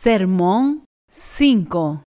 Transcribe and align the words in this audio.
Sermón 0.00 0.84
5 1.10 2.04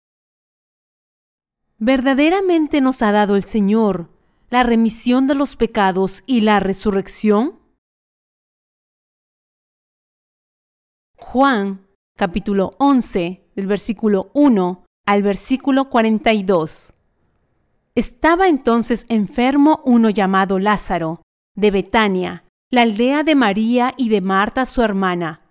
¿Verdaderamente 1.79 2.81
nos 2.81 3.01
ha 3.01 3.11
dado 3.11 3.35
el 3.35 3.45
Señor 3.45 4.11
la 4.51 4.61
remisión 4.61 5.25
de 5.25 5.33
los 5.33 5.55
pecados 5.55 6.21
y 6.27 6.41
la 6.41 6.59
resurrección? 6.59 7.57
Juan 11.17 11.87
capítulo 12.15 12.73
11 12.77 13.43
del 13.55 13.65
versículo 13.65 14.29
1 14.35 14.85
al 15.07 15.23
versículo 15.23 15.89
42. 15.89 16.93
Estaba 17.95 18.49
entonces 18.49 19.07
enfermo 19.09 19.81
uno 19.83 20.11
llamado 20.11 20.59
Lázaro, 20.59 21.23
de 21.55 21.71
Betania, 21.71 22.43
la 22.69 22.83
aldea 22.83 23.23
de 23.23 23.33
María 23.33 23.95
y 23.97 24.09
de 24.09 24.21
Marta 24.21 24.67
su 24.67 24.83
hermana. 24.83 25.48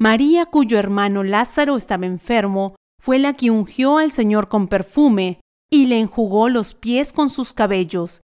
María, 0.00 0.46
cuyo 0.46 0.78
hermano 0.78 1.24
Lázaro 1.24 1.76
estaba 1.76 2.06
enfermo, 2.06 2.76
fue 3.00 3.18
la 3.18 3.34
que 3.34 3.50
ungió 3.50 3.98
al 3.98 4.12
Señor 4.12 4.48
con 4.48 4.68
perfume 4.68 5.40
y 5.68 5.86
le 5.86 5.98
enjugó 5.98 6.48
los 6.48 6.74
pies 6.74 7.12
con 7.12 7.30
sus 7.30 7.52
cabellos. 7.52 8.20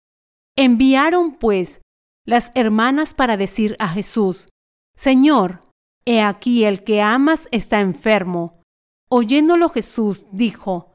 Enviaron, 0.55 1.33
pues, 1.33 1.81
las 2.25 2.51
hermanas 2.53 3.15
para 3.15 3.37
decir 3.37 3.75
a 3.79 3.89
Jesús, 3.89 4.49
Señor, 4.95 5.61
he 6.05 6.21
aquí 6.21 6.63
el 6.63 6.83
que 6.83 7.01
amas 7.01 7.47
está 7.51 7.79
enfermo. 7.79 8.61
Oyéndolo 9.09 9.69
Jesús 9.69 10.27
dijo, 10.31 10.93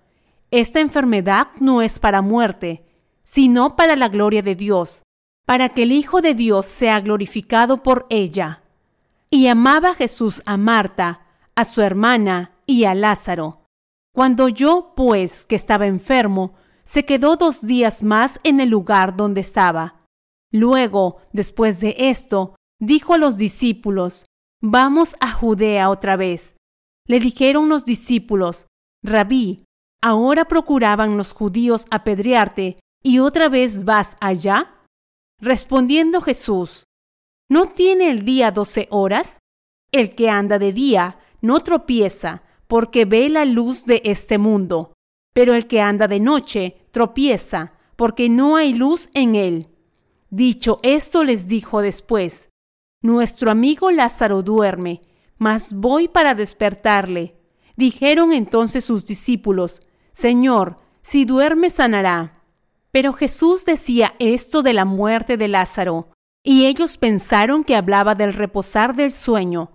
Esta 0.52 0.78
enfermedad 0.78 1.48
no 1.58 1.82
es 1.82 1.98
para 1.98 2.22
muerte, 2.22 2.84
sino 3.24 3.74
para 3.74 3.96
la 3.96 4.08
gloria 4.08 4.42
de 4.42 4.54
Dios, 4.54 5.02
para 5.44 5.70
que 5.70 5.82
el 5.82 5.92
Hijo 5.92 6.20
de 6.20 6.34
Dios 6.34 6.66
sea 6.66 7.00
glorificado 7.00 7.82
por 7.82 8.06
ella. 8.10 8.62
Y 9.30 9.48
amaba 9.48 9.94
Jesús 9.94 10.42
a 10.46 10.56
Marta, 10.56 11.26
a 11.54 11.64
su 11.64 11.82
hermana 11.82 12.52
y 12.66 12.84
a 12.84 12.94
Lázaro. 12.94 13.66
Cuando 14.14 14.44
oyó, 14.44 14.94
pues, 14.96 15.44
que 15.44 15.56
estaba 15.56 15.86
enfermo, 15.86 16.54
se 16.84 17.04
quedó 17.04 17.36
dos 17.36 17.66
días 17.66 18.02
más 18.02 18.40
en 18.42 18.60
el 18.60 18.70
lugar 18.70 19.16
donde 19.16 19.42
estaba. 19.42 20.06
Luego, 20.50 21.18
después 21.32 21.80
de 21.80 21.94
esto, 21.98 22.56
dijo 22.80 23.14
a 23.14 23.18
los 23.18 23.36
discípulos, 23.36 24.26
Vamos 24.60 25.14
a 25.20 25.30
Judea 25.30 25.88
otra 25.88 26.16
vez. 26.16 26.56
Le 27.06 27.20
dijeron 27.20 27.68
los 27.68 27.84
discípulos, 27.84 28.66
Rabí, 29.04 29.64
ahora 30.02 30.46
procuraban 30.46 31.16
los 31.16 31.32
judíos 31.32 31.86
apedrearte, 31.90 32.76
¿y 33.02 33.20
otra 33.20 33.48
vez 33.48 33.84
vas 33.84 34.16
allá? 34.20 34.74
Respondiendo 35.40 36.20
Jesús, 36.20 36.87
¿no 37.48 37.66
tiene 37.66 38.10
el 38.10 38.24
día 38.24 38.50
doce 38.50 38.88
horas? 38.90 39.38
El 39.92 40.14
que 40.14 40.28
anda 40.28 40.58
de 40.58 40.72
día 40.72 41.18
no 41.40 41.60
tropieza, 41.60 42.42
porque 42.66 43.04
ve 43.04 43.28
la 43.28 43.44
luz 43.44 43.86
de 43.86 44.02
este 44.04 44.38
mundo, 44.38 44.92
pero 45.32 45.54
el 45.54 45.66
que 45.66 45.80
anda 45.80 46.08
de 46.08 46.20
noche 46.20 46.86
tropieza, 46.90 47.72
porque 47.96 48.28
no 48.28 48.56
hay 48.56 48.74
luz 48.74 49.08
en 49.14 49.34
él. 49.34 49.68
Dicho 50.30 50.78
esto 50.82 51.24
les 51.24 51.48
dijo 51.48 51.80
después, 51.80 52.50
Nuestro 53.00 53.50
amigo 53.50 53.90
Lázaro 53.90 54.42
duerme, 54.42 55.02
mas 55.38 55.72
voy 55.72 56.08
para 56.08 56.34
despertarle. 56.34 57.36
Dijeron 57.76 58.32
entonces 58.32 58.84
sus 58.84 59.06
discípulos, 59.06 59.82
Señor, 60.12 60.76
si 61.00 61.24
duerme 61.24 61.70
sanará. 61.70 62.42
Pero 62.90 63.12
Jesús 63.12 63.64
decía 63.64 64.14
esto 64.18 64.62
de 64.62 64.72
la 64.72 64.84
muerte 64.84 65.36
de 65.36 65.46
Lázaro, 65.46 66.10
y 66.44 66.66
ellos 66.66 66.98
pensaron 66.98 67.64
que 67.64 67.76
hablaba 67.76 68.14
del 68.14 68.32
reposar 68.32 68.94
del 68.94 69.12
sueño. 69.12 69.72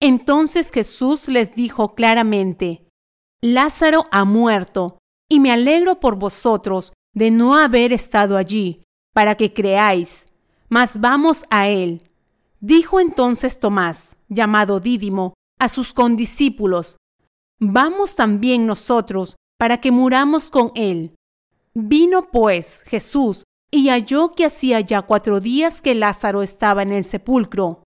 Entonces 0.00 0.70
Jesús 0.70 1.28
les 1.28 1.54
dijo 1.54 1.94
claramente, 1.94 2.86
Lázaro 3.40 4.06
ha 4.10 4.24
muerto, 4.24 4.98
y 5.28 5.40
me 5.40 5.52
alegro 5.52 6.00
por 6.00 6.16
vosotros 6.16 6.92
de 7.14 7.30
no 7.30 7.56
haber 7.56 7.92
estado 7.92 8.36
allí, 8.36 8.82
para 9.12 9.34
que 9.34 9.52
creáis. 9.52 10.26
Mas 10.68 11.00
vamos 11.00 11.44
a 11.50 11.68
él. 11.68 12.02
Dijo 12.60 13.00
entonces 13.00 13.58
Tomás, 13.58 14.16
llamado 14.28 14.80
Dídimo, 14.80 15.34
a 15.58 15.68
sus 15.68 15.92
condiscípulos, 15.92 16.98
Vamos 17.60 18.14
también 18.14 18.66
nosotros, 18.66 19.36
para 19.58 19.80
que 19.80 19.90
muramos 19.90 20.50
con 20.50 20.70
él. 20.76 21.16
Vino 21.74 22.30
pues 22.30 22.82
Jesús 22.86 23.44
y 23.70 23.88
halló 23.88 24.32
que 24.32 24.46
hacía 24.46 24.80
ya 24.80 25.02
cuatro 25.02 25.40
días 25.40 25.82
que 25.82 25.94
Lázaro 25.94 26.42
estaba 26.42 26.82
en 26.82 26.92
el 26.92 27.04
sepulcro. 27.04 27.82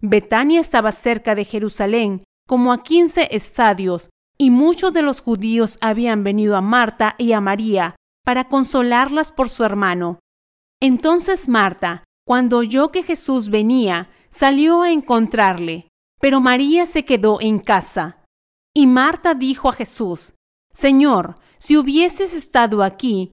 Betania 0.00 0.60
estaba 0.60 0.92
cerca 0.92 1.34
de 1.34 1.44
Jerusalén, 1.44 2.24
como 2.46 2.72
a 2.72 2.82
quince 2.82 3.28
estadios, 3.30 4.10
y 4.38 4.50
muchos 4.50 4.92
de 4.92 5.02
los 5.02 5.20
judíos 5.20 5.78
habían 5.80 6.24
venido 6.24 6.56
a 6.56 6.60
Marta 6.60 7.14
y 7.18 7.32
a 7.32 7.40
María 7.40 7.94
para 8.24 8.48
consolarlas 8.48 9.32
por 9.32 9.50
su 9.50 9.64
hermano. 9.64 10.18
Entonces 10.80 11.48
Marta, 11.48 12.04
cuando 12.26 12.58
oyó 12.58 12.90
que 12.90 13.02
Jesús 13.02 13.50
venía, 13.50 14.10
salió 14.30 14.82
a 14.82 14.90
encontrarle, 14.90 15.88
pero 16.20 16.40
María 16.40 16.86
se 16.86 17.04
quedó 17.04 17.40
en 17.40 17.58
casa. 17.58 18.24
Y 18.74 18.86
Marta 18.86 19.34
dijo 19.34 19.68
a 19.68 19.72
Jesús, 19.72 20.34
Señor, 20.72 21.34
si 21.58 21.76
hubieses 21.76 22.32
estado 22.32 22.82
aquí, 22.82 23.32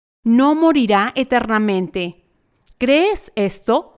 no 0.23 0.55
morirá 0.55 1.13
eternamente. 1.15 2.23
¿Crees 2.77 3.31
esto? 3.35 3.95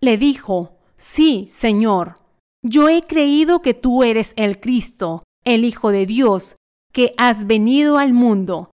Le 0.00 0.18
dijo, 0.18 0.78
Sí, 0.96 1.46
Señor. 1.50 2.18
Yo 2.62 2.88
he 2.88 3.02
creído 3.02 3.60
que 3.60 3.74
tú 3.74 4.02
eres 4.02 4.32
el 4.36 4.58
Cristo, 4.60 5.22
el 5.44 5.64
Hijo 5.64 5.90
de 5.90 6.06
Dios, 6.06 6.56
que 6.92 7.14
has 7.18 7.46
venido 7.46 7.98
al 7.98 8.14
mundo. 8.14 8.70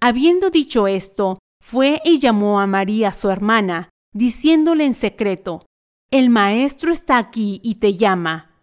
Habiendo 0.00 0.50
dicho 0.50 0.86
esto, 0.86 1.38
fue 1.60 2.00
y 2.04 2.18
llamó 2.18 2.60
a 2.60 2.66
María 2.66 3.10
su 3.10 3.30
hermana, 3.30 3.88
diciéndole 4.12 4.84
en 4.84 4.94
secreto, 4.94 5.66
El 6.12 6.30
Maestro 6.30 6.92
está 6.92 7.18
aquí 7.18 7.60
y 7.64 7.76
te 7.76 7.96
llama. 7.96 8.54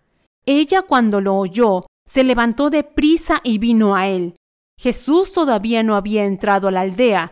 Ella 0.45 0.83
cuando 0.83 1.19
lo 1.19 1.35
oyó, 1.35 1.85
se 2.07 2.23
levantó 2.23 2.69
de 2.69 2.83
prisa 2.83 3.41
y 3.43 3.57
vino 3.57 3.95
a 3.95 4.07
él. 4.07 4.35
Jesús 4.79 5.33
todavía 5.33 5.83
no 5.83 5.95
había 5.95 6.25
entrado 6.25 6.67
a 6.67 6.71
la 6.71 6.81
aldea, 6.81 7.31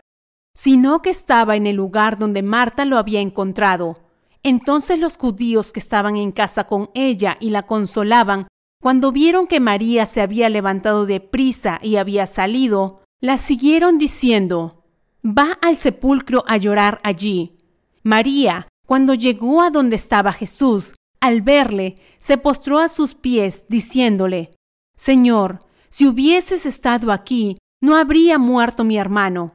sino 0.60 1.00
que 1.00 1.08
estaba 1.08 1.56
en 1.56 1.66
el 1.66 1.76
lugar 1.76 2.18
donde 2.18 2.42
Marta 2.42 2.84
lo 2.84 2.98
había 2.98 3.22
encontrado. 3.22 3.96
Entonces 4.42 4.98
los 4.98 5.16
judíos 5.16 5.72
que 5.72 5.80
estaban 5.80 6.18
en 6.18 6.32
casa 6.32 6.64
con 6.64 6.90
ella 6.92 7.38
y 7.40 7.48
la 7.48 7.62
consolaban, 7.62 8.46
cuando 8.78 9.10
vieron 9.10 9.46
que 9.46 9.58
María 9.58 10.04
se 10.04 10.20
había 10.20 10.50
levantado 10.50 11.06
de 11.06 11.18
prisa 11.18 11.78
y 11.82 11.96
había 11.96 12.26
salido, 12.26 13.00
la 13.22 13.38
siguieron 13.38 13.96
diciendo, 13.96 14.84
Va 15.24 15.58
al 15.62 15.78
sepulcro 15.78 16.44
a 16.46 16.58
llorar 16.58 17.00
allí. 17.04 17.56
María, 18.02 18.68
cuando 18.86 19.14
llegó 19.14 19.62
a 19.62 19.70
donde 19.70 19.96
estaba 19.96 20.30
Jesús, 20.30 20.94
al 21.22 21.40
verle, 21.40 21.96
se 22.18 22.36
postró 22.36 22.80
a 22.80 22.90
sus 22.90 23.14
pies, 23.14 23.64
diciéndole, 23.70 24.50
Señor, 24.94 25.60
si 25.88 26.06
hubieses 26.06 26.66
estado 26.66 27.12
aquí, 27.12 27.56
no 27.80 27.96
habría 27.96 28.36
muerto 28.36 28.84
mi 28.84 28.98
hermano. 28.98 29.54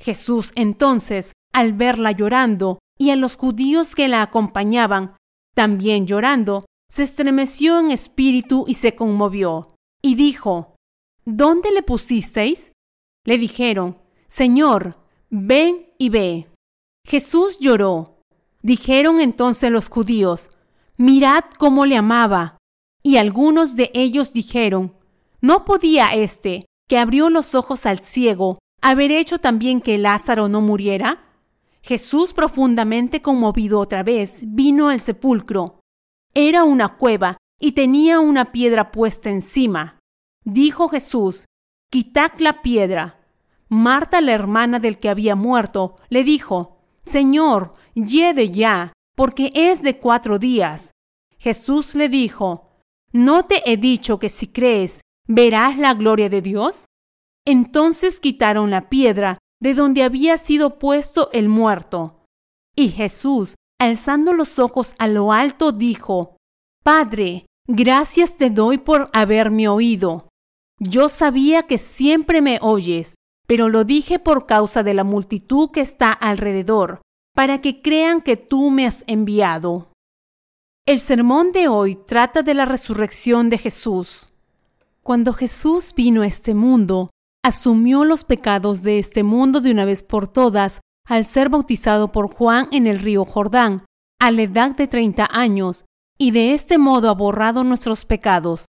Jesús 0.00 0.52
entonces, 0.54 1.32
al 1.52 1.72
verla 1.72 2.12
llorando, 2.12 2.78
y 2.98 3.10
a 3.10 3.16
los 3.16 3.36
judíos 3.36 3.94
que 3.94 4.08
la 4.08 4.22
acompañaban, 4.22 5.16
también 5.54 6.06
llorando, 6.06 6.64
se 6.90 7.02
estremeció 7.02 7.78
en 7.78 7.90
espíritu 7.90 8.64
y 8.66 8.74
se 8.74 8.94
conmovió, 8.94 9.68
y 10.02 10.14
dijo, 10.14 10.74
¿Dónde 11.24 11.70
le 11.70 11.82
pusisteis? 11.82 12.72
Le 13.24 13.38
dijeron, 13.38 13.98
Señor, 14.26 14.96
ven 15.28 15.92
y 15.98 16.08
ve. 16.08 16.48
Jesús 17.06 17.58
lloró. 17.58 18.22
Dijeron 18.62 19.20
entonces 19.20 19.70
los 19.70 19.88
judíos, 19.88 20.50
Mirad 20.96 21.44
cómo 21.58 21.86
le 21.86 21.96
amaba. 21.96 22.58
Y 23.02 23.16
algunos 23.16 23.76
de 23.76 23.90
ellos 23.94 24.32
dijeron, 24.34 24.94
¿no 25.40 25.64
podía 25.64 26.14
éste, 26.14 26.66
que 26.88 26.98
abrió 26.98 27.30
los 27.30 27.54
ojos 27.54 27.86
al 27.86 28.00
ciego, 28.00 28.58
haber 28.80 29.12
hecho 29.12 29.38
también 29.38 29.80
que 29.80 29.98
Lázaro 29.98 30.48
no 30.48 30.60
muriera? 30.60 31.24
Jesús, 31.82 32.32
profundamente 32.32 33.22
conmovido 33.22 33.80
otra 33.80 34.02
vez, 34.02 34.42
vino 34.46 34.88
al 34.88 35.00
sepulcro. 35.00 35.80
Era 36.34 36.64
una 36.64 36.96
cueva 36.96 37.38
y 37.58 37.72
tenía 37.72 38.20
una 38.20 38.52
piedra 38.52 38.92
puesta 38.92 39.30
encima. 39.30 39.98
Dijo 40.44 40.88
Jesús, 40.88 41.46
quitad 41.90 42.32
la 42.38 42.62
piedra. 42.62 43.20
Marta, 43.68 44.20
la 44.20 44.32
hermana 44.32 44.80
del 44.80 44.98
que 44.98 45.08
había 45.08 45.36
muerto, 45.36 45.96
le 46.08 46.24
dijo, 46.24 46.78
Señor, 47.04 47.72
lleve 47.94 48.50
ya, 48.50 48.92
porque 49.16 49.52
es 49.54 49.82
de 49.82 49.98
cuatro 49.98 50.38
días. 50.38 50.92
Jesús 51.38 51.94
le 51.94 52.08
dijo, 52.08 52.70
¿no 53.12 53.44
te 53.46 53.62
he 53.70 53.76
dicho 53.76 54.18
que 54.18 54.28
si 54.28 54.48
crees, 54.48 55.00
verás 55.26 55.78
la 55.78 55.94
gloria 55.94 56.28
de 56.28 56.42
Dios? 56.42 56.86
Entonces 57.50 58.20
quitaron 58.20 58.70
la 58.70 58.88
piedra 58.88 59.38
de 59.60 59.74
donde 59.74 60.04
había 60.04 60.38
sido 60.38 60.78
puesto 60.78 61.30
el 61.32 61.48
muerto. 61.48 62.22
Y 62.76 62.90
Jesús, 62.90 63.56
alzando 63.80 64.32
los 64.34 64.60
ojos 64.60 64.94
a 64.98 65.08
lo 65.08 65.32
alto, 65.32 65.72
dijo, 65.72 66.36
Padre, 66.84 67.46
gracias 67.66 68.36
te 68.36 68.50
doy 68.50 68.78
por 68.78 69.10
haberme 69.12 69.66
oído. 69.66 70.28
Yo 70.78 71.08
sabía 71.08 71.64
que 71.64 71.76
siempre 71.78 72.40
me 72.40 72.60
oyes, 72.62 73.16
pero 73.48 73.68
lo 73.68 73.82
dije 73.82 74.20
por 74.20 74.46
causa 74.46 74.84
de 74.84 74.94
la 74.94 75.02
multitud 75.02 75.72
que 75.72 75.80
está 75.80 76.12
alrededor, 76.12 77.02
para 77.34 77.60
que 77.60 77.82
crean 77.82 78.20
que 78.20 78.36
tú 78.36 78.70
me 78.70 78.86
has 78.86 79.02
enviado. 79.08 79.88
El 80.86 81.00
sermón 81.00 81.50
de 81.50 81.66
hoy 81.66 81.96
trata 81.96 82.42
de 82.42 82.54
la 82.54 82.64
resurrección 82.64 83.48
de 83.48 83.58
Jesús. 83.58 84.34
Cuando 85.02 85.32
Jesús 85.32 85.92
vino 85.96 86.22
a 86.22 86.28
este 86.28 86.54
mundo, 86.54 87.10
asumió 87.42 88.04
los 88.04 88.24
pecados 88.24 88.82
de 88.82 88.98
este 88.98 89.22
mundo 89.22 89.60
de 89.60 89.70
una 89.70 89.84
vez 89.84 90.02
por 90.02 90.28
todas 90.28 90.80
al 91.06 91.24
ser 91.24 91.48
bautizado 91.48 92.12
por 92.12 92.32
Juan 92.32 92.68
en 92.70 92.86
el 92.86 92.98
río 92.98 93.24
Jordán, 93.24 93.84
a 94.20 94.30
la 94.30 94.42
edad 94.42 94.76
de 94.76 94.86
30 94.86 95.28
años, 95.30 95.84
y 96.18 96.30
de 96.30 96.52
este 96.52 96.78
modo 96.78 97.08
ha 97.08 97.14
borrado 97.14 97.64
nuestros 97.64 98.04
pecados. 98.04 98.66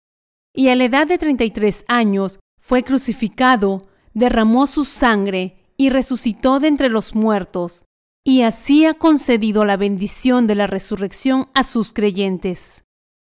Y 0.53 0.69
a 0.69 0.75
la 0.75 0.85
edad 0.85 1.07
de 1.07 1.17
33 1.17 1.85
años 1.87 2.39
fue 2.59 2.83
crucificado, 2.83 3.83
derramó 4.13 4.67
su 4.67 4.85
sangre 4.85 5.55
y 5.77 5.89
resucitó 5.89 6.59
de 6.59 6.67
entre 6.67 6.89
los 6.89 7.13
muertos, 7.13 7.85
y 8.25 8.41
así 8.41 8.85
ha 8.85 8.95
concedido 8.95 9.65
la 9.65 9.77
bendición 9.77 10.47
de 10.47 10.55
la 10.55 10.67
resurrección 10.67 11.47
a 11.53 11.63
sus 11.63 11.93
creyentes. 11.93 12.83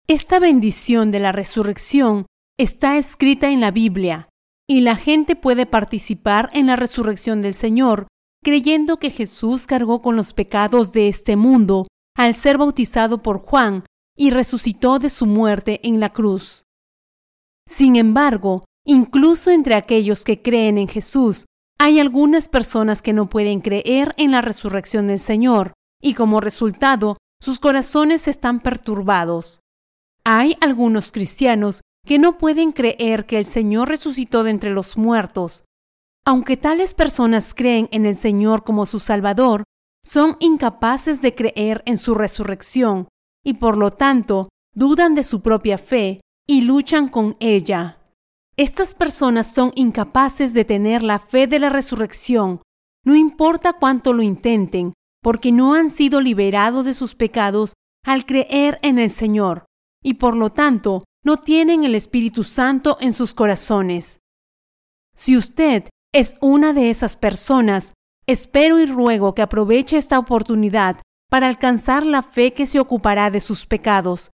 Esta 0.07 0.41
bendición 0.41 1.11
de 1.11 1.21
la 1.21 1.33
resurrección 1.33 2.27
está 2.59 2.97
escrita 2.97 3.51
en 3.51 3.61
la 3.61 3.71
Biblia, 3.71 4.29
y 4.69 4.83
la 4.83 4.97
gente 4.97 5.35
puede 5.35 5.67
participar 5.67 6.51
en 6.53 6.67
la 6.67 6.77
resurrección 6.77 7.41
del 7.41 7.55
Señor, 7.55 8.07
creyendo 8.45 8.99
que 8.99 9.11
Jesús 9.11 9.67
cargó 9.67 10.03
con 10.03 10.15
los 10.15 10.35
pecados 10.35 10.93
de 10.93 11.09
este 11.09 11.37
mundo 11.37 11.87
al 12.15 12.35
ser 12.35 12.59
bautizado 12.59 13.23
por 13.23 13.39
Juan 13.39 13.85
y 14.17 14.31
resucitó 14.31 14.99
de 14.99 15.09
su 15.09 15.27
muerte 15.27 15.81
en 15.85 16.01
la 16.01 16.13
cruz. 16.13 16.65
Sin 17.67 17.97
embargo, 17.97 18.65
incluso 18.85 19.51
entre 19.51 19.75
aquellos 19.75 20.25
que 20.25 20.43
creen 20.43 20.79
en 20.79 20.89
Jesús, 20.89 21.47
hay 21.79 22.01
algunas 22.01 22.49
personas 22.49 23.03
que 23.03 23.13
no 23.13 23.29
pueden 23.29 23.61
creer 23.61 24.15
en 24.17 24.33
la 24.33 24.43
resurrección 24.43 25.07
del 25.07 25.21
Señor, 25.21 25.73
y 26.03 26.15
como 26.15 26.41
resultado, 26.41 27.17
sus 27.41 27.61
corazones 27.61 28.27
están 28.27 28.61
perturbados. 28.61 29.61
Hay 30.25 30.57
algunos 30.61 31.13
cristianos 31.13 31.81
que 32.07 32.19
no 32.19 32.39
pueden 32.39 32.73
creer 32.73 33.27
que 33.27 33.39
el 33.39 33.45
Señor 33.45 33.89
resucitó 33.89 34.43
de 34.43 34.51
entre 34.51 34.71
los 34.71 34.97
muertos. 34.97 35.65
Aunque 36.25 36.57
tales 36.57 36.95
personas 36.95 37.55
creen 37.55 37.89
en 37.93 38.07
el 38.07 38.15
Señor 38.15 38.65
como 38.65 38.87
su 38.87 39.01
Salvador, 39.01 39.65
son 40.05 40.37
incapaces 40.41 41.21
de 41.23 41.35
creer 41.35 41.83
en 41.87 41.97
su 41.97 42.15
resurrección 42.15 43.09
y 43.45 43.55
por 43.55 43.77
lo 43.77 43.93
tanto 43.93 44.49
dudan 44.75 45.15
de 45.15 45.23
su 45.23 45.43
propia 45.43 45.79
fe 45.79 46.21
y 46.47 46.63
luchan 46.63 47.09
con 47.09 47.37
ella. 47.41 47.99
Estas 48.57 48.95
personas 48.95 49.53
son 49.53 49.73
incapaces 49.75 50.55
de 50.55 50.65
tener 50.65 51.03
la 51.03 51.19
fe 51.19 51.47
de 51.47 51.59
la 51.59 51.69
resurrección, 51.69 52.61
no 53.05 53.15
importa 53.15 53.73
cuánto 53.75 54.13
lo 54.13 54.23
intenten, 54.23 54.95
porque 55.23 55.53
no 55.53 55.75
han 55.75 55.91
sido 55.91 56.21
liberados 56.21 56.85
de 56.85 56.95
sus 56.95 57.15
pecados 57.15 57.75
al 58.05 58.27
creer 58.27 58.79
en 58.83 58.99
el 58.99 59.11
Señor, 59.11 59.67
y 60.03 60.15
por 60.15 60.37
lo 60.37 60.51
tanto 60.51 61.05
no 61.25 61.37
tienen 61.37 61.85
el 61.85 61.95
Espíritu 61.95 62.45
Santo 62.45 62.97
en 63.01 63.13
sus 63.13 63.35
corazones. 63.35 64.21
Si 65.15 65.37
usted 65.37 65.89
es 66.13 66.37
una 66.41 66.73
de 66.73 66.91
esas 66.91 67.17
personas, 67.17 67.93
espero 68.27 68.79
y 68.79 68.87
ruego 68.87 69.35
que 69.35 69.43
aproveche 69.43 69.97
esta 69.97 70.19
oportunidad 70.19 71.01
para 71.31 71.47
alcanzar 71.47 72.07
la 72.07 72.23
fe 72.23 72.53
que 72.53 72.67
se 72.67 72.81
ocupará 72.81 73.31
de 73.31 73.41
sus 73.41 73.67
pecados. 73.67 74.31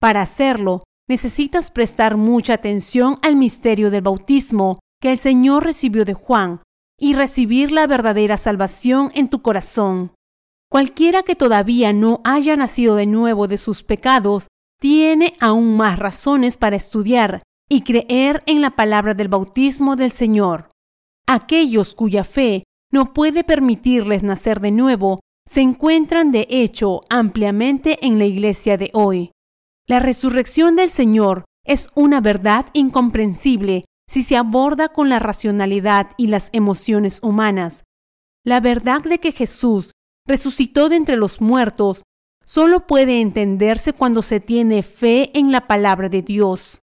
Para 0.00 0.20
hacerlo, 0.20 0.82
necesitas 1.08 1.70
prestar 1.70 2.16
mucha 2.16 2.54
atención 2.54 3.16
al 3.22 3.36
misterio 3.36 3.90
del 3.90 4.02
bautismo 4.02 4.78
que 5.00 5.10
el 5.10 5.18
Señor 5.18 5.64
recibió 5.64 6.04
de 6.04 6.14
Juan 6.14 6.60
y 6.98 7.14
recibir 7.14 7.72
la 7.72 7.86
verdadera 7.86 8.36
salvación 8.36 9.10
en 9.14 9.28
tu 9.28 9.42
corazón. 9.42 10.12
Cualquiera 10.70 11.22
que 11.22 11.36
todavía 11.36 11.92
no 11.92 12.20
haya 12.24 12.56
nacido 12.56 12.96
de 12.96 13.06
nuevo 13.06 13.48
de 13.48 13.58
sus 13.58 13.82
pecados 13.82 14.48
tiene 14.80 15.34
aún 15.40 15.76
más 15.76 15.98
razones 15.98 16.56
para 16.56 16.76
estudiar 16.76 17.42
y 17.68 17.82
creer 17.82 18.42
en 18.46 18.60
la 18.60 18.70
palabra 18.70 19.14
del 19.14 19.28
bautismo 19.28 19.96
del 19.96 20.12
Señor. 20.12 20.68
Aquellos 21.26 21.94
cuya 21.94 22.24
fe 22.24 22.64
no 22.92 23.12
puede 23.12 23.42
permitirles 23.42 24.22
nacer 24.22 24.60
de 24.60 24.70
nuevo 24.70 25.20
se 25.48 25.60
encuentran 25.60 26.30
de 26.30 26.46
hecho 26.50 27.02
ampliamente 27.08 28.04
en 28.06 28.18
la 28.18 28.24
iglesia 28.24 28.76
de 28.76 28.90
hoy. 28.92 29.30
La 29.88 30.00
resurrección 30.00 30.76
del 30.76 30.90
Señor 30.90 31.44
es 31.64 31.90
una 31.94 32.20
verdad 32.20 32.66
incomprensible 32.72 33.84
si 34.08 34.22
se 34.22 34.36
aborda 34.36 34.88
con 34.88 35.08
la 35.08 35.18
racionalidad 35.18 36.10
y 36.16 36.28
las 36.28 36.50
emociones 36.52 37.20
humanas. 37.22 37.84
La 38.44 38.60
verdad 38.60 39.02
de 39.02 39.18
que 39.18 39.32
Jesús 39.32 39.92
resucitó 40.26 40.88
de 40.88 40.96
entre 40.96 41.16
los 41.16 41.40
muertos 41.40 42.02
solo 42.46 42.86
puede 42.86 43.20
entenderse 43.20 43.92
cuando 43.92 44.22
se 44.22 44.40
tiene 44.40 44.82
fe 44.82 45.36
en 45.38 45.52
la 45.52 45.66
palabra 45.66 46.08
de 46.08 46.22
Dios. 46.22 46.80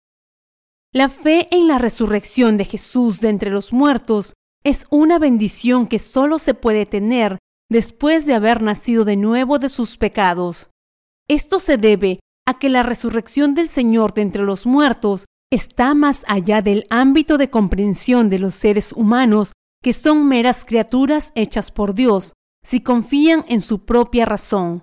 La 0.93 1.09
fe 1.09 1.47
en 1.51 1.67
la 1.67 1.77
resurrección 1.77 2.57
de 2.57 2.63
Jesús 2.63 3.19
de 3.19 3.29
entre 3.29 3.51
los 3.51 3.73
muertos 3.73 4.33
es 4.63 4.85
una 4.89 5.19
bendición 5.19 5.87
que 5.87 5.99
solo 5.99 6.39
se 6.39 6.53
puede 6.53 6.85
tener 6.85 7.37
después 7.69 8.25
de 8.25 8.33
haber 8.33 8.61
nacido 8.61 9.03
de 9.03 9.17
nuevo 9.17 9.59
de 9.59 9.69
sus 9.69 9.97
pecados. 9.97 10.69
Esto 11.27 11.59
se 11.59 11.77
debe 11.77 12.19
a 12.47 12.57
que 12.59 12.69
la 12.69 12.83
resurrección 12.83 13.53
del 13.55 13.69
Señor 13.69 14.13
de 14.13 14.21
entre 14.21 14.43
los 14.43 14.65
muertos 14.65 15.25
está 15.51 15.93
más 15.93 16.23
allá 16.27 16.61
del 16.61 16.85
ámbito 16.89 17.37
de 17.37 17.49
comprensión 17.49 18.29
de 18.29 18.39
los 18.39 18.55
seres 18.55 18.93
humanos 18.93 19.53
que 19.83 19.93
son 19.93 20.27
meras 20.27 20.65
criaturas 20.65 21.31
hechas 21.35 21.71
por 21.71 21.93
Dios, 21.93 22.33
si 22.63 22.81
confían 22.81 23.45
en 23.47 23.61
su 23.61 23.85
propia 23.85 24.25
razón. 24.25 24.81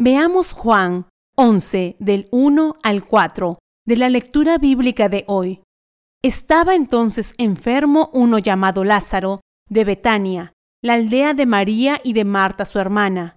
Veamos 0.00 0.52
Juan 0.52 1.08
11 1.36 1.96
del 1.98 2.28
1 2.30 2.76
al 2.84 3.04
4 3.04 3.58
de 3.84 3.96
la 3.96 4.08
lectura 4.08 4.56
bíblica 4.56 5.08
de 5.08 5.24
hoy. 5.26 5.60
Estaba 6.22 6.76
entonces 6.76 7.34
enfermo 7.36 8.08
uno 8.12 8.38
llamado 8.38 8.84
Lázaro, 8.84 9.40
de 9.68 9.84
Betania, 9.84 10.52
la 10.84 10.94
aldea 10.94 11.34
de 11.34 11.46
María 11.46 12.00
y 12.04 12.12
de 12.12 12.24
Marta 12.24 12.64
su 12.64 12.78
hermana. 12.78 13.36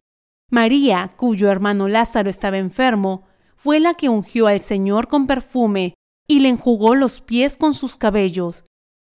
María, 0.51 1.15
cuyo 1.17 1.49
hermano 1.49 1.87
Lázaro 1.87 2.29
estaba 2.29 2.59
enfermo, 2.59 3.23
fue 3.55 3.79
la 3.79 3.95
que 3.95 4.09
ungió 4.09 4.45
al 4.45 4.61
Señor 4.61 5.07
con 5.07 5.25
perfume 5.25 5.95
y 6.27 6.41
le 6.41 6.49
enjugó 6.49 6.93
los 6.93 7.21
pies 7.21 7.57
con 7.57 7.73
sus 7.73 7.97
cabellos. 7.97 8.65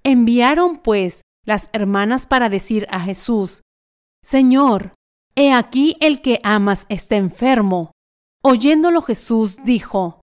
Enviaron 0.03 0.79
pues 0.79 1.23
las 1.45 1.71
hermanas 1.73 2.27
para 2.27 2.49
decir 2.49 2.89
a 2.91 2.99
Jesús, 2.99 3.63
Señor, 4.25 4.95
He 5.39 5.53
aquí 5.53 5.97
el 6.01 6.23
que 6.23 6.41
amas 6.43 6.87
está 6.89 7.17
enfermo. 7.17 7.93
Oyéndolo 8.43 9.03
Jesús 9.03 9.59
dijo, 9.65 10.23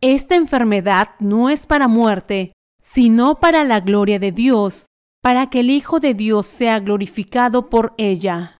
Esta 0.00 0.36
enfermedad 0.36 1.16
no 1.18 1.50
es 1.50 1.66
para 1.66 1.88
muerte, 1.88 2.52
sino 2.80 3.40
para 3.40 3.64
la 3.64 3.80
gloria 3.80 4.20
de 4.20 4.30
Dios, 4.30 4.86
para 5.20 5.50
que 5.50 5.60
el 5.60 5.70
Hijo 5.70 5.98
de 5.98 6.14
Dios 6.14 6.46
sea 6.46 6.78
glorificado 6.78 7.68
por 7.70 7.94
ella. 7.98 8.58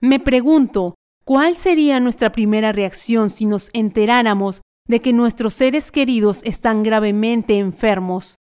Me 0.00 0.18
pregunto, 0.18 0.96
¿cuál 1.24 1.56
sería 1.56 2.00
nuestra 2.00 2.32
primera 2.32 2.72
reacción 2.72 3.30
si 3.30 3.46
nos 3.46 3.70
enteráramos 3.74 4.60
de 4.88 5.00
que 5.00 5.12
nuestros 5.12 5.54
seres 5.54 5.92
queridos 5.92 6.42
están 6.42 6.82
gravemente 6.82 7.58
enfermos? 7.58 8.34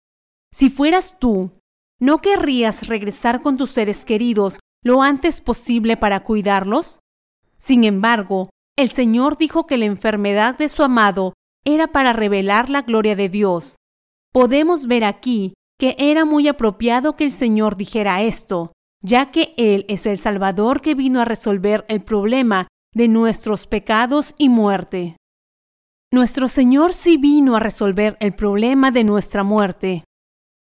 Si 0.50 0.70
fueras 0.70 1.18
tú, 1.18 1.50
¿no 2.00 2.22
querrías 2.22 2.86
regresar 2.86 3.42
con 3.42 3.58
tus 3.58 3.70
seres 3.70 4.06
queridos 4.06 4.60
lo 4.84 5.02
antes 5.02 5.40
posible 5.40 5.96
para 5.96 6.20
cuidarlos? 6.20 7.00
Sin 7.58 7.82
embargo, 7.82 8.50
el 8.76 8.90
Señor 8.90 9.36
dijo 9.36 9.66
que 9.66 9.78
la 9.78 9.86
enfermedad 9.86 10.56
de 10.56 10.68
su 10.68 10.82
amado 10.82 11.32
era 11.64 11.88
para 11.88 12.12
revelar 12.12 12.70
la 12.70 12.82
gloria 12.82 13.16
de 13.16 13.28
Dios. 13.28 13.76
Podemos 14.32 14.86
ver 14.86 15.04
aquí 15.04 15.54
que 15.78 15.96
era 15.98 16.24
muy 16.24 16.46
apropiado 16.48 17.16
que 17.16 17.24
el 17.24 17.32
Señor 17.32 17.76
dijera 17.76 18.22
esto, 18.22 18.72
ya 19.02 19.30
que 19.30 19.54
Él 19.56 19.86
es 19.88 20.06
el 20.06 20.18
Salvador 20.18 20.80
que 20.80 20.94
vino 20.94 21.20
a 21.20 21.24
resolver 21.24 21.84
el 21.88 22.02
problema 22.02 22.68
de 22.94 23.08
nuestros 23.08 23.66
pecados 23.66 24.34
y 24.38 24.48
muerte. 24.48 25.16
Nuestro 26.12 26.46
Señor 26.48 26.92
sí 26.92 27.16
vino 27.16 27.56
a 27.56 27.60
resolver 27.60 28.16
el 28.20 28.34
problema 28.34 28.90
de 28.90 29.04
nuestra 29.04 29.42
muerte. 29.42 30.04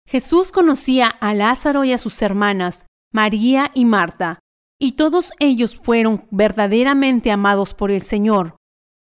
Jesús 0.08 0.52
conocía 0.52 1.08
a 1.08 1.34
Lázaro 1.34 1.84
y 1.84 1.94
a 1.94 1.98
sus 1.98 2.22
hermanas, 2.22 2.86
María 3.12 3.72
y 3.74 3.86
Marta, 3.86 4.40
y 4.80 4.94
todos 4.94 5.32
ellos 5.40 5.76
fueron 5.76 6.26
verdaderamente 6.32 7.32
amados 7.32 7.74
por 7.74 7.92
el 7.92 8.02
Señor. 8.02 8.56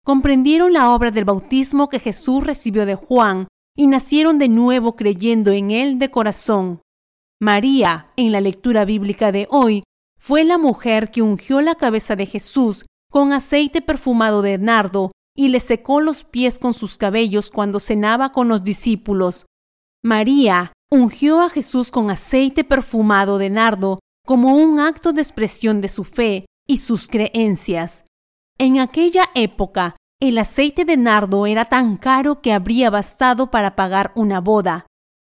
Comprendieron 0.04 0.74
la 0.74 0.94
obra 0.94 1.12
del 1.12 1.26
bautismo 1.26 1.88
que 1.88 2.00
Jesús 2.00 2.44
recibió 2.44 2.86
de 2.86 2.96
Juan 2.96 3.48
y 3.76 3.88
nacieron 3.88 4.40
de 4.40 4.50
nuevo 4.50 4.96
creyendo 4.96 5.52
en 5.52 5.72
él 5.72 6.00
de 6.00 6.10
corazón. 6.10 6.82
María, 7.40 8.12
en 8.18 8.32
la 8.32 8.42
lectura 8.42 8.86
bíblica 8.86 9.32
de 9.32 9.48
hoy, 9.50 9.84
fue 10.20 10.44
la 10.44 10.58
mujer 10.58 11.10
que 11.12 11.22
ungió 11.22 11.62
la 11.62 11.76
cabeza 11.76 12.16
de 12.16 12.26
Jesús 12.26 12.86
con 13.10 13.34
aceite 13.34 13.82
perfumado 13.82 14.42
de 14.42 14.58
nardo 14.58 15.12
y 15.36 15.50
le 15.50 15.60
secó 15.60 16.02
los 16.02 16.24
pies 16.24 16.60
con 16.60 16.74
sus 16.74 16.98
cabellos 16.98 17.50
cuando 17.50 17.80
cenaba 17.80 18.32
con 18.32 18.48
los 18.48 18.64
discípulos. 18.64 19.46
María 20.04 20.74
ungió 20.92 21.42
a 21.42 21.50
Jesús 21.50 21.90
con 21.90 22.10
aceite 22.10 22.64
perfumado 22.64 23.38
de 23.38 23.50
nardo 23.50 24.00
como 24.26 24.56
un 24.56 24.80
acto 24.80 25.14
de 25.14 25.22
expresión 25.22 25.82
de 25.82 25.88
su 25.88 26.04
fe 26.04 26.46
y 26.68 26.78
sus 26.78 27.08
creencias. 27.08 28.04
En 28.58 28.80
aquella 28.80 29.30
época, 29.34 29.96
el 30.20 30.38
aceite 30.38 30.86
de 30.86 30.98
nardo 30.98 31.48
era 31.48 31.66
tan 31.66 31.98
caro 31.98 32.42
que 32.42 32.54
habría 32.54 32.90
bastado 32.90 33.50
para 33.50 33.76
pagar 33.76 34.12
una 34.16 34.40
boda. 34.40 34.86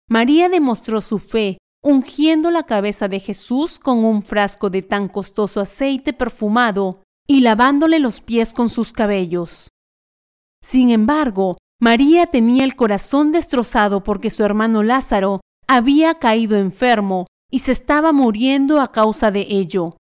María 0.09 0.49
demostró 0.49 1.01
su 1.01 1.19
fe 1.19 1.59
ungiendo 1.83 2.51
la 2.51 2.63
cabeza 2.63 3.09
de 3.09 3.21
Jesús 3.21 3.79
con 3.79 4.05
un 4.05 4.23
frasco 4.23 4.71
de 4.71 4.83
tan 4.83 5.09
costoso 5.09 5.61
aceite 5.61 6.13
perfumado 6.13 7.03
y 7.27 7.41
lavándole 7.41 7.99
los 7.99 8.21
pies 8.21 8.55
con 8.55 8.71
sus 8.71 8.93
cabellos. 8.93 9.69
Sin 10.63 10.91
embargo, 10.91 11.59
María 11.81 12.27
tenía 12.27 12.65
el 12.65 12.75
corazón 12.75 13.31
destrozado 13.31 14.03
porque 14.03 14.31
su 14.31 14.43
hermano 14.43 14.83
Lázaro 14.83 15.41
había 15.69 16.15
caído 16.15 16.57
enfermo 16.57 17.27
y 17.51 17.61
se 17.61 17.73
estaba 17.73 18.13
muriendo 18.13 18.81
a 18.81 18.91
causa 18.91 19.31
de 19.31 19.47
ello. 19.49 19.97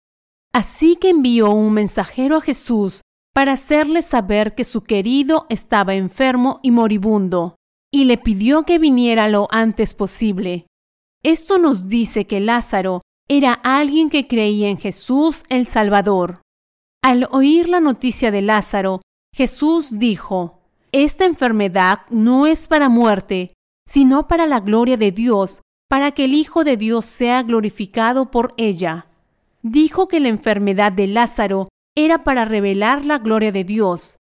Así 0.52 0.96
que 0.96 1.10
envió 1.10 1.50
un 1.50 1.72
mensajero 1.72 2.36
a 2.36 2.40
Jesús 2.40 3.02
para 3.34 3.52
hacerle 3.52 4.00
saber 4.00 4.54
que 4.54 4.64
su 4.64 4.82
querido 4.82 5.46
estaba 5.50 5.94
enfermo 5.94 6.60
y 6.62 6.70
moribundo, 6.70 7.56
y 7.92 8.04
le 8.04 8.16
pidió 8.16 8.62
que 8.62 8.78
viniera 8.78 9.28
lo 9.28 9.48
antes 9.50 9.92
posible. 9.92 10.66
Esto 11.22 11.58
nos 11.58 11.88
dice 11.88 12.26
que 12.26 12.40
Lázaro 12.40 13.02
era 13.28 13.52
alguien 13.52 14.08
que 14.08 14.26
creía 14.26 14.68
en 14.68 14.78
Jesús 14.78 15.44
el 15.48 15.66
Salvador. 15.66 16.40
Al 17.02 17.28
oír 17.30 17.68
la 17.68 17.80
noticia 17.80 18.30
de 18.30 18.40
Lázaro, 18.40 19.00
Jesús 19.34 19.98
dijo, 19.98 20.60
Esta 20.92 21.24
enfermedad 21.24 22.00
no 22.08 22.46
es 22.46 22.68
para 22.68 22.88
muerte, 22.88 23.52
sino 23.86 24.26
para 24.26 24.46
la 24.46 24.60
gloria 24.60 24.96
de 24.96 25.12
Dios, 25.12 25.62
para 25.88 26.10
que 26.10 26.24
el 26.24 26.34
Hijo 26.34 26.64
de 26.64 26.76
Dios 26.76 27.06
sea 27.06 27.42
glorificado 27.42 28.30
por 28.30 28.54
ella. 28.56 29.06
Dijo 29.62 30.08
que 30.08 30.20
la 30.20 30.28
enfermedad 30.28 30.92
de 30.92 31.06
Lázaro 31.06 31.68
era 31.96 32.24
para 32.24 32.44
revelar 32.44 33.04
la 33.04 33.18
gloria 33.18 33.52
de 33.52 33.64
Dios. 33.64 34.16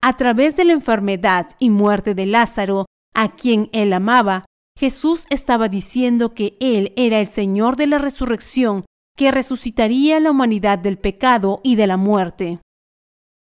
A 0.00 0.16
través 0.16 0.56
de 0.56 0.64
la 0.64 0.72
enfermedad 0.72 1.48
y 1.58 1.70
muerte 1.70 2.14
de 2.14 2.26
Lázaro, 2.26 2.86
a 3.14 3.34
quien 3.34 3.68
él 3.72 3.92
amaba, 3.92 4.44
Jesús 4.78 5.26
estaba 5.28 5.68
diciendo 5.68 6.32
que 6.32 6.56
Él 6.58 6.94
era 6.96 7.20
el 7.20 7.28
Señor 7.28 7.76
de 7.76 7.86
la 7.86 7.98
resurrección 7.98 8.86
que 9.14 9.30
resucitaría 9.30 10.18
la 10.20 10.30
humanidad 10.30 10.78
del 10.78 10.96
pecado 10.96 11.60
y 11.62 11.76
de 11.76 11.86
la 11.86 11.98
muerte. 11.98 12.60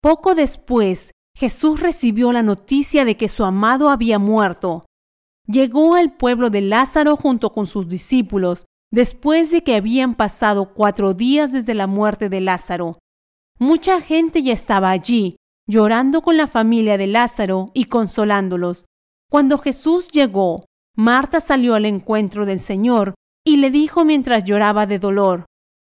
Poco 0.00 0.34
después, 0.34 1.10
Jesús 1.36 1.78
recibió 1.80 2.32
la 2.32 2.42
noticia 2.42 3.04
de 3.04 3.18
que 3.18 3.28
su 3.28 3.44
amado 3.44 3.90
había 3.90 4.18
muerto 4.18 4.86
llegó 5.50 5.94
al 5.94 6.12
pueblo 6.12 6.50
de 6.50 6.60
Lázaro 6.60 7.16
junto 7.16 7.52
con 7.52 7.66
sus 7.66 7.88
discípulos, 7.88 8.66
después 8.90 9.50
de 9.50 9.62
que 9.62 9.76
habían 9.76 10.14
pasado 10.14 10.74
cuatro 10.74 11.14
días 11.14 11.52
desde 11.52 11.74
la 11.74 11.86
muerte 11.86 12.28
de 12.28 12.40
Lázaro. 12.40 12.98
Mucha 13.58 14.00
gente 14.00 14.42
ya 14.42 14.52
estaba 14.52 14.90
allí, 14.90 15.36
llorando 15.66 16.22
con 16.22 16.36
la 16.36 16.46
familia 16.46 16.98
de 16.98 17.06
Lázaro 17.06 17.66
y 17.74 17.84
consolándolos. 17.84 18.86
Cuando 19.30 19.58
Jesús 19.58 20.08
llegó, 20.08 20.64
Marta 20.96 21.40
salió 21.40 21.74
al 21.74 21.84
encuentro 21.84 22.46
del 22.46 22.58
Señor 22.58 23.14
y 23.44 23.58
le 23.58 23.70
dijo 23.70 24.04
mientras 24.04 24.44
lloraba 24.44 24.86
de 24.86 24.98
dolor, 24.98 25.46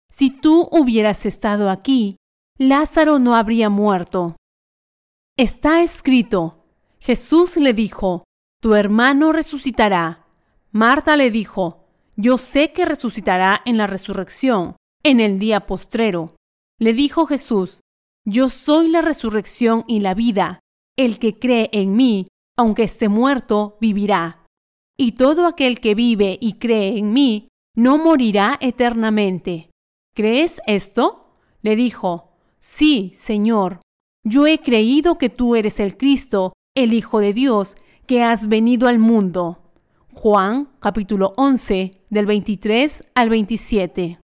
Si 0.09 0.29
tú 0.29 0.67
hubieras 0.71 1.25
estado 1.25 1.69
aquí, 1.69 2.17
Lázaro 2.57 3.17
no 3.17 3.35
habría 3.35 3.69
muerto. 3.69 4.35
Está 5.37 5.81
escrito, 5.81 6.65
Jesús 6.99 7.57
le 7.57 7.73
dijo, 7.73 8.23
tu 8.61 8.75
hermano 8.75 9.33
resucitará. 9.33 10.27
Marta 10.71 11.17
le 11.17 11.31
dijo, 11.31 11.87
yo 12.15 12.37
sé 12.37 12.71
que 12.71 12.85
resucitará 12.85 13.61
en 13.65 13.77
la 13.77 13.87
resurrección, 13.87 14.75
en 15.03 15.19
el 15.19 15.39
día 15.39 15.65
postrero. 15.65 16.35
Le 16.79 16.93
dijo 16.93 17.25
Jesús, 17.25 17.81
yo 18.23 18.49
soy 18.49 18.87
la 18.87 19.01
resurrección 19.01 19.83
y 19.87 19.99
la 19.99 20.13
vida. 20.13 20.59
El 20.95 21.17
que 21.17 21.39
cree 21.39 21.69
en 21.73 21.95
mí, 21.95 22.27
aunque 22.55 22.83
esté 22.83 23.09
muerto, 23.09 23.77
vivirá. 23.81 24.45
Y 24.95 25.13
todo 25.13 25.47
aquel 25.47 25.79
que 25.79 25.95
vive 25.95 26.37
y 26.39 26.53
cree 26.53 26.99
en 26.99 27.13
mí, 27.13 27.47
no 27.75 27.97
morirá 27.97 28.59
eternamente. 28.61 29.71
¿Crees 30.13 30.61
esto? 30.67 31.35
Le 31.63 31.75
dijo, 31.75 32.31
Sí, 32.59 33.11
Señor. 33.15 33.79
Yo 34.23 34.45
he 34.45 34.59
creído 34.59 35.17
que 35.17 35.29
tú 35.29 35.55
eres 35.55 35.79
el 35.79 35.97
Cristo, 35.97 36.53
el 36.75 36.93
Hijo 36.93 37.19
de 37.19 37.33
Dios, 37.33 37.75
que 38.11 38.21
has 38.21 38.49
venido 38.49 38.89
al 38.89 38.99
mundo. 38.99 39.71
Juan 40.11 40.67
capítulo 40.81 41.31
11 41.37 41.91
del 42.09 42.25
23 42.25 43.05
al 43.15 43.29
27. 43.29 44.19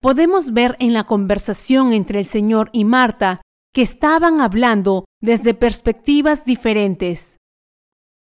Podemos 0.00 0.54
ver 0.54 0.74
en 0.78 0.94
la 0.94 1.04
conversación 1.04 1.92
entre 1.92 2.18
el 2.18 2.24
Señor 2.24 2.70
y 2.72 2.86
Marta 2.86 3.42
que 3.74 3.82
estaban 3.82 4.40
hablando 4.40 5.04
desde 5.20 5.52
perspectivas 5.52 6.46
diferentes. 6.46 7.36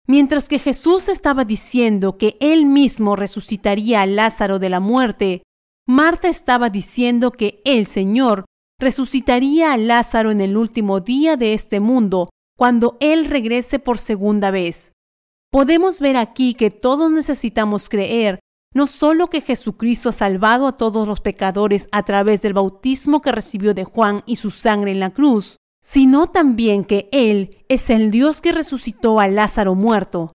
Mientras 0.08 0.50
que 0.50 0.60
Jesús 0.60 1.08
estaba 1.08 1.46
diciendo 1.46 2.18
que 2.18 2.36
él 2.42 2.66
mismo 2.66 3.16
resucitaría 3.16 4.02
a 4.02 4.06
Lázaro 4.06 4.60
de 4.60 4.70
la 4.70 4.82
muerte, 4.82 5.44
Marta 5.88 6.28
estaba 6.28 6.70
diciendo 6.70 7.32
que 7.32 7.62
el 7.64 7.86
Señor 7.86 8.44
resucitaría 8.78 9.72
a 9.72 9.78
Lázaro 9.78 10.32
en 10.32 10.42
el 10.42 10.58
último 10.58 11.00
día 11.00 11.38
de 11.38 11.54
este 11.54 11.80
mundo, 11.80 12.28
cuando 12.58 12.98
Él 13.00 13.24
regrese 13.24 13.80
por 13.80 14.00
segunda 14.00 14.52
vez. 14.52 14.92
Podemos 15.58 16.02
ver 16.02 16.18
aquí 16.18 16.54
que 16.54 16.70
todos 16.70 17.10
necesitamos 17.10 17.90
creer 17.90 18.38
no 18.76 18.86
solo 18.86 19.26
que 19.26 19.42
Jesucristo 19.42 20.10
ha 20.10 20.12
salvado 20.12 20.68
a 20.68 20.78
todos 20.78 21.08
los 21.08 21.20
pecadores 21.20 21.90
a 21.92 22.04
través 22.04 22.44
del 22.44 22.54
bautismo 22.54 23.24
que 23.24 23.32
recibió 23.32 23.74
de 23.74 23.84
Juan 23.84 24.20
y 24.28 24.36
su 24.36 24.52
sangre 24.52 24.92
en 24.92 25.00
la 25.00 25.16
cruz, 25.16 25.58
sino 25.82 26.28
también 26.28 26.86
que 26.86 27.10
Él 27.12 27.58
es 27.70 27.90
el 27.90 28.12
Dios 28.12 28.40
que 28.40 28.52
resucitó 28.52 29.20
a 29.20 29.28
Lázaro 29.28 29.74
muerto. 29.74 30.32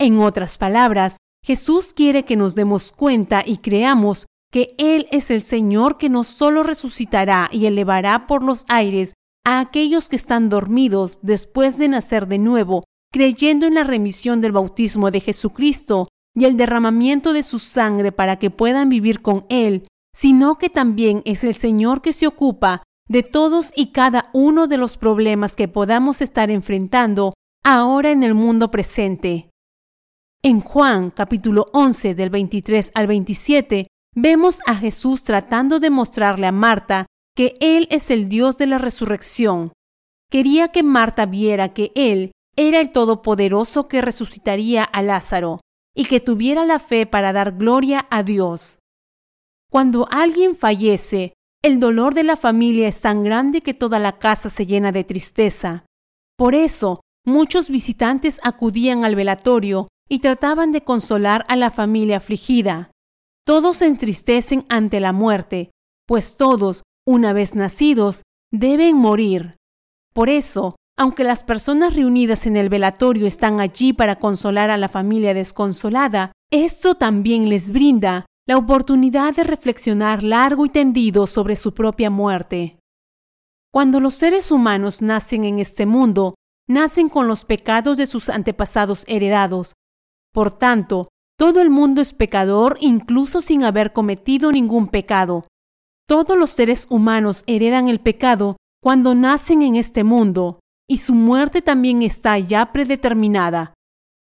En 0.00 0.18
otras 0.18 0.56
palabras, 0.56 1.18
Jesús 1.44 1.92
quiere 1.92 2.24
que 2.24 2.36
nos 2.36 2.54
demos 2.54 2.90
cuenta 2.90 3.42
y 3.44 3.58
creamos 3.58 4.24
que 4.50 4.74
Él 4.78 5.08
es 5.10 5.30
el 5.30 5.42
Señor 5.42 5.98
que 5.98 6.08
no 6.08 6.24
solo 6.24 6.62
resucitará 6.62 7.50
y 7.52 7.66
elevará 7.66 8.26
por 8.26 8.42
los 8.42 8.64
aires 8.68 9.12
a 9.44 9.60
aquellos 9.60 10.08
que 10.08 10.16
están 10.16 10.48
dormidos 10.48 11.18
después 11.20 11.76
de 11.76 11.88
nacer 11.88 12.28
de 12.28 12.38
nuevo 12.38 12.84
creyendo 13.14 13.66
en 13.66 13.74
la 13.74 13.84
remisión 13.84 14.40
del 14.40 14.50
bautismo 14.50 15.12
de 15.12 15.20
Jesucristo 15.20 16.08
y 16.36 16.46
el 16.46 16.56
derramamiento 16.56 17.32
de 17.32 17.44
su 17.44 17.60
sangre 17.60 18.10
para 18.10 18.40
que 18.40 18.50
puedan 18.50 18.88
vivir 18.88 19.22
con 19.22 19.46
Él, 19.48 19.86
sino 20.12 20.58
que 20.58 20.68
también 20.68 21.22
es 21.24 21.44
el 21.44 21.54
Señor 21.54 22.02
que 22.02 22.12
se 22.12 22.26
ocupa 22.26 22.82
de 23.08 23.22
todos 23.22 23.72
y 23.76 23.92
cada 23.92 24.30
uno 24.32 24.66
de 24.66 24.78
los 24.78 24.96
problemas 24.96 25.54
que 25.54 25.68
podamos 25.68 26.22
estar 26.22 26.50
enfrentando 26.50 27.34
ahora 27.64 28.10
en 28.10 28.24
el 28.24 28.34
mundo 28.34 28.72
presente. 28.72 29.48
En 30.42 30.60
Juan 30.60 31.12
capítulo 31.12 31.66
11 31.72 32.16
del 32.16 32.30
23 32.30 32.90
al 32.96 33.06
27 33.06 33.86
vemos 34.16 34.60
a 34.66 34.74
Jesús 34.74 35.22
tratando 35.22 35.78
de 35.78 35.90
mostrarle 35.90 36.48
a 36.48 36.52
Marta 36.52 37.06
que 37.36 37.54
Él 37.60 37.86
es 37.92 38.10
el 38.10 38.28
Dios 38.28 38.56
de 38.56 38.66
la 38.66 38.78
resurrección. 38.78 39.72
Quería 40.32 40.66
que 40.72 40.82
Marta 40.82 41.26
viera 41.26 41.74
que 41.74 41.92
Él 41.94 42.32
era 42.56 42.80
el 42.80 42.92
Todopoderoso 42.92 43.88
que 43.88 44.02
resucitaría 44.02 44.84
a 44.84 45.02
Lázaro 45.02 45.60
y 45.94 46.04
que 46.06 46.20
tuviera 46.20 46.64
la 46.64 46.78
fe 46.78 47.06
para 47.06 47.32
dar 47.32 47.52
gloria 47.52 48.06
a 48.10 48.22
Dios. 48.22 48.78
Cuando 49.70 50.06
alguien 50.10 50.56
fallece, 50.56 51.34
el 51.62 51.80
dolor 51.80 52.14
de 52.14 52.24
la 52.24 52.36
familia 52.36 52.88
es 52.88 53.00
tan 53.00 53.24
grande 53.24 53.62
que 53.62 53.74
toda 53.74 53.98
la 53.98 54.18
casa 54.18 54.50
se 54.50 54.66
llena 54.66 54.92
de 54.92 55.02
tristeza. 55.02 55.86
Por 56.36 56.54
eso, 56.54 57.00
muchos 57.24 57.70
visitantes 57.70 58.40
acudían 58.42 59.04
al 59.04 59.16
velatorio 59.16 59.88
y 60.08 60.18
trataban 60.18 60.72
de 60.72 60.82
consolar 60.82 61.44
a 61.48 61.56
la 61.56 61.70
familia 61.70 62.18
afligida. 62.18 62.90
Todos 63.46 63.78
se 63.78 63.86
entristecen 63.86 64.66
ante 64.68 65.00
la 65.00 65.12
muerte, 65.12 65.70
pues 66.06 66.36
todos, 66.36 66.82
una 67.06 67.32
vez 67.32 67.54
nacidos, 67.54 68.22
deben 68.52 68.96
morir. 68.96 69.56
Por 70.12 70.28
eso, 70.28 70.76
aunque 70.96 71.24
las 71.24 71.42
personas 71.42 71.96
reunidas 71.96 72.46
en 72.46 72.56
el 72.56 72.68
velatorio 72.68 73.26
están 73.26 73.60
allí 73.60 73.92
para 73.92 74.18
consolar 74.18 74.70
a 74.70 74.76
la 74.76 74.88
familia 74.88 75.34
desconsolada, 75.34 76.32
esto 76.52 76.94
también 76.94 77.48
les 77.48 77.72
brinda 77.72 78.26
la 78.46 78.56
oportunidad 78.56 79.34
de 79.34 79.44
reflexionar 79.44 80.22
largo 80.22 80.66
y 80.66 80.68
tendido 80.68 81.26
sobre 81.26 81.56
su 81.56 81.74
propia 81.74 82.10
muerte. 82.10 82.78
Cuando 83.72 83.98
los 83.98 84.14
seres 84.14 84.52
humanos 84.52 85.02
nacen 85.02 85.44
en 85.44 85.58
este 85.58 85.84
mundo, 85.86 86.34
nacen 86.68 87.08
con 87.08 87.26
los 87.26 87.44
pecados 87.44 87.96
de 87.96 88.06
sus 88.06 88.28
antepasados 88.28 89.04
heredados. 89.08 89.72
Por 90.32 90.50
tanto, 90.52 91.08
todo 91.36 91.60
el 91.60 91.70
mundo 91.70 92.00
es 92.00 92.12
pecador 92.12 92.76
incluso 92.80 93.42
sin 93.42 93.64
haber 93.64 93.92
cometido 93.92 94.52
ningún 94.52 94.88
pecado. 94.88 95.44
Todos 96.06 96.38
los 96.38 96.50
seres 96.50 96.86
humanos 96.90 97.42
heredan 97.46 97.88
el 97.88 97.98
pecado 97.98 98.56
cuando 98.80 99.14
nacen 99.14 99.62
en 99.62 99.74
este 99.74 100.04
mundo, 100.04 100.60
y 100.88 100.98
su 100.98 101.14
muerte 101.14 101.62
también 101.62 102.02
está 102.02 102.38
ya 102.38 102.72
predeterminada. 102.72 103.74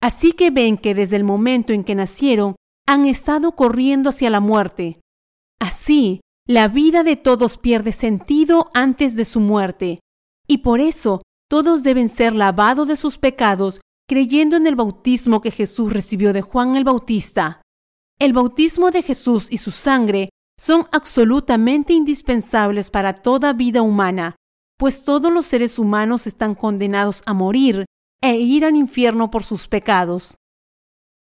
Así 0.03 0.33
que 0.33 0.51
ven 0.51 0.79
que 0.79 0.95
desde 0.95 1.17
el 1.17 1.25
momento 1.25 1.73
en 1.73 1.85
que 1.85 1.95
nacieron 1.95 2.57
han 2.87 3.07
estado 3.07 3.53
corriendo 3.53 4.11
hacia 4.11 4.31
la 4.31 4.41
muerte. 4.41 5.01
Así, 5.61 6.21
la 6.49 6.69
vida 6.69 7.05
de 7.05 7.17
todos 7.17 7.59
pierde 7.59 7.93
sentido 7.93 8.71
antes 8.75 9.15
de 9.15 9.25
su 9.25 9.41
muerte, 9.41 10.01
y 10.49 10.59
por 10.59 10.81
eso 10.81 11.23
todos 11.49 11.83
deben 11.83 12.09
ser 12.09 12.35
lavados 12.35 12.89
de 12.89 12.97
sus 12.97 13.19
pecados 13.19 13.81
creyendo 14.09 14.57
en 14.57 14.67
el 14.67 14.75
bautismo 14.75 15.41
que 15.41 15.53
Jesús 15.53 15.93
recibió 15.93 16.33
de 16.33 16.43
Juan 16.43 16.75
el 16.75 16.83
Bautista. 16.83 17.63
El 18.19 18.33
bautismo 18.33 18.91
de 18.91 19.03
Jesús 19.03 19.47
y 19.51 19.59
su 19.59 19.71
sangre 19.71 20.31
son 20.59 20.87
absolutamente 20.91 21.93
indispensables 21.93 22.91
para 22.91 23.15
toda 23.15 23.53
vida 23.53 23.83
humana, 23.83 24.35
pues 24.81 25.05
todos 25.05 25.31
los 25.31 25.45
seres 25.45 25.79
humanos 25.79 26.27
están 26.27 26.55
condenados 26.55 27.23
a 27.27 27.35
morir 27.35 27.85
e 28.23 28.37
ir 28.39 28.65
al 28.65 28.77
infierno 28.77 29.31
por 29.31 29.45
sus 29.45 29.69
pecados. 29.69 30.39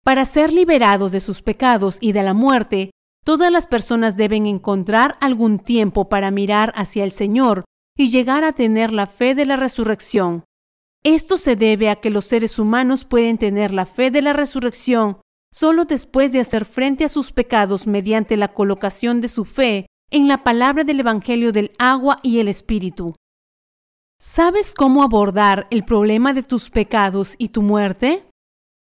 Para 0.03 0.25
ser 0.25 0.51
liberados 0.51 1.11
de 1.11 1.19
sus 1.19 1.43
pecados 1.43 1.99
y 2.01 2.11
de 2.11 2.23
la 2.23 2.33
muerte, 2.33 2.89
todas 3.23 3.51
las 3.51 3.67
personas 3.67 4.17
deben 4.17 4.47
encontrar 4.47 5.15
algún 5.21 5.59
tiempo 5.59 6.09
para 6.09 6.31
mirar 6.31 6.73
hacia 6.75 7.03
el 7.03 7.11
Señor 7.11 7.65
y 7.95 8.09
llegar 8.09 8.43
a 8.43 8.51
tener 8.51 8.91
la 8.91 9.05
fe 9.05 9.35
de 9.35 9.45
la 9.45 9.57
resurrección. 9.57 10.43
Esto 11.03 11.37
se 11.37 11.55
debe 11.55 11.91
a 11.91 11.97
que 11.97 12.09
los 12.09 12.25
seres 12.25 12.57
humanos 12.57 13.05
pueden 13.05 13.37
tener 13.37 13.71
la 13.71 13.85
fe 13.85 14.09
de 14.09 14.23
la 14.23 14.33
resurrección 14.33 15.19
solo 15.53 15.85
después 15.85 16.31
de 16.31 16.39
hacer 16.39 16.65
frente 16.65 17.05
a 17.05 17.09
sus 17.09 17.31
pecados 17.31 17.85
mediante 17.85 18.37
la 18.37 18.55
colocación 18.55 19.21
de 19.21 19.27
su 19.27 19.45
fe 19.45 19.85
en 20.09 20.27
la 20.27 20.43
palabra 20.43 20.83
del 20.83 21.01
Evangelio 21.01 21.51
del 21.51 21.73
agua 21.77 22.17
y 22.23 22.39
el 22.39 22.47
Espíritu. 22.47 23.13
¿Sabes 24.19 24.74
cómo 24.74 25.03
abordar 25.03 25.67
el 25.72 25.84
problema 25.84 26.34
de 26.34 26.41
tus 26.41 26.69
pecados 26.69 27.36
y 27.38 27.50
tu 27.50 27.62
muerte? 27.62 28.25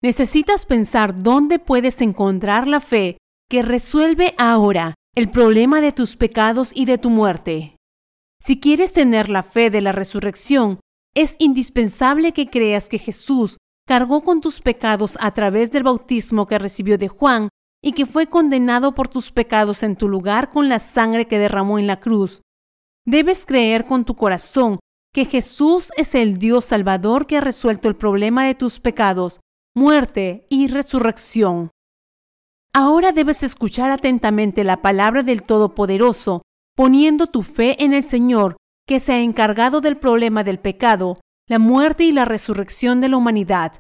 Necesitas 0.04 0.66
pensar 0.66 1.16
dónde 1.16 1.58
puedes 1.58 2.02
encontrar 2.02 2.68
la 2.68 2.82
fe 2.82 3.18
que 3.50 3.64
resuelve 3.64 4.36
ahora 4.38 4.94
el 5.16 5.32
problema 5.32 5.80
de 5.80 5.94
tus 5.94 6.18
pecados 6.18 6.72
y 6.76 6.86
de 6.86 6.98
tu 6.98 7.10
muerte. 7.10 7.78
Si 8.42 8.60
quieres 8.60 8.92
tener 8.92 9.30
la 9.30 9.44
fe 9.44 9.70
de 9.70 9.80
la 9.80 9.94
resurrección, 9.94 10.80
es 11.16 11.38
indispensable 11.40 12.34
que 12.34 12.48
creas 12.48 12.90
que 12.90 13.00
Jesús 13.00 13.58
cargó 13.88 14.22
con 14.22 14.42
tus 14.42 14.60
pecados 14.60 15.18
a 15.22 15.34
través 15.34 15.72
del 15.72 15.84
bautismo 15.84 16.46
que 16.46 16.60
recibió 16.60 16.98
de 16.98 17.08
Juan 17.08 17.48
y 17.82 17.94
que 17.94 18.06
fue 18.06 18.28
condenado 18.28 18.94
por 18.94 19.08
tus 19.08 19.32
pecados 19.32 19.82
en 19.84 19.96
tu 19.96 20.10
lugar 20.10 20.52
con 20.52 20.68
la 20.68 20.80
sangre 20.80 21.26
que 21.28 21.40
derramó 21.40 21.80
en 21.80 21.88
la 21.88 22.02
cruz. 22.02 22.42
Debes 23.06 23.46
creer 23.46 23.86
con 23.86 24.04
tu 24.04 24.16
corazón 24.16 24.80
que 25.16 25.24
Jesús 25.24 25.94
es 25.96 26.14
el 26.14 26.40
Dios 26.40 26.66
Salvador 26.66 27.26
que 27.26 27.38
ha 27.38 27.42
resuelto 27.42 27.88
el 27.88 27.96
problema 27.96 28.46
de 28.46 28.54
tus 28.54 28.82
pecados 28.82 29.40
muerte 29.74 30.46
y 30.50 30.68
resurrección. 30.68 31.72
Ahora 32.74 33.14
debes 33.14 33.42
escuchar 33.42 33.92
atentamente 33.92 34.66
la 34.66 34.82
palabra 34.82 35.24
del 35.24 35.44
Todopoderoso, 35.44 36.42
poniendo 36.76 37.28
tu 37.28 37.44
fe 37.44 37.82
en 37.82 37.94
el 37.94 38.04
Señor, 38.04 38.58
que 38.86 39.00
se 39.00 39.14
ha 39.14 39.22
encargado 39.22 39.80
del 39.80 39.96
problema 39.96 40.44
del 40.44 40.60
pecado, 40.60 41.22
la 41.48 41.60
muerte 41.60 42.04
y 42.04 42.12
la 42.12 42.26
resurrección 42.26 43.00
de 43.00 43.08
la 43.08 43.16
humanidad. 43.16 43.80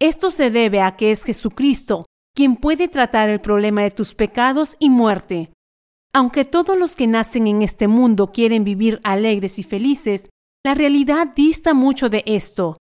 Esto 0.00 0.30
se 0.30 0.52
debe 0.52 0.82
a 0.82 0.96
que 0.96 1.10
es 1.10 1.24
Jesucristo 1.24 2.06
quien 2.36 2.54
puede 2.54 2.86
tratar 2.86 3.28
el 3.28 3.40
problema 3.40 3.82
de 3.82 3.90
tus 3.90 4.14
pecados 4.14 4.76
y 4.78 4.88
muerte. 4.88 5.52
Aunque 6.12 6.44
todos 6.44 6.78
los 6.78 6.94
que 6.94 7.08
nacen 7.08 7.48
en 7.48 7.62
este 7.62 7.88
mundo 7.88 8.30
quieren 8.30 8.62
vivir 8.62 9.00
alegres 9.02 9.58
y 9.58 9.64
felices, 9.64 10.30
la 10.64 10.74
realidad 10.74 11.28
dista 11.34 11.72
mucho 11.74 12.10
de 12.10 12.22
esto. 12.26 12.76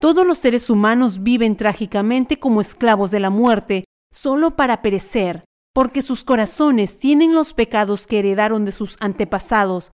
Todos 0.00 0.26
los 0.26 0.38
seres 0.38 0.70
humanos 0.70 1.22
viven 1.22 1.56
trágicamente 1.56 2.38
como 2.38 2.60
esclavos 2.60 3.10
de 3.10 3.20
la 3.20 3.30
muerte, 3.30 3.84
solo 4.12 4.56
para 4.56 4.82
perecer, 4.82 5.44
porque 5.74 6.02
sus 6.02 6.22
corazones 6.22 6.98
tienen 6.98 7.34
los 7.34 7.52
pecados 7.54 8.06
que 8.06 8.20
heredaron 8.20 8.64
de 8.64 8.72
sus 8.72 8.96
antepasados. 9.00 9.90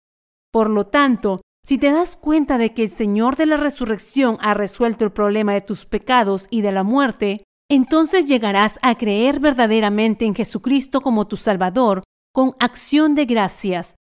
Por 0.53 0.71
lo 0.71 0.87
tanto, 0.87 1.41
si 1.65 1.79
te 1.79 1.93
das 1.93 2.17
cuenta 2.17 2.59
de 2.59 2.75
que 2.75 2.83
el 2.83 2.91
Señor 2.91 3.37
de 3.37 3.47
la 3.47 3.57
resurrección 3.57 4.39
ha 4.41 4.55
resuelto 4.55 5.05
el 5.05 5.13
problema 5.13 5.53
de 5.53 5.61
tus 5.61 5.85
pecados 5.85 6.49
y 6.51 6.63
de 6.63 6.73
la 6.73 6.83
muerte, 6.83 7.45
entonces 7.71 8.25
llegarás 8.25 8.79
a 8.83 8.97
creer 8.97 9.39
verdaderamente 9.39 10.25
en 10.25 10.35
Jesucristo 10.35 11.01
como 11.01 11.29
tu 11.29 11.37
Salvador 11.37 12.03
con 12.33 12.55
acción 12.59 13.15
de 13.15 13.27
gracias. 13.27 13.95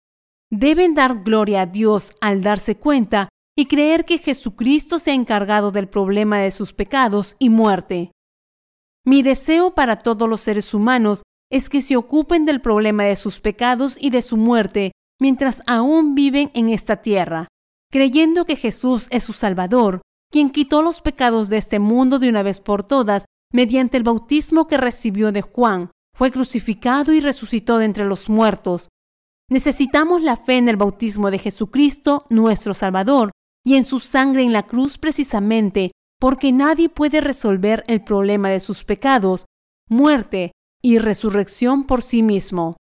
Deben 0.51 0.95
dar 0.95 1.25
gloria 1.25 1.63
a 1.63 1.67
Dios 1.67 2.15
al 2.21 2.43
darse 2.43 2.77
cuenta 2.77 3.29
y 3.57 3.67
creer 3.67 4.05
que 4.05 4.19
Jesucristo 4.19 4.99
se 4.99 5.11
ha 5.11 5.15
encargado 5.15 5.73
del 5.73 5.89
problema 5.89 6.39
de 6.39 6.51
sus 6.51 6.73
pecados 6.73 7.37
y 7.39 7.51
muerte. 7.51 8.13
Mi 9.05 9.23
deseo 9.23 9.75
para 9.75 9.99
todos 9.99 10.29
los 10.29 10.41
seres 10.41 10.75
humanos 10.75 11.23
es 11.51 11.69
que 11.69 11.81
se 11.81 11.97
ocupen 11.97 12.45
del 12.45 12.61
problema 12.61 13.05
de 13.05 13.17
sus 13.17 13.41
pecados 13.41 13.97
y 14.01 14.11
de 14.11 14.23
su 14.23 14.37
muerte 14.37 14.93
mientras 15.21 15.63
aún 15.67 16.15
viven 16.15 16.51
en 16.55 16.69
esta 16.69 16.97
tierra, 16.97 17.49
creyendo 17.91 18.45
que 18.45 18.57
Jesús 18.57 19.09
es 19.11 19.25
su 19.25 19.33
Salvador, 19.33 20.03
quien 20.31 20.51
quitó 20.51 20.83
los 20.83 21.01
pecados 21.01 21.49
de 21.49 21.57
este 21.57 21.79
mundo 21.79 22.19
de 22.19 22.29
una 22.29 22.43
vez 22.43 22.61
por 22.61 22.85
todas 22.85 23.25
mediante 23.53 23.97
el 23.97 24.03
bautismo 24.03 24.67
que 24.67 24.77
recibió 24.77 25.33
de 25.33 25.43
Juan, 25.43 25.91
fue 26.15 26.31
crucificado 26.31 27.13
y 27.13 27.21
resucitó 27.21 27.79
de 27.79 27.87
entre 27.87 28.05
los 28.05 28.29
muertos. 28.29 28.89
Necesitamos 29.49 30.23
la 30.23 30.37
fe 30.37 30.57
en 30.57 30.69
el 30.69 30.77
bautismo 30.77 31.31
de 31.31 31.39
Jesucristo, 31.39 32.27
nuestro 32.31 32.75
Salvador, 32.75 33.31
y 33.65 33.77
en 33.77 33.85
su 33.85 34.01
sangre 34.01 34.43
en 34.43 34.53
la 34.53 34.67
cruz 34.67 34.99
precisamente 34.99 35.91
porque 36.19 36.53
nadie 36.53 36.89
puede 36.89 37.21
resolver 37.21 37.85
el 37.89 38.03
problema 38.03 38.49
de 38.49 38.61
sus 38.61 38.85
pecados, 38.85 39.45
muerte 39.89 40.53
y 40.83 40.99
resurrección 40.99 41.85
por 41.85 42.03
sí 42.03 42.23
mismo. 42.23 42.77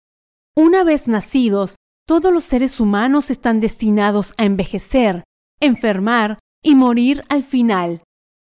Una 0.54 0.84
vez 0.84 1.08
nacidos, 1.08 1.76
todos 2.06 2.32
los 2.32 2.44
seres 2.44 2.78
humanos 2.78 3.30
están 3.30 3.60
destinados 3.60 4.34
a 4.36 4.44
envejecer, 4.44 5.24
enfermar 5.60 6.38
y 6.62 6.74
morir 6.74 7.24
al 7.28 7.42
final. 7.42 8.02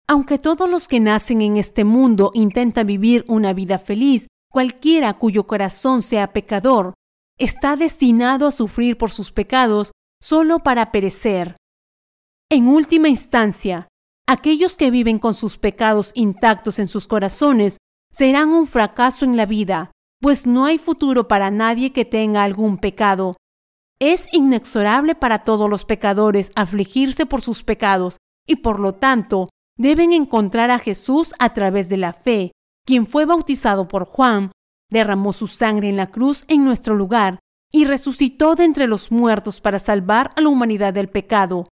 Aunque 0.07 0.38
todos 0.38 0.69
los 0.69 0.88
que 0.88 1.01
nacen 1.01 1.42
en 1.42 1.57
este 1.57 1.85
mundo 1.85 2.31
intentan 2.35 2.87
vivir 2.87 3.25
una 3.29 3.53
vida 3.53 3.79
feliz, 3.79 4.29
cualquiera 4.51 5.14
cuyo 5.14 5.47
corazón 5.47 6.03
sea 6.03 6.33
pecador, 6.33 6.95
está 7.38 7.77
destinado 7.77 8.46
a 8.46 8.53
sufrir 8.53 8.96
por 8.96 9.11
sus 9.11 9.31
pecados 9.33 9.92
solo 10.20 10.61
para 10.61 10.92
perecer. 10.92 11.57
En 12.51 12.68
última 12.68 13.09
instancia, 13.09 13.88
aquellos 14.27 14.77
que 14.77 14.90
viven 14.90 15.18
con 15.18 15.35
sus 15.35 15.59
pecados 15.59 16.12
intactos 16.14 16.79
en 16.79 16.88
sus 16.88 17.07
corazones 17.07 17.79
serán 18.11 18.51
un 18.51 18.66
fracaso 18.66 19.25
en 19.25 19.37
la 19.37 19.46
vida, 19.46 19.90
pues 20.20 20.46
no 20.46 20.64
hay 20.64 20.79
futuro 20.79 21.29
para 21.29 21.51
nadie 21.51 21.92
que 21.92 22.05
tenga 22.05 22.44
algún 22.44 22.79
pecado. 22.79 23.37
Es 23.99 24.33
inexorable 24.33 25.14
para 25.14 25.44
todos 25.44 25.68
los 25.68 25.85
pecadores 25.85 26.53
afligirse 26.55 27.27
por 27.27 27.42
sus 27.42 27.62
pecados 27.62 28.16
y 28.46 28.57
por 28.57 28.79
lo 28.79 28.94
tanto 28.94 29.49
deben 29.77 30.12
encontrar 30.12 30.70
a 30.70 30.79
Jesús 30.79 31.35
a 31.38 31.53
través 31.53 31.88
de 31.88 31.96
la 31.99 32.12
fe, 32.12 32.53
quien 32.87 33.07
fue 33.07 33.27
bautizado 33.27 33.88
por 33.88 34.05
Juan, 34.07 34.53
derramó 34.90 35.33
su 35.33 35.46
sangre 35.46 35.88
en 35.88 35.96
la 35.96 36.11
cruz 36.11 36.44
en 36.49 36.64
nuestro 36.64 36.94
lugar 36.94 37.40
y 37.72 37.85
resucitó 37.85 38.55
de 38.55 38.64
entre 38.64 38.87
los 38.87 39.11
muertos 39.11 39.61
para 39.61 39.79
salvar 39.79 40.31
a 40.37 40.40
la 40.40 40.49
humanidad 40.49 40.94
del 40.94 41.09
pecado. 41.09 41.68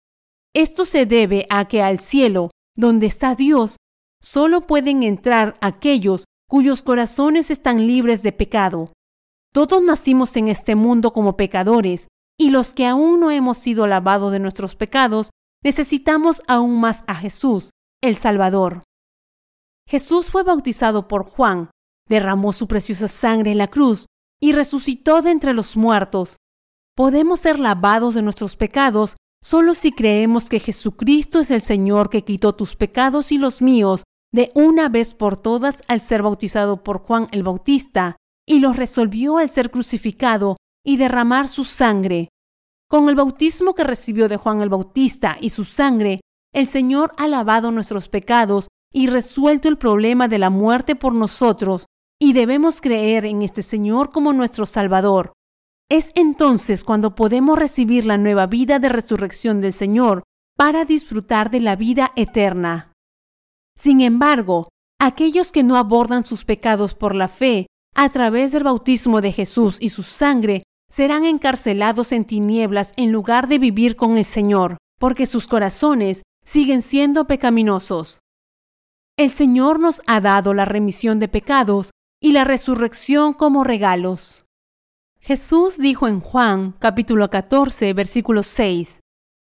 Esto 0.54 0.86
se 0.86 1.06
debe 1.06 1.46
a 1.50 1.68
que 1.68 1.82
al 1.82 2.00
cielo, 2.00 2.50
donde 2.76 3.08
está 3.08 3.36
Dios, 3.36 3.78
solo 4.22 4.62
pueden 4.62 5.04
entrar 5.04 5.58
aquellos 5.62 6.26
cuyos 6.48 6.82
corazones 6.82 7.52
están 7.52 7.88
libres 7.88 8.24
de 8.24 8.32
pecado. 8.32 8.92
Todos 9.54 9.82
nacimos 9.82 10.36
en 10.36 10.48
este 10.48 10.76
mundo 10.76 11.14
como 11.14 11.38
pecadores, 11.38 12.08
y 12.38 12.50
los 12.50 12.74
que 12.74 12.86
aún 12.86 13.20
no 13.20 13.32
hemos 13.32 13.58
sido 13.58 13.88
lavados 13.88 14.32
de 14.32 14.40
nuestros 14.40 14.76
pecados, 14.76 15.30
necesitamos 15.64 16.42
aún 16.48 16.80
más 16.80 17.04
a 17.08 17.16
Jesús, 17.16 17.70
el 18.02 18.18
Salvador. 18.18 18.84
Jesús 19.88 20.30
fue 20.30 20.44
bautizado 20.44 21.08
por 21.08 21.24
Juan, 21.24 21.70
derramó 22.08 22.54
su 22.54 22.68
preciosa 22.68 23.08
sangre 23.08 23.52
en 23.52 23.58
la 23.58 23.70
cruz 23.70 24.06
y 24.42 24.54
resucitó 24.54 25.22
de 25.22 25.32
entre 25.32 25.54
los 25.54 25.78
muertos. 25.78 26.38
Podemos 26.96 27.40
ser 27.42 27.60
lavados 27.60 28.16
de 28.16 28.22
nuestros 28.22 28.56
pecados 28.56 29.16
Solo 29.44 29.74
si 29.74 29.92
creemos 29.92 30.50
que 30.50 30.60
Jesucristo 30.60 31.40
es 31.40 31.50
el 31.50 31.62
Señor 31.62 32.12
que 32.12 32.24
quitó 32.24 32.54
tus 32.54 32.76
pecados 32.76 33.32
y 33.32 33.40
los 33.40 33.62
míos 33.62 34.04
de 34.32 34.52
una 34.54 34.88
vez 34.88 35.14
por 35.14 35.36
todas 35.36 35.82
al 35.88 36.00
ser 36.00 36.22
bautizado 36.22 36.84
por 36.84 37.00
Juan 37.00 37.28
el 37.32 37.44
Bautista, 37.44 38.16
y 38.48 38.60
los 38.60 38.78
resolvió 38.78 39.38
al 39.38 39.50
ser 39.50 39.72
crucificado 39.72 40.58
y 40.86 40.98
derramar 40.98 41.48
su 41.48 41.66
sangre. 41.66 42.30
Con 42.88 43.10
el 43.10 43.16
bautismo 43.16 43.74
que 43.74 43.84
recibió 43.84 44.30
de 44.30 44.38
Juan 44.38 44.62
el 44.62 44.70
Bautista 44.70 45.38
y 45.42 45.50
su 45.50 45.66
sangre, 45.66 46.22
el 46.54 46.68
Señor 46.68 47.12
ha 47.18 47.28
lavado 47.28 47.72
nuestros 47.72 48.10
pecados 48.10 48.68
y 48.94 49.08
resuelto 49.08 49.68
el 49.68 49.78
problema 49.78 50.28
de 50.28 50.38
la 50.38 50.50
muerte 50.50 50.96
por 50.96 51.14
nosotros, 51.14 51.86
y 52.24 52.34
debemos 52.34 52.82
creer 52.82 53.26
en 53.26 53.42
este 53.42 53.64
Señor 53.64 54.12
como 54.12 54.32
nuestro 54.32 54.68
Salvador. 54.68 55.34
Es 55.90 56.12
entonces 56.14 56.84
cuando 56.84 57.16
podemos 57.16 57.58
recibir 57.58 58.06
la 58.06 58.20
nueva 58.20 58.46
vida 58.46 58.78
de 58.78 58.90
resurrección 58.90 59.60
del 59.60 59.74
Señor 59.74 60.22
para 60.56 60.86
disfrutar 60.86 61.50
de 61.50 61.62
la 61.62 61.76
vida 61.76 62.12
eterna. 62.16 62.94
Sin 63.76 64.02
embargo, 64.02 64.70
aquellos 65.00 65.52
que 65.52 65.64
no 65.64 65.78
abordan 65.78 66.24
sus 66.24 66.46
pecados 66.46 66.94
por 66.94 67.16
la 67.16 67.28
fe, 67.28 67.66
a 67.96 68.08
través 68.10 68.52
del 68.52 68.66
bautismo 68.66 69.20
de 69.20 69.32
Jesús 69.32 69.80
y 69.82 69.90
su 69.90 70.04
sangre, 70.04 70.62
serán 70.92 71.26
encarcelados 71.26 72.12
en 72.12 72.26
tinieblas 72.26 72.94
en 72.98 73.12
lugar 73.12 73.48
de 73.48 73.58
vivir 73.58 73.96
con 73.96 74.18
el 74.18 74.26
Señor, 74.26 74.78
porque 75.00 75.26
sus 75.26 75.48
corazones 75.48 76.22
siguen 76.46 76.84
siendo 76.84 77.26
pecaminosos. 77.26 78.20
El 79.18 79.32
Señor 79.32 79.80
nos 79.80 80.04
ha 80.06 80.22
dado 80.22 80.54
la 80.54 80.66
remisión 80.66 81.18
de 81.18 81.28
pecados 81.28 81.90
y 82.22 82.32
la 82.32 82.44
resurrección 82.44 83.34
como 83.34 83.64
regalos. 83.64 84.46
Jesús 85.20 85.78
dijo 85.78 86.08
en 86.08 86.20
Juan 86.22 86.74
capítulo 86.80 87.30
14 87.30 87.94
versículo 87.94 88.44
6, 88.44 89.02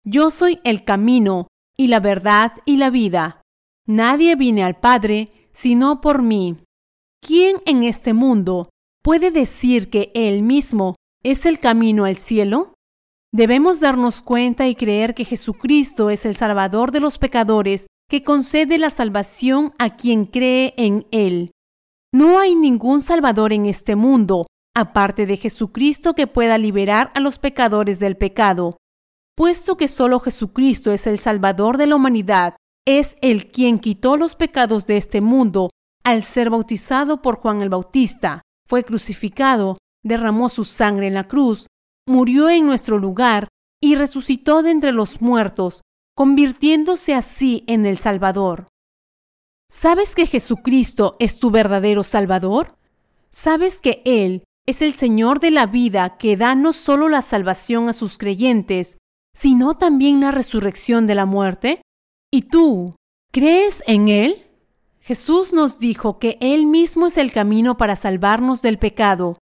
Yo 0.04 0.30
soy 0.30 0.60
el 0.64 0.84
camino 0.84 1.48
y 1.76 1.86
la 1.86 2.00
verdad 2.00 2.52
y 2.64 2.76
la 2.76 2.90
vida. 2.90 3.40
Nadie 3.86 4.34
viene 4.34 4.64
al 4.64 4.78
Padre 4.78 5.30
sino 5.52 6.00
por 6.00 6.22
mí. 6.22 6.56
¿Quién 7.20 7.56
en 7.64 7.82
este 7.82 8.12
mundo 8.12 8.68
puede 9.02 9.30
decir 9.30 9.88
que 9.88 10.10
Él 10.14 10.42
mismo 10.42 10.96
es 11.22 11.46
el 11.46 11.60
camino 11.60 12.04
al 12.04 12.16
cielo? 12.16 12.74
Debemos 13.32 13.80
darnos 13.80 14.22
cuenta 14.22 14.68
y 14.68 14.74
creer 14.74 15.14
que 15.14 15.24
Jesucristo 15.24 16.10
es 16.10 16.26
el 16.26 16.36
Salvador 16.36 16.90
de 16.90 17.00
los 17.00 17.18
pecadores 17.18 17.86
que 18.08 18.22
concede 18.22 18.78
la 18.78 18.90
salvación 18.90 19.72
a 19.78 19.96
quien 19.96 20.26
cree 20.26 20.74
en 20.76 21.06
Él. 21.10 21.52
No 22.12 22.38
hay 22.38 22.54
ningún 22.54 23.02
Salvador 23.02 23.52
en 23.52 23.66
este 23.66 23.96
mundo, 23.96 24.46
aparte 24.74 25.26
de 25.26 25.36
Jesucristo, 25.36 26.14
que 26.14 26.26
pueda 26.26 26.58
liberar 26.58 27.10
a 27.14 27.20
los 27.20 27.38
pecadores 27.38 27.98
del 27.98 28.16
pecado. 28.16 28.78
Puesto 29.36 29.76
que 29.76 29.88
solo 29.88 30.20
Jesucristo 30.20 30.92
es 30.92 31.06
el 31.06 31.18
Salvador 31.18 31.76
de 31.76 31.86
la 31.86 31.96
humanidad, 31.96 32.56
es 32.86 33.16
el 33.20 33.50
quien 33.50 33.80
quitó 33.80 34.16
los 34.16 34.36
pecados 34.36 34.86
de 34.86 34.96
este 34.96 35.20
mundo 35.20 35.70
al 36.04 36.22
ser 36.22 36.50
bautizado 36.50 37.20
por 37.20 37.36
Juan 37.36 37.62
el 37.62 37.68
Bautista, 37.68 38.42
fue 38.64 38.84
crucificado, 38.84 39.76
derramó 40.04 40.48
su 40.48 40.64
sangre 40.64 41.08
en 41.08 41.14
la 41.14 41.24
cruz, 41.24 41.66
murió 42.06 42.48
en 42.48 42.64
nuestro 42.64 42.98
lugar 42.98 43.48
y 43.82 43.96
resucitó 43.96 44.62
de 44.62 44.70
entre 44.70 44.92
los 44.92 45.20
muertos, 45.20 45.82
convirtiéndose 46.14 47.12
así 47.12 47.64
en 47.66 47.86
el 47.86 47.98
Salvador. 47.98 48.68
¿Sabes 49.68 50.14
que 50.14 50.26
Jesucristo 50.26 51.16
es 51.18 51.38
tu 51.38 51.50
verdadero 51.50 52.04
Salvador? 52.04 52.76
¿Sabes 53.30 53.80
que 53.80 54.00
Él 54.04 54.44
es 54.64 54.80
el 54.80 54.94
Señor 54.94 55.40
de 55.40 55.50
la 55.50 55.66
vida 55.66 56.16
que 56.18 56.36
da 56.36 56.54
no 56.54 56.72
solo 56.72 57.08
la 57.08 57.20
salvación 57.20 57.88
a 57.88 57.92
sus 57.92 58.16
creyentes, 58.16 58.96
sino 59.34 59.74
también 59.74 60.20
la 60.20 60.30
resurrección 60.30 61.06
de 61.06 61.16
la 61.16 61.26
muerte? 61.26 61.82
¿Y 62.30 62.42
tú, 62.42 62.94
crees 63.32 63.82
en 63.86 64.08
Él? 64.08 64.46
Jesús 65.00 65.52
nos 65.52 65.78
dijo 65.78 66.18
que 66.18 66.38
Él 66.40 66.66
mismo 66.66 67.08
es 67.08 67.16
el 67.16 67.32
camino 67.32 67.76
para 67.76 67.96
salvarnos 67.96 68.62
del 68.62 68.78
pecado. 68.78 69.36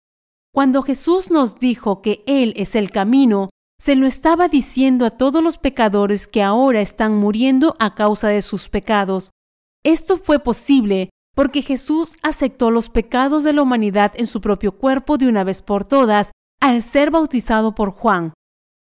Cuando 0.53 0.83
Jesús 0.83 1.31
nos 1.31 1.59
dijo 1.59 2.01
que 2.01 2.23
Él 2.27 2.55
es 2.57 2.75
el 2.75 2.91
camino, 2.91 3.51
se 3.79 3.95
lo 3.95 4.07
estaba 4.07 4.49
diciendo 4.49 5.05
a 5.05 5.11
todos 5.11 5.43
los 5.43 5.59
pecadores 5.59 6.27
que 6.27 6.43
ahora 6.43 6.81
están 6.81 7.17
muriendo 7.17 7.77
a 7.79 7.95
causa 7.95 8.29
de 8.29 8.41
sus 8.41 8.69
pecados. 8.69 9.31
Esto 9.85 10.17
fue 10.17 10.39
posible 10.39 11.11
porque 11.35 11.63
Jesús 11.63 12.17
aceptó 12.23 12.71
los 12.71 12.89
pecados 12.89 13.45
de 13.45 13.53
la 13.53 13.63
humanidad 13.63 14.13
en 14.17 14.27
su 14.27 14.41
propio 14.41 14.73
cuerpo 14.73 15.19
de 15.19 15.29
una 15.29 15.45
vez 15.45 15.63
por 15.63 15.87
todas 15.87 16.31
al 16.61 16.81
ser 16.81 17.11
bautizado 17.11 17.75
por 17.75 17.91
Juan. 17.91 18.33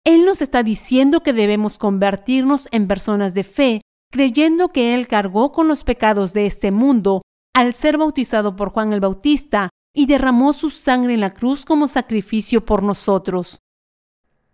Él 0.04 0.24
nos 0.24 0.42
está 0.42 0.62
diciendo 0.62 1.22
que 1.22 1.32
debemos 1.32 1.78
convertirnos 1.78 2.68
en 2.70 2.86
personas 2.86 3.34
de 3.34 3.42
fe, 3.42 3.80
creyendo 4.12 4.68
que 4.68 4.94
Él 4.94 5.08
cargó 5.08 5.50
con 5.50 5.66
los 5.66 5.82
pecados 5.82 6.32
de 6.32 6.46
este 6.46 6.70
mundo 6.70 7.22
al 7.54 7.74
ser 7.74 7.98
bautizado 7.98 8.54
por 8.54 8.70
Juan 8.70 8.92
el 8.92 9.00
Bautista 9.00 9.70
y 9.94 10.06
derramó 10.06 10.52
su 10.52 10.70
sangre 10.70 11.14
en 11.14 11.20
la 11.20 11.34
cruz 11.34 11.64
como 11.64 11.88
sacrificio 11.88 12.64
por 12.64 12.82
nosotros. 12.82 13.58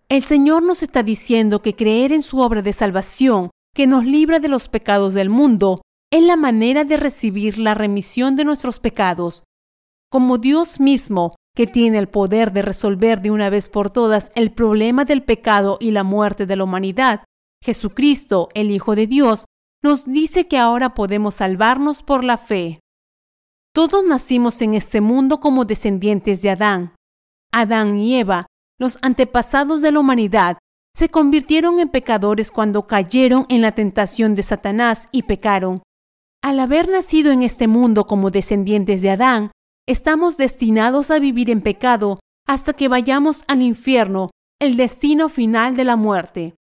El 0.09 0.23
Señor 0.23 0.63
nos 0.63 0.83
está 0.83 1.03
diciendo 1.03 1.63
que 1.63 1.75
creer 1.75 2.13
en 2.13 2.23
su 2.23 2.39
obra 2.41 2.63
de 2.63 2.73
salvación, 2.73 3.51
que 3.75 3.87
nos 3.87 4.05
libra 4.05 4.39
de 4.39 4.49
los 4.49 4.69
pecados 4.69 5.15
del 5.15 5.31
mundo, 5.31 5.83
es 6.13 6.23
la 6.23 6.37
manera 6.37 6.85
de 6.85 6.97
recibir 6.97 7.59
la 7.59 7.75
remisión 7.75 8.37
de 8.37 8.45
nuestros 8.45 8.81
pecados. 8.81 9.45
Como 10.11 10.39
Dios 10.39 10.81
mismo, 10.81 11.37
que 11.55 11.67
tiene 11.67 11.99
el 11.99 12.09
poder 12.09 12.53
de 12.53 12.63
resolver 12.63 13.23
de 13.23 13.31
una 13.31 13.51
vez 13.51 13.69
por 13.69 13.91
todas 13.91 14.33
el 14.35 14.53
problema 14.53 15.05
del 15.05 15.23
pecado 15.23 15.79
y 15.81 15.93
la 15.93 16.03
muerte 16.03 16.47
de 16.47 16.57
la 16.57 16.65
humanidad, 16.65 17.25
Jesucristo, 17.63 18.49
el 18.55 18.71
Hijo 18.71 18.95
de 18.95 19.07
Dios, 19.07 19.45
nos 19.83 20.07
dice 20.07 20.49
que 20.49 20.59
ahora 20.59 20.95
podemos 20.95 21.37
salvarnos 21.37 22.03
por 22.03 22.25
la 22.25 22.39
fe. 22.39 22.81
Todos 23.73 24.05
nacimos 24.05 24.61
en 24.63 24.75
este 24.75 25.01
mundo 25.01 25.41
como 25.41 25.65
descendientes 25.65 26.43
de 26.43 26.51
Adán. 26.51 26.95
Adán 27.53 27.99
y 27.99 28.17
Eva 28.17 28.47
los 28.81 28.99
antepasados 29.03 29.83
de 29.83 29.93
la 29.93 30.01
humanidad 30.01 30.57
se 30.95 31.11
convirtieron 31.11 31.79
en 31.79 31.91
pecadores 31.91 32.51
cuando 32.51 32.87
cayeron 32.87 33.45
en 33.51 33.61
la 33.61 33.73
tentación 33.73 34.35
de 34.35 34.43
Satanás 34.43 35.09
y 35.13 35.25
pecaron. 35.25 35.83
Al 36.43 36.59
haber 36.59 36.89
nacido 36.89 37.33
en 37.33 37.43
este 37.43 37.69
mundo 37.69 38.07
como 38.07 38.31
descendientes 38.31 39.03
de 39.03 39.11
Adán, 39.11 39.51
estamos 39.87 40.37
destinados 40.37 41.11
a 41.11 41.19
vivir 41.19 41.51
en 41.51 41.61
pecado 41.61 42.21
hasta 42.47 42.73
que 42.73 42.89
vayamos 42.89 43.45
al 43.47 43.63
infierno, 43.63 44.31
el 44.61 44.77
destino 44.77 45.29
final 45.29 45.77
de 45.77 45.85
la 45.85 45.97
muerte. 45.97 46.55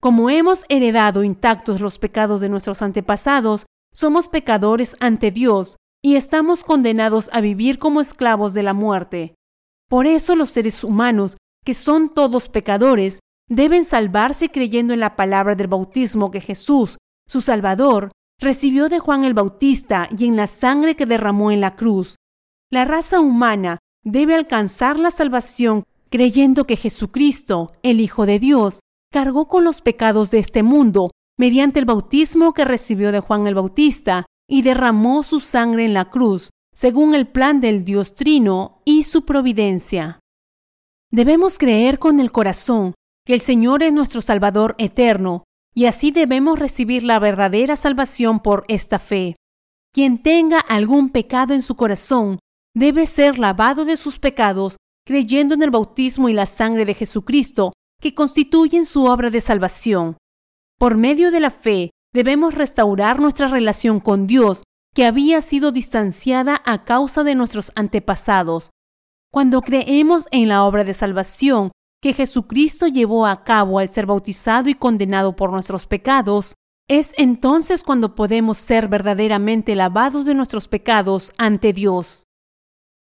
Como 0.00 0.30
hemos 0.30 0.64
heredado 0.68 1.24
intactos 1.24 1.80
los 1.80 1.98
pecados 1.98 2.40
de 2.40 2.48
nuestros 2.48 2.82
antepasados, 2.82 3.66
somos 3.92 4.28
pecadores 4.28 4.96
ante 5.00 5.30
Dios 5.30 5.76
y 6.02 6.16
estamos 6.16 6.64
condenados 6.64 7.28
a 7.32 7.40
vivir 7.40 7.78
como 7.78 8.00
esclavos 8.00 8.54
de 8.54 8.62
la 8.62 8.72
muerte. 8.72 9.34
Por 9.88 10.06
eso 10.06 10.36
los 10.36 10.50
seres 10.50 10.84
humanos 10.84 11.36
que 11.68 11.74
son 11.74 12.08
todos 12.08 12.48
pecadores, 12.48 13.20
deben 13.46 13.84
salvarse 13.84 14.48
creyendo 14.48 14.94
en 14.94 15.00
la 15.00 15.16
palabra 15.16 15.54
del 15.54 15.66
bautismo 15.66 16.30
que 16.30 16.40
Jesús, 16.40 16.96
su 17.26 17.42
Salvador, 17.42 18.10
recibió 18.40 18.88
de 18.88 18.98
Juan 18.98 19.24
el 19.24 19.34
Bautista 19.34 20.08
y 20.16 20.26
en 20.26 20.36
la 20.36 20.46
sangre 20.46 20.94
que 20.96 21.06
derramó 21.06 21.50
en 21.50 21.60
la 21.60 21.74
cruz. 21.76 22.16
La 22.70 22.84
raza 22.84 23.20
humana 23.20 23.78
debe 24.04 24.34
alcanzar 24.34 24.98
la 24.98 25.10
salvación 25.10 25.84
creyendo 26.10 26.64
que 26.64 26.76
Jesucristo, 26.76 27.72
el 27.82 28.00
Hijo 28.00 28.26
de 28.26 28.38
Dios, 28.38 28.80
cargó 29.12 29.48
con 29.48 29.64
los 29.64 29.80
pecados 29.80 30.30
de 30.30 30.38
este 30.38 30.62
mundo 30.62 31.10
mediante 31.38 31.78
el 31.78 31.84
bautismo 31.84 32.52
que 32.52 32.64
recibió 32.64 33.12
de 33.12 33.20
Juan 33.20 33.46
el 33.46 33.54
Bautista 33.54 34.26
y 34.48 34.62
derramó 34.62 35.22
su 35.22 35.40
sangre 35.40 35.84
en 35.84 35.94
la 35.94 36.10
cruz, 36.10 36.50
según 36.74 37.14
el 37.14 37.28
plan 37.28 37.60
del 37.60 37.84
Dios 37.84 38.14
Trino 38.14 38.82
y 38.84 39.02
su 39.02 39.24
providencia. 39.24 40.20
Debemos 41.10 41.58
creer 41.58 41.98
con 41.98 42.20
el 42.20 42.32
corazón 42.32 42.94
que 43.24 43.34
el 43.34 43.40
Señor 43.40 43.82
es 43.82 43.92
nuestro 43.92 44.22
Salvador 44.22 44.74
eterno, 44.78 45.44
y 45.74 45.86
así 45.86 46.10
debemos 46.10 46.58
recibir 46.58 47.04
la 47.04 47.18
verdadera 47.18 47.76
salvación 47.76 48.40
por 48.40 48.64
esta 48.68 48.98
fe. 48.98 49.36
Quien 49.92 50.22
tenga 50.22 50.58
algún 50.58 51.10
pecado 51.10 51.54
en 51.54 51.62
su 51.62 51.76
corazón 51.76 52.38
debe 52.74 53.06
ser 53.06 53.38
lavado 53.38 53.84
de 53.84 53.96
sus 53.96 54.18
pecados 54.18 54.76
creyendo 55.06 55.54
en 55.54 55.62
el 55.62 55.70
bautismo 55.70 56.28
y 56.28 56.34
la 56.34 56.44
sangre 56.46 56.84
de 56.84 56.94
Jesucristo 56.94 57.72
que 58.00 58.14
constituyen 58.14 58.84
su 58.84 59.06
obra 59.06 59.30
de 59.30 59.40
salvación. 59.40 60.18
Por 60.78 60.96
medio 60.96 61.30
de 61.30 61.40
la 61.40 61.50
fe 61.50 61.90
debemos 62.12 62.54
restaurar 62.54 63.18
nuestra 63.18 63.48
relación 63.48 64.00
con 64.00 64.26
Dios 64.26 64.62
que 64.94 65.06
había 65.06 65.40
sido 65.42 65.72
distanciada 65.72 66.60
a 66.64 66.84
causa 66.84 67.24
de 67.24 67.34
nuestros 67.34 67.72
antepasados. 67.74 68.70
Cuando 69.32 69.62
creemos 69.62 70.28
en 70.30 70.48
la 70.48 70.64
obra 70.64 70.84
de 70.84 70.94
salvación 70.94 71.70
que 72.00 72.12
Jesucristo 72.12 72.86
llevó 72.86 73.26
a 73.26 73.42
cabo 73.42 73.78
al 73.78 73.90
ser 73.90 74.06
bautizado 74.06 74.68
y 74.68 74.74
condenado 74.74 75.34
por 75.34 75.50
nuestros 75.50 75.86
pecados, 75.86 76.54
es 76.88 77.12
entonces 77.18 77.82
cuando 77.82 78.14
podemos 78.14 78.58
ser 78.58 78.88
verdaderamente 78.88 79.74
lavados 79.74 80.24
de 80.24 80.34
nuestros 80.34 80.68
pecados 80.68 81.32
ante 81.36 81.72
Dios. 81.72 82.24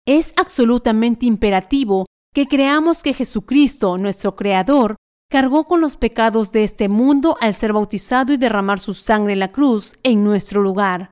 Es 0.07 0.33
absolutamente 0.37 1.27
imperativo 1.27 2.07
que 2.35 2.47
creamos 2.47 3.03
que 3.03 3.15
Jesucristo, 3.15 3.99
nuestro 3.99 4.37
Creador, 4.37 4.97
cargó 5.31 5.65
con 5.65 5.81
los 5.81 5.97
pecados 5.97 6.51
de 6.53 6.65
este 6.65 6.89
mundo 6.89 7.37
al 7.41 7.55
ser 7.55 7.73
bautizado 7.73 8.33
y 8.33 8.39
derramar 8.39 8.81
su 8.81 8.95
sangre 8.95 9.35
en 9.35 9.41
la 9.41 9.53
cruz 9.53 9.99
en 10.03 10.25
nuestro 10.25 10.63
lugar. 10.63 11.11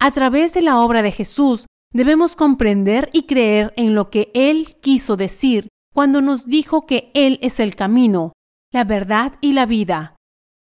A 0.00 0.12
través 0.12 0.54
de 0.54 0.62
la 0.62 0.80
obra 0.80 1.02
de 1.02 1.10
Jesús, 1.10 1.66
debemos 1.92 2.36
comprender 2.36 3.10
y 3.12 3.24
creer 3.24 3.74
en 3.76 3.94
lo 3.94 4.10
que 4.10 4.30
Él 4.34 4.76
quiso 4.80 5.16
decir 5.16 5.68
cuando 5.98 6.22
nos 6.22 6.46
dijo 6.46 6.86
que 6.86 7.10
Él 7.12 7.40
es 7.42 7.58
el 7.58 7.74
camino, 7.74 8.32
la 8.72 8.84
verdad 8.84 9.32
y 9.40 9.52
la 9.52 9.66
vida. 9.66 10.14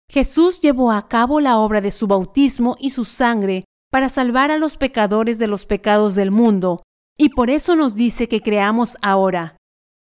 Jesús 0.09 0.61
llevó 0.61 0.91
a 0.91 1.07
cabo 1.07 1.39
la 1.41 1.59
obra 1.59 1.79
de 1.79 1.91
su 1.91 2.07
bautismo 2.07 2.75
y 2.79 2.89
su 2.89 3.05
sangre 3.05 3.63
para 3.91 4.09
salvar 4.09 4.49
a 4.49 4.57
los 4.57 4.77
pecadores 4.77 5.37
de 5.37 5.45
los 5.45 5.67
pecados 5.67 6.15
del 6.15 6.31
mundo, 6.31 6.81
y 7.19 7.29
por 7.29 7.51
eso 7.51 7.75
nos 7.75 7.93
dice 7.93 8.27
que 8.27 8.41
creamos 8.41 8.97
ahora. 9.03 9.57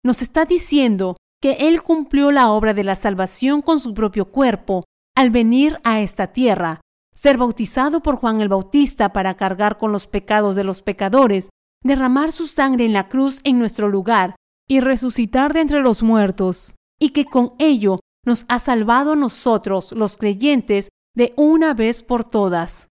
Nos 0.01 0.21
está 0.21 0.45
diciendo 0.45 1.17
que 1.41 1.57
Él 1.59 1.83
cumplió 1.83 2.31
la 2.31 2.49
obra 2.49 2.73
de 2.73 2.85
la 2.85 2.95
salvación 2.95 3.61
con 3.61 3.81
su 3.81 3.93
propio 3.93 4.31
cuerpo 4.31 4.85
al 5.13 5.29
venir 5.29 5.81
a 5.83 5.99
esta 5.99 6.27
tierra, 6.27 6.79
ser 7.13 7.37
bautizado 7.37 8.01
por 8.01 8.15
Juan 8.15 8.39
el 8.39 8.47
Bautista 8.47 9.11
para 9.11 9.35
cargar 9.35 9.77
con 9.77 9.91
los 9.91 10.07
pecados 10.07 10.55
de 10.55 10.63
los 10.63 10.81
pecadores, 10.81 11.49
derramar 11.83 12.31
su 12.31 12.47
sangre 12.47 12.85
en 12.85 12.93
la 12.93 13.09
cruz 13.09 13.41
en 13.43 13.59
nuestro 13.59 13.89
lugar 13.89 14.37
y 14.67 14.79
resucitar 14.79 15.53
de 15.53 15.61
entre 15.61 15.81
los 15.81 16.03
muertos, 16.03 16.75
y 16.99 17.09
que 17.09 17.25
con 17.25 17.53
ello 17.59 17.99
nos 18.25 18.45
ha 18.49 18.59
salvado 18.59 19.15
nosotros, 19.15 19.91
los 19.93 20.17
creyentes, 20.17 20.89
de 21.15 21.33
una 21.37 21.73
vez 21.73 22.03
por 22.03 22.23
todas. 22.23 22.89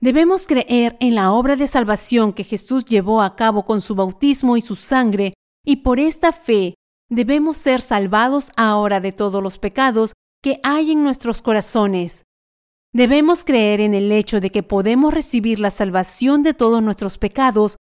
Debemos 0.00 0.48
creer 0.48 0.96
en 0.98 1.14
la 1.14 1.32
obra 1.32 1.54
de 1.54 1.68
salvación 1.68 2.32
que 2.32 2.42
Jesús 2.42 2.84
llevó 2.84 3.22
a 3.22 3.36
cabo 3.36 3.64
con 3.64 3.80
su 3.80 3.94
bautismo 3.94 4.56
y 4.56 4.60
su 4.60 4.74
sangre, 4.74 5.32
y 5.64 5.76
por 5.76 6.00
esta 6.00 6.32
fe 6.32 6.74
debemos 7.08 7.56
ser 7.56 7.80
salvados 7.80 8.50
ahora 8.56 9.00
de 9.00 9.12
todos 9.12 9.42
los 9.42 9.58
pecados 9.58 10.12
que 10.42 10.58
hay 10.64 10.90
en 10.90 11.04
nuestros 11.04 11.40
corazones. 11.40 12.24
Debemos 12.92 13.44
creer 13.44 13.80
en 13.80 13.94
el 13.94 14.10
hecho 14.10 14.40
de 14.40 14.50
que 14.50 14.62
podemos 14.62 15.14
recibir 15.14 15.60
la 15.60 15.70
salvación 15.70 16.42
de 16.42 16.52
todos 16.52 16.82
nuestros 16.82 17.16
pecados 17.16 17.76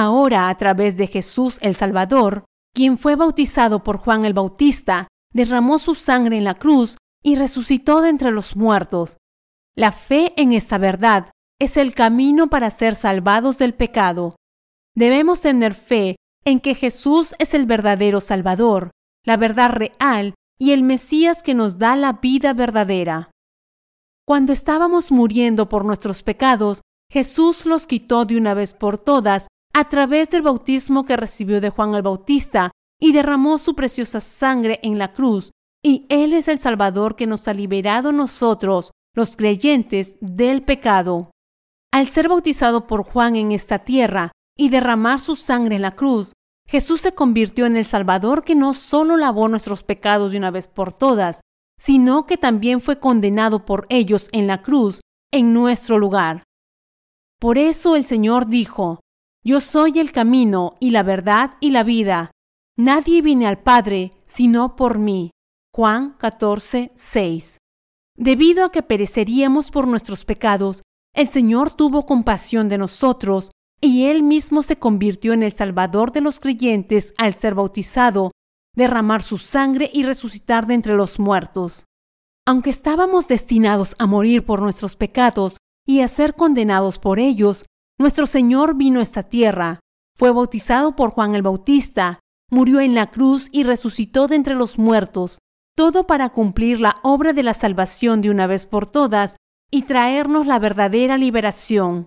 ahora 0.00 0.48
a 0.48 0.56
través 0.56 0.96
de 0.96 1.06
Jesús 1.06 1.58
el 1.62 1.76
Salvador, 1.76 2.44
quien 2.74 2.98
fue 2.98 3.14
bautizado 3.14 3.84
por 3.84 3.98
Juan 3.98 4.24
el 4.24 4.34
Bautista 4.34 5.08
derramó 5.32 5.78
su 5.78 5.94
sangre 5.94 6.36
en 6.36 6.44
la 6.44 6.54
cruz 6.54 6.96
y 7.22 7.36
resucitó 7.36 8.00
de 8.00 8.10
entre 8.10 8.30
los 8.30 8.56
muertos. 8.56 9.16
La 9.76 9.92
fe 9.92 10.32
en 10.36 10.52
esta 10.52 10.78
verdad 10.78 11.30
es 11.60 11.76
el 11.76 11.94
camino 11.94 12.48
para 12.48 12.70
ser 12.70 12.94
salvados 12.94 13.58
del 13.58 13.74
pecado. 13.74 14.34
Debemos 14.96 15.42
tener 15.42 15.74
fe 15.74 16.16
en 16.44 16.60
que 16.60 16.74
Jesús 16.74 17.34
es 17.38 17.54
el 17.54 17.66
verdadero 17.66 18.20
Salvador, 18.20 18.90
la 19.24 19.36
verdad 19.36 19.70
real 19.70 20.34
y 20.58 20.72
el 20.72 20.82
Mesías 20.82 21.42
que 21.42 21.54
nos 21.54 21.78
da 21.78 21.96
la 21.96 22.14
vida 22.14 22.52
verdadera. 22.52 23.30
Cuando 24.26 24.52
estábamos 24.52 25.10
muriendo 25.12 25.68
por 25.68 25.84
nuestros 25.84 26.22
pecados, 26.22 26.80
Jesús 27.10 27.66
los 27.66 27.86
quitó 27.86 28.24
de 28.24 28.36
una 28.36 28.54
vez 28.54 28.72
por 28.72 28.98
todas 28.98 29.48
a 29.74 29.88
través 29.88 30.30
del 30.30 30.42
bautismo 30.42 31.04
que 31.04 31.16
recibió 31.16 31.60
de 31.60 31.70
Juan 31.70 31.94
el 31.94 32.02
Bautista 32.02 32.70
y 33.00 33.12
derramó 33.12 33.58
su 33.58 33.74
preciosa 33.74 34.20
sangre 34.20 34.78
en 34.82 34.98
la 34.98 35.12
cruz, 35.12 35.50
y 35.82 36.06
Él 36.08 36.32
es 36.32 36.48
el 36.48 36.60
Salvador 36.60 37.16
que 37.16 37.26
nos 37.26 37.48
ha 37.48 37.54
liberado 37.54 38.12
nosotros, 38.12 38.92
los 39.14 39.36
creyentes, 39.36 40.14
del 40.20 40.62
pecado. 40.62 41.32
Al 41.92 42.06
ser 42.06 42.28
bautizado 42.28 42.86
por 42.86 43.02
Juan 43.02 43.36
en 43.36 43.52
esta 43.52 43.80
tierra 43.80 44.32
y 44.56 44.68
derramar 44.68 45.20
su 45.20 45.36
sangre 45.36 45.76
en 45.76 45.82
la 45.82 45.96
cruz, 45.96 46.32
Jesús 46.66 47.02
se 47.02 47.14
convirtió 47.14 47.66
en 47.66 47.76
el 47.76 47.84
Salvador 47.84 48.44
que 48.44 48.54
no 48.54 48.74
solo 48.74 49.16
lavó 49.16 49.48
nuestros 49.48 49.82
pecados 49.82 50.32
de 50.32 50.38
una 50.38 50.50
vez 50.50 50.68
por 50.68 50.92
todas, 50.92 51.40
sino 51.78 52.26
que 52.26 52.36
también 52.36 52.80
fue 52.80 53.00
condenado 53.00 53.64
por 53.64 53.86
ellos 53.90 54.28
en 54.32 54.46
la 54.46 54.62
cruz 54.62 55.00
en 55.32 55.52
nuestro 55.52 55.98
lugar. 55.98 56.44
Por 57.40 57.58
eso 57.58 57.96
el 57.96 58.04
Señor 58.04 58.46
dijo, 58.46 59.00
Yo 59.46 59.60
soy 59.60 59.98
el 59.98 60.10
camino 60.10 60.74
y 60.80 60.90
la 60.90 61.02
verdad 61.02 61.56
y 61.60 61.70
la 61.70 61.84
vida. 61.84 62.30
Nadie 62.78 63.20
viene 63.20 63.46
al 63.46 63.62
Padre 63.62 64.10
sino 64.24 64.74
por 64.74 64.98
mí. 64.98 65.32
Juan 65.74 66.14
14, 66.18 66.92
6. 66.94 67.58
Debido 68.16 68.64
a 68.64 68.72
que 68.72 68.82
pereceríamos 68.82 69.70
por 69.70 69.86
nuestros 69.86 70.24
pecados, 70.24 70.82
el 71.14 71.26
Señor 71.26 71.72
tuvo 71.72 72.06
compasión 72.06 72.70
de 72.70 72.78
nosotros 72.78 73.50
y 73.82 74.06
Él 74.06 74.22
mismo 74.22 74.62
se 74.62 74.78
convirtió 74.78 75.34
en 75.34 75.42
el 75.42 75.52
Salvador 75.52 76.10
de 76.12 76.22
los 76.22 76.40
creyentes 76.40 77.12
al 77.18 77.34
ser 77.34 77.54
bautizado, 77.54 78.30
derramar 78.74 79.22
su 79.22 79.36
sangre 79.36 79.90
y 79.92 80.04
resucitar 80.04 80.66
de 80.66 80.74
entre 80.74 80.94
los 80.94 81.18
muertos. 81.18 81.84
Aunque 82.46 82.70
estábamos 82.70 83.28
destinados 83.28 83.94
a 83.98 84.06
morir 84.06 84.46
por 84.46 84.62
nuestros 84.62 84.96
pecados 84.96 85.58
y 85.86 86.00
a 86.00 86.08
ser 86.08 86.34
condenados 86.34 86.98
por 86.98 87.18
ellos, 87.18 87.66
nuestro 87.98 88.26
Señor 88.26 88.76
vino 88.76 89.00
a 89.00 89.02
esta 89.02 89.22
tierra, 89.22 89.80
fue 90.16 90.30
bautizado 90.30 90.96
por 90.96 91.10
Juan 91.10 91.34
el 91.34 91.42
Bautista, 91.42 92.20
murió 92.50 92.80
en 92.80 92.94
la 92.94 93.10
cruz 93.10 93.48
y 93.52 93.62
resucitó 93.62 94.26
de 94.26 94.36
entre 94.36 94.54
los 94.54 94.78
muertos, 94.78 95.38
todo 95.76 96.06
para 96.06 96.30
cumplir 96.30 96.80
la 96.80 96.96
obra 97.02 97.32
de 97.32 97.42
la 97.42 97.54
salvación 97.54 98.20
de 98.20 98.30
una 98.30 98.46
vez 98.46 98.66
por 98.66 98.88
todas 98.90 99.36
y 99.70 99.82
traernos 99.82 100.46
la 100.46 100.58
verdadera 100.58 101.18
liberación. 101.18 102.06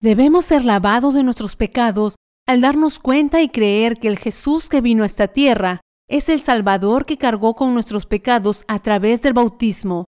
Debemos 0.00 0.46
ser 0.46 0.64
lavados 0.64 1.14
de 1.14 1.24
nuestros 1.24 1.56
pecados 1.56 2.16
al 2.46 2.60
darnos 2.60 2.98
cuenta 2.98 3.42
y 3.42 3.48
creer 3.48 3.98
que 3.98 4.08
el 4.08 4.18
Jesús 4.18 4.68
que 4.68 4.80
vino 4.80 5.02
a 5.02 5.06
esta 5.06 5.28
tierra 5.28 5.80
es 6.08 6.28
el 6.28 6.40
Salvador 6.40 7.04
que 7.04 7.18
cargó 7.18 7.54
con 7.54 7.74
nuestros 7.74 8.06
pecados 8.06 8.64
a 8.68 8.80
través 8.80 9.22
del 9.22 9.34
bautismo. 9.34 10.06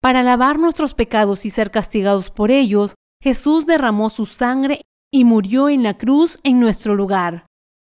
Para 0.00 0.22
lavar 0.22 0.58
nuestros 0.58 0.94
pecados 0.94 1.44
y 1.44 1.50
ser 1.50 1.70
castigados 1.70 2.30
por 2.30 2.50
ellos, 2.50 2.94
Jesús 3.22 3.66
derramó 3.66 4.10
su 4.10 4.26
sangre 4.26 4.82
y 5.12 5.24
murió 5.24 5.68
en 5.68 5.84
la 5.84 5.96
cruz 5.96 6.40
en 6.42 6.58
nuestro 6.58 6.96
lugar. 6.96 7.46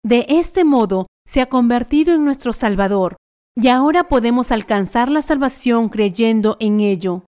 De 0.04 0.26
este 0.28 0.66
modo 0.66 1.06
se 1.26 1.40
ha 1.40 1.46
convertido 1.46 2.14
en 2.14 2.26
nuestro 2.26 2.52
Salvador, 2.52 3.16
y 3.56 3.70
ahora 3.70 4.10
podemos 4.10 4.52
alcanzar 4.52 5.10
la 5.10 5.22
salvación 5.22 5.88
creyendo 5.88 6.58
en 6.60 6.82
ello. 6.82 7.24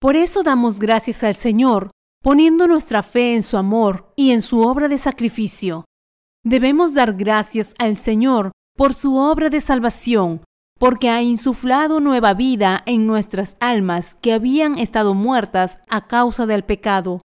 Por 0.00 0.14
eso 0.14 0.44
damos 0.44 0.78
gracias 0.78 1.24
al 1.24 1.34
Señor, 1.34 1.90
poniendo 2.22 2.68
nuestra 2.68 3.02
fe 3.02 3.34
en 3.34 3.42
su 3.42 3.56
amor 3.56 4.12
y 4.14 4.30
en 4.30 4.40
su 4.40 4.60
obra 4.60 4.86
de 4.86 4.98
sacrificio. 4.98 5.84
Debemos 6.44 6.94
dar 6.94 7.14
gracias 7.14 7.74
al 7.78 7.96
Señor 7.96 8.52
por 8.76 8.94
su 8.94 9.16
obra 9.16 9.50
de 9.50 9.60
salvación, 9.60 10.42
porque 10.78 11.08
ha 11.08 11.22
insuflado 11.22 11.98
nueva 11.98 12.34
vida 12.34 12.82
en 12.86 13.06
nuestras 13.06 13.56
almas 13.58 14.16
que 14.20 14.32
habían 14.32 14.78
estado 14.78 15.14
muertas 15.14 15.80
a 15.88 16.06
causa 16.06 16.46
del 16.46 16.62
pecado. 16.62 17.20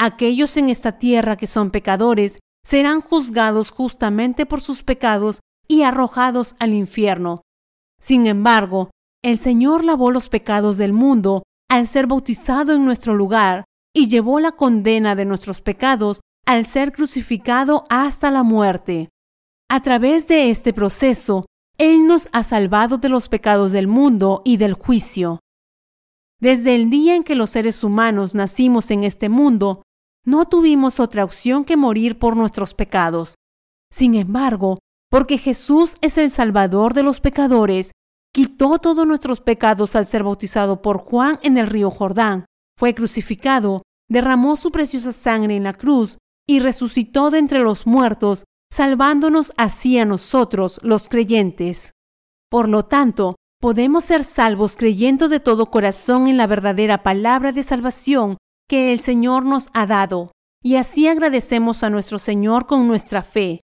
Aquellos 0.00 0.56
en 0.56 0.68
esta 0.68 0.98
tierra 0.98 1.36
que 1.36 1.48
son 1.48 1.70
pecadores 1.70 2.38
serán 2.64 3.00
juzgados 3.00 3.70
justamente 3.70 4.46
por 4.46 4.60
sus 4.60 4.82
pecados 4.84 5.40
y 5.66 5.82
arrojados 5.82 6.54
al 6.60 6.72
infierno. 6.74 7.42
Sin 8.00 8.26
embargo, 8.26 8.90
el 9.24 9.38
Señor 9.38 9.84
lavó 9.84 10.10
los 10.10 10.28
pecados 10.28 10.78
del 10.78 10.92
mundo 10.92 11.42
al 11.68 11.86
ser 11.86 12.06
bautizado 12.06 12.72
en 12.74 12.84
nuestro 12.84 13.14
lugar 13.14 13.64
y 13.92 14.08
llevó 14.08 14.38
la 14.38 14.52
condena 14.52 15.16
de 15.16 15.24
nuestros 15.24 15.60
pecados 15.60 16.20
al 16.46 16.64
ser 16.64 16.92
crucificado 16.92 17.84
hasta 17.90 18.30
la 18.30 18.42
muerte. 18.42 19.08
A 19.68 19.82
través 19.82 20.28
de 20.28 20.50
este 20.50 20.72
proceso, 20.72 21.44
Él 21.76 22.06
nos 22.06 22.28
ha 22.32 22.44
salvado 22.44 22.98
de 22.98 23.08
los 23.08 23.28
pecados 23.28 23.72
del 23.72 23.88
mundo 23.88 24.42
y 24.44 24.56
del 24.56 24.74
juicio. 24.74 25.40
Desde 26.40 26.74
el 26.74 26.88
día 26.88 27.16
en 27.16 27.24
que 27.24 27.34
los 27.34 27.50
seres 27.50 27.82
humanos 27.82 28.34
nacimos 28.34 28.90
en 28.92 29.02
este 29.02 29.28
mundo, 29.28 29.82
no 30.24 30.46
tuvimos 30.46 31.00
otra 31.00 31.24
opción 31.24 31.64
que 31.64 31.76
morir 31.76 32.18
por 32.18 32.36
nuestros 32.36 32.74
pecados. 32.74 33.34
Sin 33.90 34.14
embargo, 34.14 34.78
porque 35.10 35.38
Jesús 35.38 35.96
es 36.00 36.18
el 36.18 36.30
Salvador 36.30 36.94
de 36.94 37.02
los 37.02 37.20
pecadores, 37.20 37.92
quitó 38.34 38.78
todos 38.78 39.06
nuestros 39.06 39.40
pecados 39.40 39.96
al 39.96 40.06
ser 40.06 40.22
bautizado 40.22 40.82
por 40.82 40.98
Juan 40.98 41.38
en 41.42 41.56
el 41.56 41.66
río 41.66 41.90
Jordán, 41.90 42.44
fue 42.78 42.94
crucificado, 42.94 43.82
derramó 44.08 44.56
su 44.56 44.70
preciosa 44.70 45.12
sangre 45.12 45.56
en 45.56 45.64
la 45.64 45.72
cruz 45.72 46.18
y 46.46 46.60
resucitó 46.60 47.30
de 47.30 47.38
entre 47.38 47.60
los 47.60 47.86
muertos, 47.86 48.44
salvándonos 48.70 49.52
así 49.56 49.98
a 49.98 50.04
nosotros, 50.04 50.78
los 50.82 51.08
creyentes. 51.08 51.92
Por 52.50 52.68
lo 52.68 52.84
tanto, 52.84 53.36
podemos 53.60 54.04
ser 54.04 54.24
salvos 54.24 54.76
creyendo 54.76 55.28
de 55.28 55.40
todo 55.40 55.70
corazón 55.70 56.28
en 56.28 56.36
la 56.36 56.46
verdadera 56.46 57.02
palabra 57.02 57.52
de 57.52 57.62
salvación 57.62 58.36
que 58.68 58.92
el 58.92 59.00
Señor 59.00 59.44
nos 59.44 59.70
ha 59.72 59.86
dado, 59.86 60.30
y 60.62 60.76
así 60.76 61.08
agradecemos 61.08 61.82
a 61.82 61.90
nuestro 61.90 62.18
Señor 62.18 62.66
con 62.66 62.86
nuestra 62.86 63.22
fe. 63.22 63.60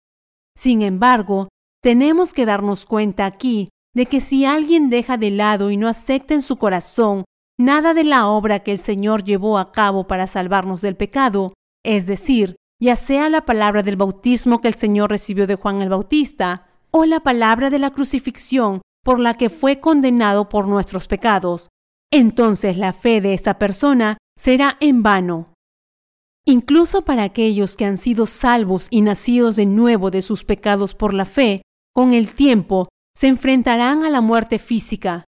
Sin 0.55 0.81
embargo, 0.81 1.49
tenemos 1.81 2.33
que 2.33 2.45
darnos 2.45 2.85
cuenta 2.85 3.25
aquí 3.25 3.69
de 3.93 4.05
que 4.05 4.21
si 4.21 4.45
alguien 4.45 4.89
deja 4.89 5.17
de 5.17 5.31
lado 5.31 5.71
y 5.71 5.77
no 5.77 5.87
acepta 5.87 6.33
en 6.33 6.41
su 6.41 6.57
corazón 6.57 7.25
nada 7.57 7.93
de 7.93 8.03
la 8.03 8.27
obra 8.27 8.59
que 8.59 8.71
el 8.71 8.79
Señor 8.79 9.23
llevó 9.23 9.57
a 9.57 9.71
cabo 9.71 10.07
para 10.07 10.27
salvarnos 10.27 10.81
del 10.81 10.95
pecado, 10.95 11.53
es 11.83 12.05
decir, 12.05 12.55
ya 12.79 12.95
sea 12.95 13.29
la 13.29 13.45
palabra 13.45 13.83
del 13.83 13.95
bautismo 13.95 14.61
que 14.61 14.67
el 14.67 14.75
Señor 14.75 15.09
recibió 15.09 15.47
de 15.47 15.55
Juan 15.55 15.81
el 15.81 15.89
Bautista, 15.89 16.67
o 16.91 17.05
la 17.05 17.21
palabra 17.21 17.69
de 17.69 17.79
la 17.79 17.91
crucifixión 17.91 18.81
por 19.03 19.19
la 19.19 19.35
que 19.35 19.49
fue 19.49 19.79
condenado 19.79 20.49
por 20.49 20.67
nuestros 20.67 21.07
pecados, 21.07 21.69
entonces 22.11 22.77
la 22.77 22.93
fe 22.93 23.21
de 23.21 23.33
esta 23.33 23.57
persona 23.57 24.17
será 24.41 24.75
en 24.79 25.03
vano. 25.03 25.53
Incluso 26.47 27.03
para 27.03 27.21
aquellos 27.21 27.77
que 27.77 27.85
han 27.85 27.95
sido 27.95 28.25
salvos 28.25 28.87
y 28.89 29.01
nacidos 29.01 29.55
de 29.55 29.67
nuevo 29.67 30.09
de 30.09 30.23
sus 30.23 30.43
pecados 30.43 30.95
por 30.95 31.13
la 31.13 31.25
fe, 31.25 31.61
con 31.93 32.15
el 32.15 32.33
tiempo 32.33 32.87
se 33.15 33.27
enfrentarán 33.27 34.03
a 34.03 34.09
la 34.09 34.19
muerte 34.19 34.57
física. 34.57 35.25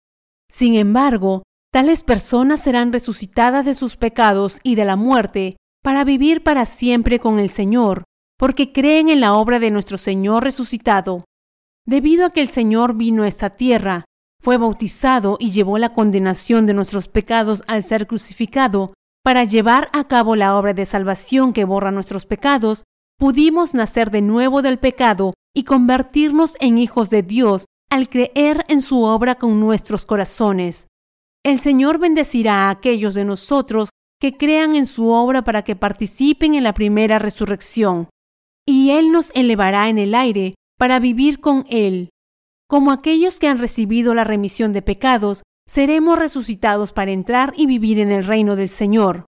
Sin 0.50 0.74
embargo, 0.74 1.44
tales 1.72 2.02
personas 2.02 2.60
serán 2.60 2.92
resucitadas 2.92 3.64
de 3.64 3.74
sus 3.74 3.96
pecados 3.96 4.58
y 4.64 4.74
de 4.74 4.84
la 4.84 4.96
muerte 4.96 5.56
para 5.84 6.02
vivir 6.02 6.42
para 6.42 6.66
siempre 6.66 7.20
con 7.20 7.38
el 7.38 7.50
Señor, 7.50 8.02
porque 8.36 8.72
creen 8.72 9.08
en 9.08 9.20
la 9.20 9.34
obra 9.34 9.60
de 9.60 9.70
nuestro 9.70 9.98
Señor 9.98 10.42
resucitado. 10.42 11.22
Debido 11.86 12.26
a 12.26 12.30
que 12.30 12.40
el 12.40 12.48
Señor 12.48 12.96
vino 12.96 13.22
a 13.22 13.28
esta 13.28 13.50
tierra, 13.50 14.04
fue 14.40 14.58
bautizado 14.58 15.36
y 15.40 15.50
llevó 15.50 15.78
la 15.78 15.92
condenación 15.92 16.66
de 16.66 16.74
nuestros 16.74 17.08
pecados 17.08 17.62
al 17.66 17.84
ser 17.84 18.06
crucificado, 18.06 18.92
para 19.24 19.42
llevar 19.44 19.88
a 19.92 20.04
cabo 20.04 20.36
la 20.36 20.56
obra 20.56 20.72
de 20.72 20.86
salvación 20.86 21.52
que 21.52 21.64
borra 21.64 21.90
nuestros 21.90 22.26
pecados, 22.26 22.84
pudimos 23.18 23.74
nacer 23.74 24.10
de 24.10 24.22
nuevo 24.22 24.62
del 24.62 24.78
pecado 24.78 25.34
y 25.54 25.64
convertirnos 25.64 26.56
en 26.60 26.78
hijos 26.78 27.10
de 27.10 27.22
Dios 27.22 27.64
al 27.90 28.08
creer 28.08 28.64
en 28.68 28.82
su 28.82 29.02
obra 29.02 29.36
con 29.36 29.58
nuestros 29.58 30.06
corazones. 30.06 30.86
El 31.44 31.58
Señor 31.58 31.98
bendecirá 31.98 32.66
a 32.66 32.70
aquellos 32.70 33.14
de 33.14 33.24
nosotros 33.24 33.88
que 34.20 34.36
crean 34.36 34.74
en 34.74 34.86
su 34.86 35.08
obra 35.08 35.42
para 35.42 35.62
que 35.62 35.76
participen 35.76 36.54
en 36.54 36.64
la 36.64 36.74
primera 36.74 37.18
resurrección, 37.18 38.08
y 38.66 38.90
Él 38.90 39.12
nos 39.12 39.30
elevará 39.34 39.88
en 39.88 39.98
el 39.98 40.14
aire 40.14 40.54
para 40.78 40.98
vivir 40.98 41.40
con 41.40 41.64
Él. 41.68 42.10
Como 42.68 42.90
aquellos 42.90 43.38
que 43.38 43.46
han 43.46 43.58
recibido 43.58 44.14
la 44.14 44.24
remisión 44.24 44.72
de 44.72 44.82
pecados, 44.82 45.44
seremos 45.68 46.18
resucitados 46.18 46.92
para 46.92 47.12
entrar 47.12 47.52
y 47.56 47.66
vivir 47.66 48.00
en 48.00 48.10
el 48.10 48.24
reino 48.24 48.56
del 48.56 48.68
Señor. 48.68 49.26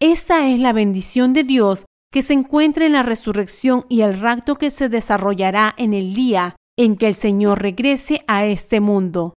Esta 0.00 0.48
es 0.48 0.58
la 0.58 0.72
bendición 0.72 1.32
de 1.32 1.44
Dios 1.44 1.84
que 2.12 2.22
se 2.22 2.34
encuentra 2.34 2.84
en 2.84 2.92
la 2.92 3.04
resurrección 3.04 3.86
y 3.88 4.02
el 4.02 4.18
rapto 4.18 4.56
que 4.56 4.70
se 4.70 4.88
desarrollará 4.88 5.74
en 5.78 5.94
el 5.94 6.12
día 6.14 6.56
en 6.76 6.96
que 6.96 7.06
el 7.06 7.14
Señor 7.14 7.62
regrese 7.62 8.24
a 8.26 8.44
este 8.46 8.80
mundo. 8.80 9.34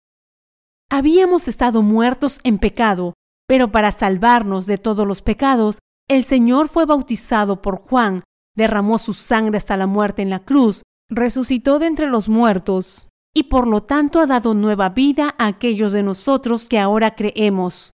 Habíamos 0.90 1.46
estado 1.46 1.83
muertos 1.83 2.40
en 2.44 2.59
pecado, 2.59 3.12
pero 3.46 3.70
para 3.70 3.92
salvarnos 3.92 4.66
de 4.66 4.78
todos 4.78 5.07
los 5.07 5.20
pecados, 5.20 5.80
el 6.09 6.22
Señor 6.22 6.68
fue 6.68 6.87
bautizado 6.87 7.61
por 7.61 7.83
Juan, 7.83 8.24
derramó 8.57 8.98
su 8.98 9.12
sangre 9.12 9.59
hasta 9.59 9.76
la 9.76 9.87
muerte 9.87 10.22
en 10.22 10.30
la 10.30 10.44
cruz, 10.44 10.83
resucitó 11.11 11.78
de 11.78 11.87
entre 11.87 12.07
los 12.07 12.28
muertos 12.28 13.09
y 13.35 13.44
por 13.44 13.66
lo 13.66 13.83
tanto 13.83 14.20
ha 14.20 14.27
dado 14.27 14.55
nueva 14.55 14.90
vida 14.90 15.35
a 15.38 15.49
aquellos 15.49 15.92
de 15.92 16.05
nosotros 16.05 16.68
que 16.68 16.79
ahora 16.79 17.16
creemos. 17.16 17.90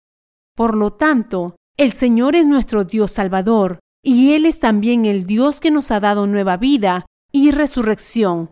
Por 0.55 0.75
lo 0.75 0.91
tanto, 0.91 1.55
el 1.77 1.93
Señor 1.93 2.35
es 2.35 2.45
nuestro 2.45 2.83
Dios 2.83 3.11
Salvador, 3.11 3.79
y 4.03 4.33
Él 4.33 4.45
es 4.45 4.59
también 4.59 5.05
el 5.05 5.25
Dios 5.25 5.61
que 5.61 5.71
nos 5.71 5.91
ha 5.91 6.01
dado 6.01 6.27
nueva 6.27 6.57
vida 6.57 7.05
y 7.31 7.51
resurrección. 7.51 8.51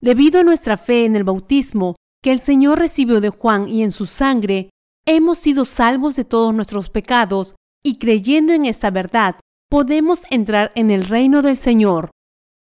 Debido 0.00 0.40
a 0.40 0.44
nuestra 0.44 0.76
fe 0.76 1.04
en 1.04 1.16
el 1.16 1.24
bautismo 1.24 1.94
que 2.22 2.32
el 2.32 2.40
Señor 2.40 2.80
recibió 2.80 3.20
de 3.20 3.30
Juan 3.30 3.68
y 3.68 3.82
en 3.82 3.92
su 3.92 4.06
sangre, 4.06 4.70
hemos 5.06 5.38
sido 5.38 5.64
salvos 5.64 6.16
de 6.16 6.24
todos 6.24 6.52
nuestros 6.52 6.90
pecados 6.90 7.54
y 7.84 7.98
creyendo 7.98 8.52
en 8.52 8.64
esta 8.64 8.90
verdad, 8.90 9.36
podemos 9.70 10.24
entrar 10.30 10.72
en 10.74 10.90
el 10.90 11.04
reino 11.04 11.42
del 11.42 11.56
Señor. 11.56 12.10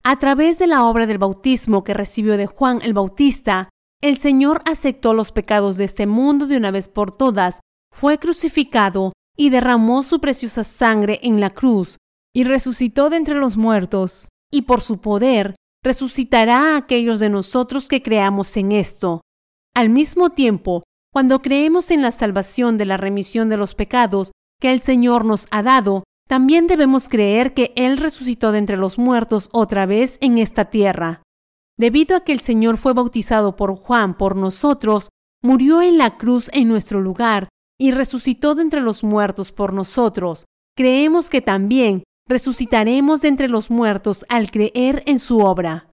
A 0.03 0.19
través 0.19 0.59
de 0.59 0.67
la 0.67 0.85
obra 0.85 1.07
del 1.07 1.19
bautismo 1.19 1.85
que 1.85 1.93
recibió 1.93 2.37
de 2.37 2.47
Juan 2.47 2.79
el 2.83 2.95
Bautista, 2.95 3.69
el 4.03 4.17
Señor 4.17 4.63
aceptó 4.65 5.13
los 5.13 5.31
pecados 5.31 5.77
de 5.77 5.85
este 5.85 6.07
mundo 6.07 6.47
de 6.47 6.57
una 6.57 6.71
vez 6.71 6.89
por 6.89 7.15
todas, 7.15 7.61
fue 7.93 8.19
crucificado 8.19 9.13
y 9.37 9.51
derramó 9.51 10.03
su 10.03 10.21
preciosa 10.21 10.65
sangre 10.65 11.21
en 11.23 11.39
la 11.39 11.51
cruz, 11.51 11.99
y 12.35 12.45
resucitó 12.45 13.11
de 13.11 13.19
entre 13.19 13.35
los 13.35 13.59
muertos, 13.59 14.29
y 14.51 14.63
por 14.63 14.81
su 14.81 15.01
poder 15.01 15.55
resucitará 15.85 16.75
a 16.75 16.77
aquellos 16.79 17.21
de 17.21 17.29
nosotros 17.29 17.89
que 17.89 18.03
creamos 18.03 18.57
en 18.57 18.73
esto. 18.73 19.21
Al 19.75 19.91
mismo 19.91 20.31
tiempo, 20.31 20.83
cuando 21.13 21.43
creemos 21.43 21.91
en 21.91 22.03
la 22.03 22.11
salvación 22.11 22.79
de 22.79 22.87
la 22.87 22.97
remisión 22.97 23.49
de 23.49 23.57
los 23.57 23.75
pecados 23.75 24.33
que 24.61 24.73
el 24.73 24.81
Señor 24.81 25.25
nos 25.25 25.47
ha 25.51 25.63
dado, 25.63 26.05
también 26.31 26.69
debemos 26.69 27.09
creer 27.09 27.55
que 27.55 27.73
Él 27.75 27.97
resucitó 27.97 28.53
de 28.53 28.59
entre 28.59 28.77
los 28.77 28.99
muertos 28.99 29.49
otra 29.51 29.85
vez 29.85 30.17
en 30.21 30.39
esta 30.39 30.67
tierra. 30.67 31.25
Debido 31.77 32.17
a 32.17 32.21
que 32.21 32.31
el 32.31 32.39
Señor 32.39 32.77
fue 32.77 32.93
bautizado 32.93 33.57
por 33.57 33.75
Juan 33.75 34.17
por 34.17 34.37
nosotros, 34.37 35.09
murió 35.43 35.83
en 35.83 35.99
la 35.99 36.19
cruz 36.19 36.49
en 36.53 36.69
nuestro 36.69 37.01
lugar 37.01 37.49
y 37.81 37.91
resucitó 37.91 38.55
de 38.55 38.63
entre 38.63 38.81
los 38.81 39.03
muertos 39.03 39.51
por 39.51 39.73
nosotros. 39.73 40.45
Creemos 40.77 41.31
que 41.31 41.41
también 41.41 42.05
resucitaremos 42.29 43.23
de 43.23 43.29
entre 43.29 43.49
los 43.49 43.69
muertos 43.69 44.25
al 44.29 44.53
creer 44.53 45.03
en 45.07 45.19
su 45.19 45.41
obra. 45.41 45.91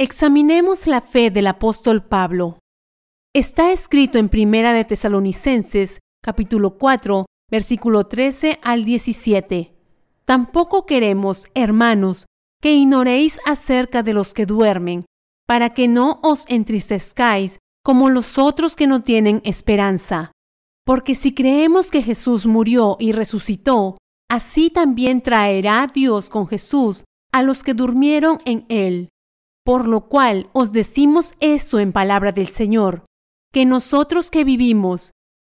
Examinemos 0.00 0.88
la 0.88 1.00
fe 1.00 1.30
del 1.30 1.46
apóstol 1.46 2.02
Pablo. 2.02 2.58
Está 3.32 3.70
escrito 3.70 4.18
en 4.18 4.30
Primera 4.30 4.72
de 4.72 4.84
Tesalonicenses, 4.84 6.00
capítulo 6.24 6.76
4, 6.76 7.24
versículo 7.50 8.06
13 8.06 8.58
al 8.62 8.84
17. 8.84 9.74
Tampoco 10.24 10.84
queremos, 10.86 11.48
hermanos, 11.54 12.26
que 12.60 12.74
ignoréis 12.74 13.40
acerca 13.46 14.02
de 14.02 14.14
los 14.14 14.34
que 14.34 14.46
duermen, 14.46 15.04
para 15.46 15.70
que 15.70 15.88
no 15.88 16.20
os 16.22 16.44
entristezcáis 16.48 17.58
como 17.82 18.10
los 18.10 18.36
otros 18.36 18.76
que 18.76 18.86
no 18.86 19.02
tienen 19.02 19.40
esperanza. 19.44 20.32
Porque 20.84 21.14
si 21.14 21.34
creemos 21.34 21.90
que 21.90 22.02
Jesús 22.02 22.46
murió 22.46 22.96
y 22.98 23.12
resucitó, 23.12 23.96
así 24.28 24.70
también 24.70 25.22
traerá 25.22 25.86
Dios 25.92 26.28
con 26.28 26.46
Jesús 26.46 27.04
a 27.32 27.42
los 27.42 27.62
que 27.62 27.74
durmieron 27.74 28.38
en 28.44 28.66
él. 28.68 29.08
Por 29.64 29.86
lo 29.86 30.08
cual 30.08 30.48
os 30.52 30.72
decimos 30.72 31.34
esto 31.40 31.78
en 31.78 31.92
palabra 31.92 32.32
del 32.32 32.48
Señor, 32.48 33.04
que 33.52 33.64
nosotros 33.64 34.30
que 34.30 34.44
vivimos, 34.44 35.12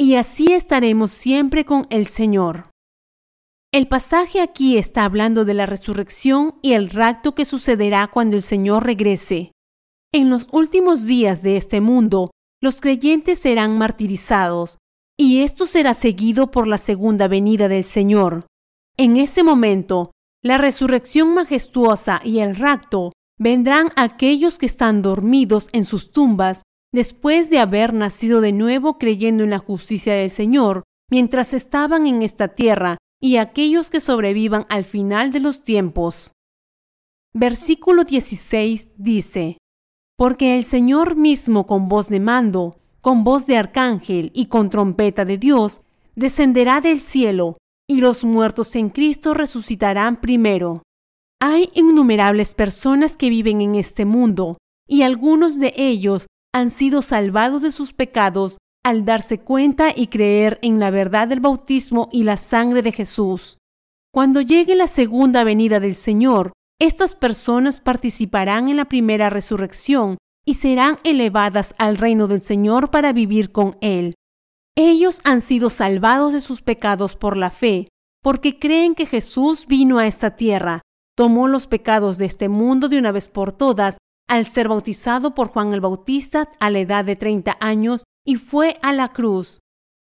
y 0.00 0.14
así 0.14 0.54
estaremos 0.54 1.12
siempre 1.12 1.66
con 1.66 1.86
el 1.90 2.06
Señor. 2.06 2.70
El 3.70 3.86
pasaje 3.86 4.40
aquí 4.40 4.78
está 4.78 5.04
hablando 5.04 5.44
de 5.44 5.52
la 5.52 5.66
resurrección 5.66 6.54
y 6.62 6.72
el 6.72 6.88
rapto 6.88 7.34
que 7.34 7.44
sucederá 7.44 8.06
cuando 8.06 8.36
el 8.36 8.42
Señor 8.42 8.86
regrese. 8.86 9.52
En 10.10 10.30
los 10.30 10.48
últimos 10.52 11.04
días 11.04 11.42
de 11.42 11.58
este 11.58 11.82
mundo, 11.82 12.30
los 12.62 12.80
creyentes 12.80 13.40
serán 13.40 13.76
martirizados, 13.76 14.78
y 15.18 15.40
esto 15.40 15.66
será 15.66 15.92
seguido 15.92 16.50
por 16.50 16.66
la 16.66 16.78
segunda 16.78 17.28
venida 17.28 17.68
del 17.68 17.84
Señor. 17.84 18.46
En 18.96 19.18
ese 19.18 19.42
momento, 19.42 20.12
la 20.42 20.56
resurrección 20.56 21.34
majestuosa 21.34 22.22
y 22.24 22.38
el 22.38 22.56
rapto 22.56 23.12
vendrán 23.38 23.90
aquellos 23.96 24.56
que 24.56 24.64
están 24.64 25.02
dormidos 25.02 25.68
en 25.74 25.84
sus 25.84 26.10
tumbas 26.10 26.62
después 26.92 27.50
de 27.50 27.58
haber 27.58 27.92
nacido 27.94 28.40
de 28.40 28.52
nuevo 28.52 28.98
creyendo 28.98 29.44
en 29.44 29.50
la 29.50 29.58
justicia 29.58 30.14
del 30.14 30.30
Señor, 30.30 30.82
mientras 31.10 31.54
estaban 31.54 32.06
en 32.06 32.22
esta 32.22 32.48
tierra, 32.48 32.98
y 33.20 33.36
aquellos 33.36 33.90
que 33.90 34.00
sobrevivan 34.00 34.66
al 34.68 34.84
final 34.84 35.30
de 35.32 35.40
los 35.40 35.62
tiempos. 35.62 36.32
Versículo 37.34 38.04
16 38.04 38.90
dice, 38.96 39.58
Porque 40.16 40.56
el 40.56 40.64
Señor 40.64 41.16
mismo 41.16 41.66
con 41.66 41.88
voz 41.88 42.08
de 42.08 42.18
mando, 42.18 42.78
con 43.00 43.24
voz 43.24 43.46
de 43.46 43.56
arcángel 43.56 44.30
y 44.34 44.46
con 44.46 44.70
trompeta 44.70 45.24
de 45.24 45.38
Dios, 45.38 45.82
descenderá 46.16 46.80
del 46.80 47.00
cielo, 47.00 47.58
y 47.88 48.00
los 48.00 48.24
muertos 48.24 48.74
en 48.74 48.90
Cristo 48.90 49.34
resucitarán 49.34 50.20
primero. 50.20 50.82
Hay 51.40 51.70
innumerables 51.74 52.54
personas 52.54 53.16
que 53.16 53.30
viven 53.30 53.60
en 53.60 53.74
este 53.74 54.04
mundo, 54.04 54.58
y 54.88 55.02
algunos 55.02 55.58
de 55.58 55.72
ellos 55.76 56.26
han 56.52 56.70
sido 56.70 57.02
salvados 57.02 57.62
de 57.62 57.70
sus 57.70 57.92
pecados 57.92 58.58
al 58.84 59.04
darse 59.04 59.40
cuenta 59.40 59.90
y 59.94 60.06
creer 60.08 60.58
en 60.62 60.80
la 60.80 60.90
verdad 60.90 61.28
del 61.28 61.40
bautismo 61.40 62.08
y 62.12 62.24
la 62.24 62.36
sangre 62.36 62.82
de 62.82 62.92
Jesús. 62.92 63.58
Cuando 64.12 64.40
llegue 64.40 64.74
la 64.74 64.86
segunda 64.86 65.44
venida 65.44 65.80
del 65.80 65.94
Señor, 65.94 66.52
estas 66.80 67.14
personas 67.14 67.80
participarán 67.80 68.68
en 68.68 68.76
la 68.76 68.86
primera 68.86 69.30
resurrección 69.30 70.16
y 70.46 70.54
serán 70.54 70.96
elevadas 71.04 71.74
al 71.78 71.98
reino 71.98 72.26
del 72.26 72.42
Señor 72.42 72.90
para 72.90 73.12
vivir 73.12 73.52
con 73.52 73.76
Él. 73.80 74.14
Ellos 74.76 75.20
han 75.24 75.42
sido 75.42 75.68
salvados 75.68 76.32
de 76.32 76.40
sus 76.40 76.62
pecados 76.62 77.14
por 77.16 77.36
la 77.36 77.50
fe, 77.50 77.88
porque 78.22 78.58
creen 78.58 78.94
que 78.94 79.06
Jesús 79.06 79.66
vino 79.66 79.98
a 79.98 80.06
esta 80.06 80.36
tierra, 80.36 80.80
tomó 81.16 81.48
los 81.48 81.66
pecados 81.66 82.16
de 82.18 82.24
este 82.24 82.48
mundo 82.48 82.88
de 82.88 82.98
una 82.98 83.12
vez 83.12 83.28
por 83.28 83.52
todas 83.52 83.98
al 84.30 84.46
ser 84.46 84.68
bautizado 84.68 85.34
por 85.34 85.48
Juan 85.48 85.74
el 85.74 85.80
Bautista 85.80 86.48
a 86.60 86.70
la 86.70 86.78
edad 86.78 87.04
de 87.04 87.16
30 87.16 87.56
años 87.60 88.04
y 88.24 88.36
fue 88.36 88.78
a 88.80 88.92
la 88.92 89.12
cruz. 89.12 89.58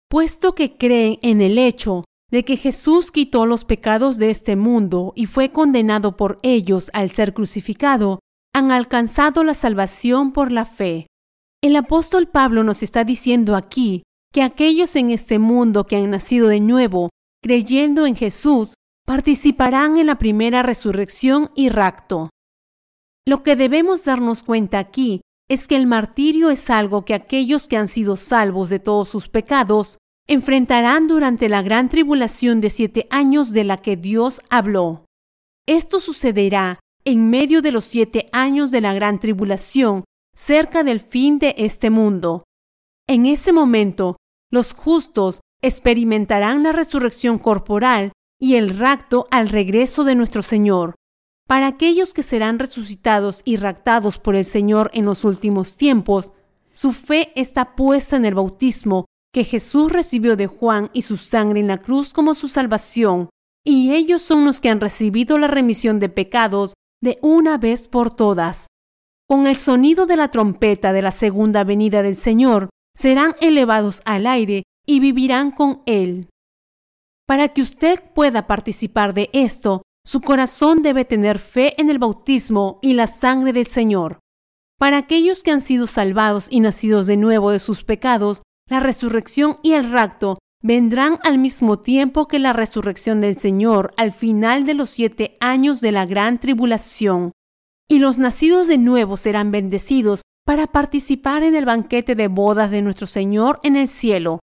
Puesto 0.08 0.54
que 0.54 0.76
creen 0.76 1.18
en 1.22 1.40
el 1.40 1.58
hecho 1.58 2.04
de 2.30 2.44
que 2.44 2.56
Jesús 2.56 3.10
quitó 3.10 3.46
los 3.46 3.64
pecados 3.64 4.18
de 4.18 4.30
este 4.30 4.54
mundo 4.54 5.12
y 5.16 5.26
fue 5.26 5.50
condenado 5.50 6.16
por 6.16 6.38
ellos 6.42 6.88
al 6.94 7.10
ser 7.10 7.34
crucificado, 7.34 8.20
han 8.54 8.70
alcanzado 8.70 9.42
la 9.42 9.54
salvación 9.54 10.32
por 10.32 10.52
la 10.52 10.66
fe. 10.66 11.08
El 11.60 11.74
apóstol 11.74 12.28
Pablo 12.28 12.62
nos 12.62 12.84
está 12.84 13.02
diciendo 13.02 13.56
aquí 13.56 14.04
que 14.32 14.42
aquellos 14.42 14.94
en 14.94 15.10
este 15.10 15.40
mundo 15.40 15.86
que 15.86 15.96
han 15.96 16.10
nacido 16.10 16.46
de 16.46 16.60
nuevo, 16.60 17.10
creyendo 17.42 18.06
en 18.06 18.14
Jesús, 18.14 18.74
participarán 19.04 19.98
en 19.98 20.06
la 20.06 20.18
primera 20.18 20.62
resurrección 20.62 21.50
y 21.56 21.70
rapto. 21.70 22.30
Lo 23.26 23.42
que 23.42 23.56
debemos 23.56 24.04
darnos 24.04 24.42
cuenta 24.42 24.78
aquí 24.78 25.20
es 25.48 25.68
que 25.68 25.76
el 25.76 25.86
martirio 25.86 26.50
es 26.50 26.70
algo 26.70 27.04
que 27.04 27.14
aquellos 27.14 27.68
que 27.68 27.76
han 27.76 27.88
sido 27.88 28.16
salvos 28.16 28.68
de 28.68 28.78
todos 28.78 29.08
sus 29.08 29.28
pecados 29.28 29.98
enfrentarán 30.28 31.08
durante 31.08 31.48
la 31.48 31.62
gran 31.62 31.88
tribulación 31.88 32.60
de 32.60 32.70
siete 32.70 33.06
años 33.10 33.52
de 33.52 33.64
la 33.64 33.76
que 33.78 33.96
Dios 33.96 34.40
habló. 34.50 35.04
Esto 35.66 36.00
sucederá 36.00 36.80
en 37.04 37.30
medio 37.30 37.62
de 37.62 37.72
los 37.72 37.84
siete 37.84 38.28
años 38.32 38.70
de 38.70 38.80
la 38.80 38.94
gran 38.94 39.20
tribulación, 39.20 40.04
cerca 40.34 40.84
del 40.84 41.00
fin 41.00 41.38
de 41.38 41.54
este 41.58 41.90
mundo. 41.90 42.44
En 43.08 43.26
ese 43.26 43.52
momento, 43.52 44.16
los 44.50 44.72
justos 44.72 45.40
experimentarán 45.62 46.62
la 46.62 46.72
resurrección 46.72 47.38
corporal 47.38 48.12
y 48.40 48.54
el 48.54 48.78
rapto 48.78 49.26
al 49.30 49.48
regreso 49.48 50.04
de 50.04 50.14
nuestro 50.14 50.42
Señor. 50.42 50.94
Para 51.52 51.66
aquellos 51.66 52.14
que 52.14 52.22
serán 52.22 52.58
resucitados 52.58 53.42
y 53.44 53.58
raptados 53.58 54.18
por 54.18 54.36
el 54.36 54.46
Señor 54.46 54.90
en 54.94 55.04
los 55.04 55.22
últimos 55.22 55.76
tiempos, 55.76 56.32
su 56.72 56.92
fe 56.92 57.30
está 57.36 57.76
puesta 57.76 58.16
en 58.16 58.24
el 58.24 58.34
bautismo 58.34 59.04
que 59.34 59.44
Jesús 59.44 59.92
recibió 59.92 60.36
de 60.36 60.46
Juan 60.46 60.88
y 60.94 61.02
su 61.02 61.18
sangre 61.18 61.60
en 61.60 61.66
la 61.66 61.76
cruz 61.76 62.14
como 62.14 62.34
su 62.34 62.48
salvación, 62.48 63.28
y 63.66 63.92
ellos 63.92 64.22
son 64.22 64.46
los 64.46 64.60
que 64.60 64.70
han 64.70 64.80
recibido 64.80 65.36
la 65.36 65.46
remisión 65.46 65.98
de 65.98 66.08
pecados 66.08 66.72
de 67.02 67.18
una 67.20 67.58
vez 67.58 67.86
por 67.86 68.14
todas. 68.14 68.68
Con 69.28 69.46
el 69.46 69.56
sonido 69.56 70.06
de 70.06 70.16
la 70.16 70.28
trompeta 70.28 70.94
de 70.94 71.02
la 71.02 71.10
segunda 71.10 71.64
venida 71.64 72.02
del 72.02 72.16
Señor, 72.16 72.70
serán 72.96 73.34
elevados 73.42 74.00
al 74.06 74.26
aire 74.26 74.62
y 74.86 75.00
vivirán 75.00 75.50
con 75.50 75.82
Él. 75.84 76.30
Para 77.26 77.48
que 77.48 77.60
usted 77.60 78.02
pueda 78.14 78.46
participar 78.46 79.12
de 79.12 79.28
esto, 79.34 79.82
su 80.04 80.20
corazón 80.20 80.82
debe 80.82 81.04
tener 81.04 81.38
fe 81.38 81.80
en 81.80 81.90
el 81.90 81.98
bautismo 81.98 82.78
y 82.82 82.94
la 82.94 83.06
sangre 83.06 83.52
del 83.52 83.66
Señor. 83.66 84.18
Para 84.78 84.98
aquellos 84.98 85.42
que 85.42 85.52
han 85.52 85.60
sido 85.60 85.86
salvados 85.86 86.48
y 86.50 86.60
nacidos 86.60 87.06
de 87.06 87.16
nuevo 87.16 87.50
de 87.50 87.60
sus 87.60 87.84
pecados, 87.84 88.42
la 88.68 88.80
resurrección 88.80 89.58
y 89.62 89.72
el 89.72 89.90
rapto 89.90 90.38
vendrán 90.62 91.18
al 91.22 91.38
mismo 91.38 91.80
tiempo 91.80 92.26
que 92.28 92.38
la 92.38 92.52
resurrección 92.52 93.20
del 93.20 93.36
Señor 93.38 93.94
al 93.96 94.12
final 94.12 94.64
de 94.64 94.74
los 94.74 94.90
siete 94.90 95.36
años 95.40 95.80
de 95.80 95.92
la 95.92 96.06
gran 96.06 96.38
tribulación. 96.38 97.32
Y 97.88 97.98
los 97.98 98.18
nacidos 98.18 98.68
de 98.68 98.78
nuevo 98.78 99.16
serán 99.16 99.50
bendecidos 99.50 100.22
para 100.44 100.66
participar 100.66 101.42
en 101.42 101.54
el 101.54 101.64
banquete 101.64 102.14
de 102.14 102.28
bodas 102.28 102.70
de 102.70 102.82
nuestro 102.82 103.06
Señor 103.06 103.60
en 103.62 103.76
el 103.76 103.88
cielo. 103.88 104.40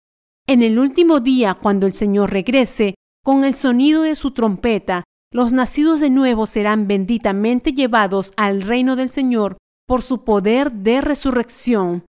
En 0.48 0.64
el 0.64 0.80
último 0.80 1.20
día, 1.20 1.54
cuando 1.56 1.86
el 1.86 1.94
Señor 1.94 2.32
regrese, 2.32 2.96
con 3.24 3.46
el 3.46 3.56
sonido 3.56 4.04
de 4.04 4.16
su 4.16 4.32
trompeta, 4.32 5.04
los 5.34 5.52
nacidos 5.52 6.00
de 6.00 6.10
nuevo 6.10 6.46
serán 6.46 6.88
benditamente 6.88 7.74
llevados 7.74 8.32
al 8.38 8.62
reino 8.62 8.96
del 8.96 9.12
Señor 9.12 9.58
por 9.88 10.04
su 10.04 10.24
poder 10.24 10.72
de 10.72 11.02
resurrección. 11.02 12.06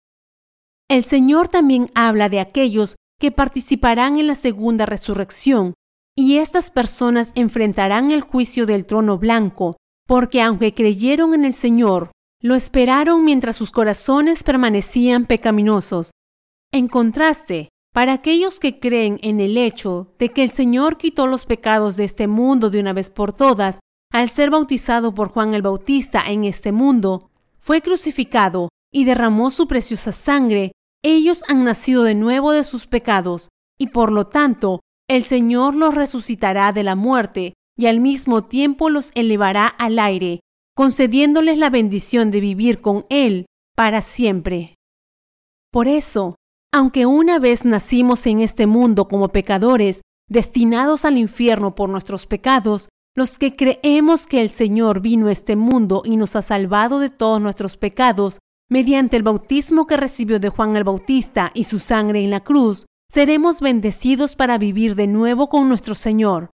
El 0.89 1.05
Señor 1.05 1.47
también 1.47 1.89
habla 1.95 2.27
de 2.27 2.39
aquellos 2.39 2.95
que 3.19 3.31
participarán 3.31 4.19
en 4.19 4.27
la 4.27 4.35
segunda 4.35 4.85
resurrección, 4.85 5.75
y 6.17 6.37
estas 6.37 6.71
personas 6.71 7.31
enfrentarán 7.35 8.11
el 8.11 8.21
juicio 8.21 8.65
del 8.65 8.85
trono 8.85 9.17
blanco, 9.17 9.77
porque 10.07 10.41
aunque 10.41 10.73
creyeron 10.73 11.33
en 11.33 11.45
el 11.45 11.53
Señor, 11.53 12.11
lo 12.41 12.55
esperaron 12.55 13.23
mientras 13.23 13.55
sus 13.55 13.71
corazones 13.71 14.43
permanecían 14.43 15.25
pecaminosos. 15.25 16.11
En 16.73 16.87
contraste, 16.87 17.69
para 17.93 18.13
aquellos 18.13 18.59
que 18.59 18.79
creen 18.79 19.19
en 19.21 19.39
el 19.39 19.57
hecho 19.57 20.13
de 20.17 20.29
que 20.29 20.43
el 20.43 20.51
Señor 20.51 20.97
quitó 20.97 21.27
los 21.27 21.45
pecados 21.45 21.97
de 21.97 22.05
este 22.05 22.27
mundo 22.27 22.69
de 22.69 22.79
una 22.79 22.93
vez 22.93 23.09
por 23.09 23.33
todas, 23.33 23.79
al 24.11 24.29
ser 24.29 24.49
bautizado 24.49 25.13
por 25.13 25.29
Juan 25.29 25.53
el 25.53 25.61
Bautista 25.61 26.23
en 26.27 26.45
este 26.45 26.71
mundo, 26.71 27.29
fue 27.59 27.81
crucificado 27.81 28.69
y 28.93 29.05
derramó 29.05 29.51
su 29.51 29.67
preciosa 29.67 30.11
sangre, 30.11 30.71
ellos 31.03 31.43
han 31.47 31.63
nacido 31.63 32.03
de 32.03 32.15
nuevo 32.15 32.51
de 32.51 32.63
sus 32.63 32.87
pecados, 32.87 33.49
y 33.79 33.87
por 33.87 34.11
lo 34.11 34.27
tanto 34.27 34.81
el 35.09 35.23
Señor 35.23 35.75
los 35.75 35.93
resucitará 35.93 36.71
de 36.71 36.83
la 36.83 36.95
muerte 36.95 37.53
y 37.77 37.87
al 37.87 37.99
mismo 37.99 38.43
tiempo 38.43 38.89
los 38.89 39.11
elevará 39.15 39.67
al 39.67 39.99
aire, 39.99 40.41
concediéndoles 40.75 41.57
la 41.57 41.69
bendición 41.69 42.31
de 42.31 42.39
vivir 42.39 42.81
con 42.81 43.05
Él 43.09 43.45
para 43.75 44.01
siempre. 44.01 44.75
Por 45.71 45.87
eso, 45.87 46.35
aunque 46.73 47.05
una 47.05 47.37
vez 47.39 47.65
nacimos 47.65 48.25
en 48.27 48.39
este 48.39 48.65
mundo 48.65 49.07
como 49.07 49.29
pecadores, 49.29 50.01
destinados 50.29 51.03
al 51.03 51.17
infierno 51.17 51.75
por 51.75 51.89
nuestros 51.89 52.25
pecados, 52.25 52.89
los 53.13 53.37
que 53.37 53.55
creemos 53.57 54.25
que 54.25 54.41
el 54.41 54.49
Señor 54.49 55.01
vino 55.01 55.27
a 55.27 55.33
este 55.33 55.57
mundo 55.57 56.01
y 56.05 56.15
nos 56.15 56.37
ha 56.37 56.41
salvado 56.41 56.99
de 56.99 57.09
todos 57.09 57.41
nuestros 57.41 57.75
pecados, 57.75 58.39
mediante 58.69 59.17
el 59.17 59.23
bautismo 59.23 59.85
que 59.85 59.97
recibió 59.97 60.39
de 60.39 60.47
Juan 60.47 60.77
el 60.77 60.85
Bautista 60.85 61.51
y 61.53 61.65
su 61.65 61.77
sangre 61.77 62.23
en 62.23 62.29
la 62.29 62.41
cruz, 62.41 62.85
seremos 63.09 63.59
bendecidos 63.59 64.37
para 64.37 64.57
vivir 64.57 64.95
de 64.95 65.07
nuevo 65.07 65.49
con 65.49 65.67
nuestro 65.67 65.93
Señor. 65.93 66.51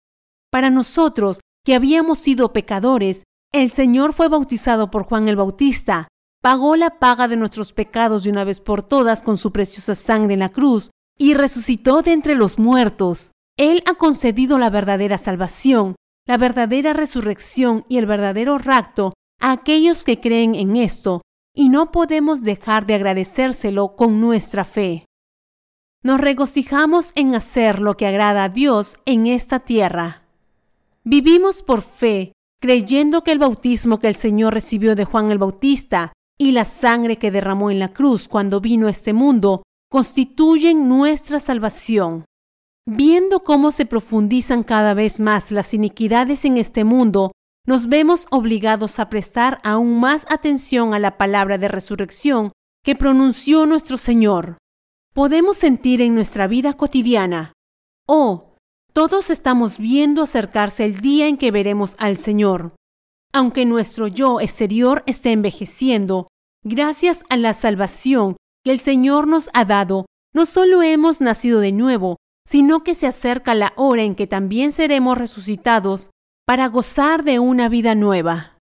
Para 0.50 0.70
nosotros, 0.70 1.42
que 1.66 1.76
habíamos 1.76 2.20
sido 2.20 2.54
pecadores, 2.54 3.24
el 3.52 3.70
Señor 3.70 4.14
fue 4.14 4.30
bautizado 4.30 4.90
por 4.90 5.04
Juan 5.04 5.28
el 5.28 5.36
Bautista, 5.36 6.08
pagó 6.46 6.76
la 6.76 7.00
paga 7.00 7.28
de 7.28 7.38
nuestros 7.38 7.74
pecados 7.74 8.24
de 8.24 8.30
una 8.30 8.44
vez 8.44 8.60
por 8.60 8.84
todas 8.84 9.24
con 9.24 9.36
su 9.36 9.52
preciosa 9.52 9.96
sangre 9.96 10.36
en 10.36 10.42
la 10.42 10.50
cruz 10.50 10.92
y 11.18 11.34
resucitó 11.34 12.04
de 12.04 12.12
entre 12.12 12.36
los 12.36 12.60
muertos. 12.60 13.32
Él 13.58 13.82
ha 13.88 13.96
concedido 13.96 14.60
la 14.60 14.70
verdadera 14.70 15.18
salvación, 15.18 15.96
la 16.28 16.38
verdadera 16.38 16.94
resurrección 16.94 17.84
y 17.90 17.98
el 17.98 18.06
verdadero 18.06 18.60
rapto 18.60 19.16
a 19.42 19.54
aquellos 19.54 20.04
que 20.04 20.20
creen 20.20 20.54
en 20.54 20.76
esto, 20.76 21.24
y 21.56 21.70
no 21.70 21.92
podemos 21.92 22.44
dejar 22.44 22.86
de 22.86 22.94
agradecérselo 22.94 23.96
con 23.96 24.22
nuestra 24.22 24.66
fe. 24.66 25.08
Nos 26.04 26.22
regocijamos 26.22 27.12
en 27.16 27.34
hacer 27.34 27.80
lo 27.80 27.98
que 27.98 28.06
agrada 28.06 28.44
a 28.44 28.50
Dios 28.50 29.00
en 29.08 29.26
esta 29.26 29.62
tierra. 29.62 30.28
Vivimos 31.04 31.64
por 31.64 31.82
fe, 31.82 32.34
creyendo 32.62 33.24
que 33.24 33.32
el 33.32 33.40
bautismo 33.40 34.00
que 34.00 34.10
el 34.10 34.16
Señor 34.16 34.54
recibió 34.54 34.94
de 34.94 35.06
Juan 35.06 35.32
el 35.32 35.40
Bautista 35.40 36.14
y 36.38 36.52
la 36.52 36.66
sangre 36.66 37.18
que 37.18 37.32
derramó 37.32 37.72
en 37.72 37.80
la 37.80 37.94
cruz 37.94 38.28
cuando 38.28 38.62
vino 38.62 38.88
a 38.88 38.92
este 38.92 39.14
mundo 39.14 39.64
constituyen 39.90 40.90
nuestra 40.90 41.40
salvación. 41.40 42.26
Viendo 42.88 43.44
cómo 43.44 43.72
se 43.72 43.86
profundizan 43.86 44.64
cada 44.64 44.94
vez 44.94 45.20
más 45.20 45.52
las 45.52 45.74
iniquidades 45.74 46.46
en 46.46 46.58
este 46.58 46.84
mundo, 46.84 47.32
nos 47.66 47.88
vemos 47.88 48.28
obligados 48.30 49.00
a 49.00 49.10
prestar 49.10 49.60
aún 49.64 50.00
más 50.00 50.26
atención 50.30 50.94
a 50.94 51.00
la 51.00 51.18
palabra 51.18 51.58
de 51.58 51.68
resurrección 51.68 52.52
que 52.84 52.96
pronunció 52.96 53.66
nuestro 53.66 53.98
Señor. 53.98 54.58
Podemos 55.14 55.58
sentir 55.58 56.02
en 56.02 56.14
nuestra 56.14 56.48
vida 56.48 56.74
cotidiana, 56.74 57.54
oh, 58.08 58.56
todos 58.94 59.30
estamos 59.30 59.78
viendo 59.78 60.22
acercarse 60.22 60.86
el 60.86 61.02
día 61.02 61.28
en 61.28 61.38
que 61.38 61.52
veremos 61.52 61.96
al 61.98 62.18
Señor. 62.18 62.76
Aunque 63.36 63.66
nuestro 63.66 64.08
yo 64.08 64.40
exterior 64.40 65.04
esté 65.08 65.34
envejeciendo, 65.34 66.30
gracias 66.64 67.26
a 67.30 67.36
la 67.36 67.52
salvación 67.52 68.38
que 68.64 68.72
el 68.72 68.80
Señor 68.80 69.28
nos 69.28 69.50
ha 69.54 69.66
dado, 69.66 70.06
no 70.34 70.46
solo 70.46 70.82
hemos 70.82 71.20
nacido 71.20 71.60
de 71.60 71.74
nuevo, 71.74 72.16
sino 72.48 72.86
que 72.86 72.96
se 72.96 73.08
acerca 73.08 73.54
la 73.54 73.74
hora 73.76 74.04
en 74.04 74.16
que 74.16 74.26
también 74.26 74.72
seremos 74.72 75.18
resucitados 75.18 76.12
para 76.48 76.70
gozar 76.70 77.26
de 77.26 77.40
una 77.40 77.68
vida 77.68 77.94
nueva. 77.94 78.58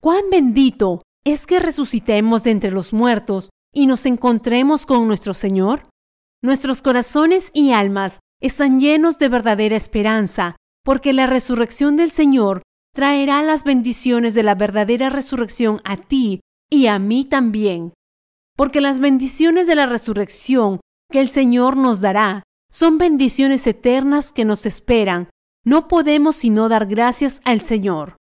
Cuán 0.00 0.30
bendito 0.30 1.02
es 1.26 1.44
que 1.44 1.60
resucitemos 1.60 2.42
de 2.44 2.52
entre 2.52 2.70
los 2.70 2.94
muertos 2.94 3.50
y 3.70 3.86
nos 3.86 4.06
encontremos 4.06 4.86
con 4.86 5.06
nuestro 5.08 5.34
Señor. 5.34 5.90
Nuestros 6.42 6.80
corazones 6.80 7.50
y 7.52 7.72
almas 7.72 8.20
están 8.40 8.80
llenos 8.80 9.18
de 9.18 9.28
verdadera 9.28 9.76
esperanza, 9.76 10.56
porque 10.86 11.12
la 11.12 11.26
resurrección 11.26 11.98
del 11.98 12.12
Señor 12.12 12.62
traerá 12.94 13.42
las 13.42 13.64
bendiciones 13.64 14.34
de 14.34 14.42
la 14.42 14.54
verdadera 14.54 15.10
resurrección 15.10 15.80
a 15.84 15.96
ti 15.96 16.40
y 16.70 16.86
a 16.86 16.98
mí 16.98 17.24
también. 17.24 17.92
Porque 18.56 18.80
las 18.80 19.00
bendiciones 19.00 19.66
de 19.66 19.74
la 19.74 19.86
resurrección 19.86 20.80
que 21.10 21.20
el 21.20 21.28
Señor 21.28 21.76
nos 21.76 22.00
dará 22.00 22.42
son 22.70 22.98
bendiciones 22.98 23.66
eternas 23.66 24.32
que 24.32 24.44
nos 24.44 24.66
esperan. 24.66 25.28
No 25.64 25.88
podemos 25.88 26.36
sino 26.36 26.68
dar 26.68 26.86
gracias 26.86 27.40
al 27.44 27.60
Señor. 27.60 28.16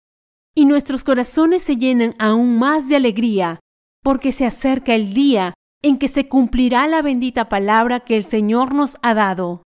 Y 0.55 0.65
nuestros 0.65 1.03
corazones 1.03 1.63
se 1.63 1.77
llenan 1.77 2.15
aún 2.17 2.57
más 2.57 2.89
de 2.89 2.95
alegría, 2.95 3.59
porque 4.03 4.31
se 4.31 4.45
acerca 4.45 4.95
el 4.95 5.13
día 5.13 5.53
en 5.81 5.97
que 5.97 6.07
se 6.07 6.27
cumplirá 6.27 6.87
la 6.87 7.01
bendita 7.01 7.47
palabra 7.47 8.01
que 8.01 8.17
el 8.17 8.23
Señor 8.23 8.73
nos 8.73 8.97
ha 9.01 9.13
dado. 9.13 9.63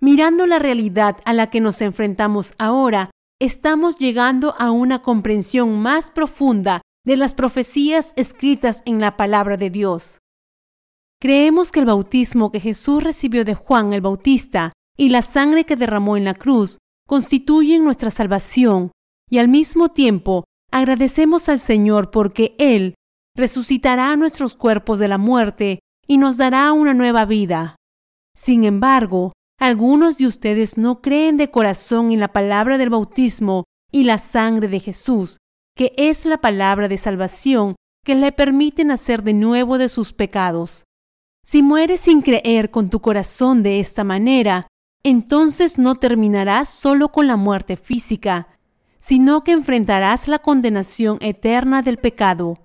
Mirando 0.00 0.46
la 0.46 0.58
realidad 0.58 1.18
a 1.24 1.32
la 1.32 1.50
que 1.50 1.60
nos 1.60 1.80
enfrentamos 1.80 2.54
ahora, 2.58 3.10
estamos 3.44 3.98
llegando 3.98 4.54
a 4.58 4.70
una 4.70 5.02
comprensión 5.02 5.78
más 5.80 6.10
profunda 6.10 6.80
de 7.04 7.18
las 7.18 7.34
profecías 7.34 8.14
escritas 8.16 8.82
en 8.86 9.00
la 9.00 9.18
palabra 9.18 9.58
de 9.58 9.68
Dios. 9.68 10.18
Creemos 11.20 11.70
que 11.70 11.80
el 11.80 11.86
bautismo 11.86 12.50
que 12.50 12.60
Jesús 12.60 13.04
recibió 13.04 13.44
de 13.44 13.54
Juan 13.54 13.92
el 13.92 14.00
Bautista 14.00 14.72
y 14.96 15.10
la 15.10 15.20
sangre 15.20 15.64
que 15.64 15.76
derramó 15.76 16.16
en 16.16 16.24
la 16.24 16.34
cruz 16.34 16.78
constituyen 17.06 17.84
nuestra 17.84 18.10
salvación 18.10 18.92
y 19.30 19.38
al 19.38 19.48
mismo 19.48 19.90
tiempo 19.90 20.44
agradecemos 20.72 21.50
al 21.50 21.58
Señor 21.58 22.10
porque 22.10 22.54
Él 22.58 22.94
resucitará 23.36 24.16
nuestros 24.16 24.54
cuerpos 24.54 24.98
de 24.98 25.08
la 25.08 25.18
muerte 25.18 25.80
y 26.06 26.16
nos 26.16 26.38
dará 26.38 26.72
una 26.72 26.94
nueva 26.94 27.26
vida. 27.26 27.76
Sin 28.34 28.64
embargo, 28.64 29.32
algunos 29.58 30.18
de 30.18 30.26
ustedes 30.26 30.76
no 30.78 31.00
creen 31.00 31.36
de 31.36 31.50
corazón 31.50 32.10
en 32.10 32.20
la 32.20 32.28
palabra 32.28 32.78
del 32.78 32.90
bautismo 32.90 33.64
y 33.92 34.04
la 34.04 34.18
sangre 34.18 34.68
de 34.68 34.80
Jesús, 34.80 35.38
que 35.76 35.92
es 35.96 36.24
la 36.24 36.38
palabra 36.38 36.88
de 36.88 36.98
salvación 36.98 37.76
que 38.04 38.14
le 38.14 38.32
permite 38.32 38.84
nacer 38.84 39.22
de 39.22 39.32
nuevo 39.32 39.78
de 39.78 39.88
sus 39.88 40.12
pecados. 40.12 40.84
Si 41.44 41.62
mueres 41.62 42.00
sin 42.00 42.22
creer 42.22 42.70
con 42.70 42.90
tu 42.90 43.00
corazón 43.00 43.62
de 43.62 43.80
esta 43.80 44.04
manera, 44.04 44.66
entonces 45.04 45.78
no 45.78 45.96
terminarás 45.96 46.68
solo 46.68 47.10
con 47.12 47.26
la 47.26 47.36
muerte 47.36 47.76
física, 47.76 48.48
sino 48.98 49.44
que 49.44 49.52
enfrentarás 49.52 50.28
la 50.28 50.38
condenación 50.38 51.18
eterna 51.20 51.82
del 51.82 51.98
pecado. 51.98 52.58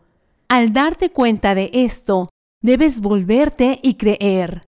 Al 0.47 0.71
darte 0.73 1.09
cuenta 1.11 1.53
de 1.53 1.69
esto, 1.73 2.29
debes 2.61 3.01
volverte 3.01 3.79
y 3.83 3.95
creer. 3.95 4.65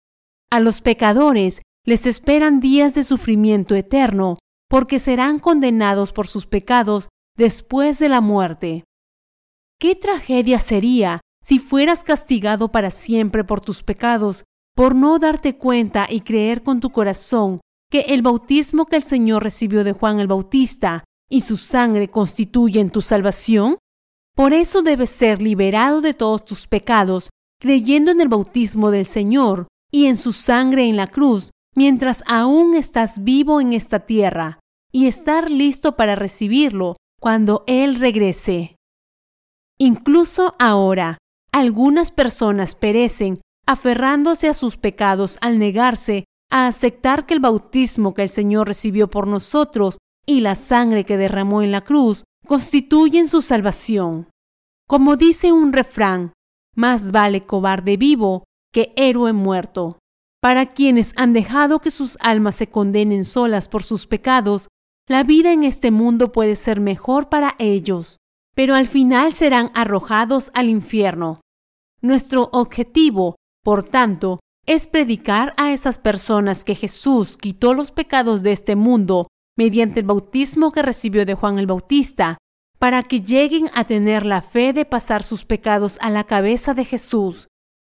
A 0.51 0.61
los 0.61 0.83
pecadores 0.83 1.63
les 1.85 2.07
esperan 2.07 2.61
días 2.61 2.95
de 2.95 3.05
sufrimiento 3.05 3.75
eterno, 3.75 4.39
porque 4.69 4.99
serán 4.99 5.39
condenados 5.39 6.13
por 6.13 6.27
sus 6.27 6.47
pecados 6.47 7.09
después 7.37 7.99
de 7.99 8.09
la 8.09 8.21
muerte. 8.21 8.85
¿Qué 9.79 9.95
tragedia 9.95 10.61
sería 10.61 11.21
si 11.43 11.59
fueras 11.59 12.05
castigado 12.05 12.73
para 12.73 12.91
siempre 12.91 13.45
por 13.45 13.61
tus 13.61 13.83
pecados, 13.83 14.45
por 14.75 14.95
no 14.95 15.19
darte 15.19 15.59
cuenta 15.59 16.07
y 16.09 16.23
creer 16.23 16.63
con 16.63 16.81
tu 16.81 16.91
corazón 16.91 17.61
que 17.91 18.01
el 18.01 18.23
bautismo 18.23 18.87
que 18.87 18.97
el 18.97 19.03
Señor 19.05 19.45
recibió 19.45 19.85
de 19.85 19.93
Juan 19.93 20.21
el 20.21 20.27
Bautista 20.27 21.05
y 21.29 21.43
su 21.43 21.57
sangre 21.59 22.09
constituyen 22.09 22.91
tu 22.91 23.03
salvación? 23.03 23.77
Por 24.35 24.53
eso 24.53 24.83
debes 24.83 25.11
ser 25.11 25.43
liberado 25.43 26.01
de 26.01 26.15
todos 26.15 26.45
tus 26.45 26.67
pecados, 26.67 27.29
creyendo 27.61 28.11
en 28.11 28.21
el 28.21 28.29
bautismo 28.29 28.91
del 28.91 29.07
Señor 29.07 29.69
y 29.93 30.07
en 30.07 30.17
su 30.17 30.33
sangre 30.33 30.87
en 30.87 30.97
la 30.97 31.07
cruz, 31.09 31.51
mientras 31.75 32.23
aún 32.27 32.75
estás 32.75 33.25
vivo 33.25 33.61
en 33.61 33.73
esta 33.73 34.01
tierra, 34.01 34.59
y 34.93 35.07
estar 35.07 35.51
listo 35.51 35.97
para 35.97 36.15
recibirlo 36.15 36.95
cuando 37.21 37.65
Él 37.67 37.99
regrese. 37.99 38.77
Incluso 39.79 40.55
ahora, 40.59 41.19
algunas 41.53 42.11
personas 42.11 42.75
perecen 42.75 43.41
aferrándose 43.67 44.49
a 44.49 44.55
sus 44.55 44.77
pecados 44.77 45.39
al 45.41 45.59
negarse 45.59 46.25
a 46.51 46.67
aceptar 46.67 47.27
que 47.27 47.35
el 47.35 47.41
bautismo 47.41 48.15
que 48.15 48.23
el 48.23 48.31
Señor 48.31 48.69
recibió 48.69 49.11
por 49.11 49.27
nosotros 49.27 49.99
y 50.27 50.41
la 50.41 50.55
sangre 50.55 51.05
que 51.05 51.17
derramó 51.17 51.63
en 51.63 51.73
la 51.73 51.81
cruz 51.81 52.25
constituyen 52.47 53.29
su 53.29 53.43
salvación. 53.43 54.29
Como 54.87 55.17
dice 55.17 55.51
un 55.51 55.73
refrán, 55.73 56.33
más 56.77 57.11
vale 57.11 57.47
cobarde 57.47 57.97
vivo 57.97 58.45
que 58.73 58.93
héroe 58.97 59.33
muerto. 59.33 59.99
Para 60.45 60.75
quienes 60.75 61.15
han 61.17 61.33
dejado 61.33 61.81
que 61.81 61.91
sus 61.91 62.19
almas 62.21 62.57
se 62.57 62.67
condenen 62.67 63.25
solas 63.25 63.67
por 63.67 63.83
sus 63.83 64.07
pecados, 64.07 64.69
la 65.09 65.23
vida 65.23 65.55
en 65.55 65.65
este 65.65 65.91
mundo 65.91 66.33
puede 66.33 66.55
ser 66.55 66.81
mejor 66.81 67.31
para 67.31 67.55
ellos, 67.59 68.19
pero 68.55 68.75
al 68.75 68.87
final 68.87 69.33
serán 69.33 69.71
arrojados 69.73 70.51
al 70.53 70.69
infierno. 70.69 71.41
Nuestro 72.03 72.51
objetivo, 72.53 73.37
por 73.65 73.85
tanto, 73.85 74.41
es 74.67 74.87
predicar 74.87 75.55
a 75.57 75.73
esas 75.73 75.97
personas 75.97 76.63
que 76.63 76.75
Jesús 76.75 77.39
quitó 77.39 77.73
los 77.73 77.91
pecados 77.91 78.43
de 78.43 78.53
este 78.53 78.77
mundo 78.77 79.29
mediante 79.57 80.01
el 80.01 80.07
bautismo 80.07 80.73
que 80.73 80.83
recibió 80.83 81.25
de 81.25 81.33
Juan 81.33 81.59
el 81.59 81.67
Bautista, 81.67 82.37
para 82.79 83.03
que 83.03 83.23
lleguen 83.23 83.71
a 83.73 83.85
tener 83.85 84.27
la 84.27 84.43
fe 84.43 84.75
de 84.75 84.85
pasar 84.85 85.23
sus 85.23 85.47
pecados 85.47 85.97
a 86.03 86.11
la 86.11 86.25
cabeza 86.25 86.75
de 86.75 86.85
Jesús. 86.85 87.49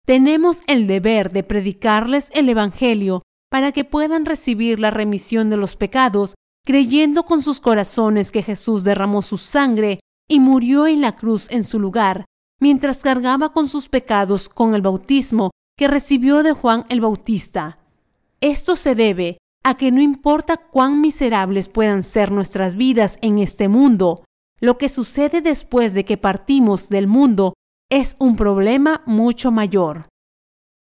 Tenemos 0.06 0.62
el 0.68 0.86
deber 0.86 1.32
de 1.32 1.44
predicarles 1.44 2.30
el 2.36 2.48
Evangelio 2.48 3.24
para 3.50 3.72
que 3.72 3.84
puedan 3.84 4.26
recibir 4.26 4.80
la 4.80 4.92
remisión 4.92 5.50
de 5.50 5.58
los 5.58 5.76
pecados, 5.76 6.36
creyendo 6.64 7.24
con 7.24 7.42
sus 7.42 7.60
corazones 7.60 8.32
que 8.32 8.44
Jesús 8.44 8.84
derramó 8.84 9.24
su 9.24 9.40
sangre 9.40 10.00
y 10.30 10.40
murió 10.40 10.86
en 10.86 11.02
la 11.02 11.16
cruz 11.16 11.50
en 11.50 11.64
su 11.64 11.80
lugar, 11.80 12.26
mientras 12.62 13.02
cargaba 13.02 13.52
con 13.52 13.68
sus 13.68 13.90
pecados 13.90 14.48
con 14.48 14.76
el 14.76 14.84
bautismo 14.84 15.50
que 15.76 15.88
recibió 15.88 16.44
de 16.44 16.54
Juan 16.54 16.86
el 16.90 17.02
Bautista. 17.02 17.80
Esto 18.42 18.76
se 18.76 18.94
debe 18.94 19.40
a 19.64 19.76
que 19.76 19.92
no 19.92 20.02
importa 20.02 20.58
cuán 20.58 21.02
miserables 21.02 21.68
puedan 21.68 22.04
ser 22.04 22.32
nuestras 22.32 22.76
vidas 22.76 23.18
en 23.22 23.40
este 23.40 23.68
mundo, 23.70 24.24
lo 24.60 24.78
que 24.78 24.88
sucede 24.88 25.42
después 25.42 25.96
de 25.96 26.06
que 26.06 26.18
partimos 26.18 26.90
del 26.90 27.08
mundo 27.08 27.55
es 27.90 28.16
un 28.20 28.36
problema 28.36 29.04
mucho 29.06 29.52
mayor. 29.52 30.08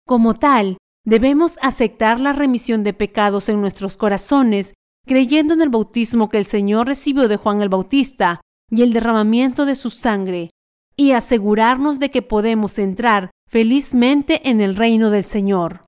Como 0.07 0.34
tal, 0.34 0.78
debemos 1.05 1.59
aceptar 1.62 2.20
la 2.20 2.32
remisión 2.32 2.84
de 2.84 2.93
pecados 2.93 3.49
en 3.49 3.61
nuestros 3.61 3.97
corazones, 3.97 4.74
creyendo 5.07 5.55
en 5.55 5.62
el 5.62 5.68
bautismo 5.68 6.28
que 6.28 6.39
el 6.39 6.47
Señor 6.47 6.87
recibió 6.87 7.28
de 7.28 7.37
Juan 7.37 7.62
el 7.62 7.68
Bautista 7.68 8.41
y 8.70 8.82
el 8.82 8.93
derramamiento 8.93 9.66
de 9.66 9.76
su 9.76 9.91
sangre, 9.91 10.51
y 10.97 11.12
asegurarnos 11.12 11.99
de 11.99 12.11
que 12.11 12.22
podemos 12.22 12.78
entrar 12.78 13.30
felizmente 13.49 14.49
en 14.49 14.61
el 14.61 14.76
reino 14.76 15.11
del 15.11 15.24
Señor. 15.24 15.84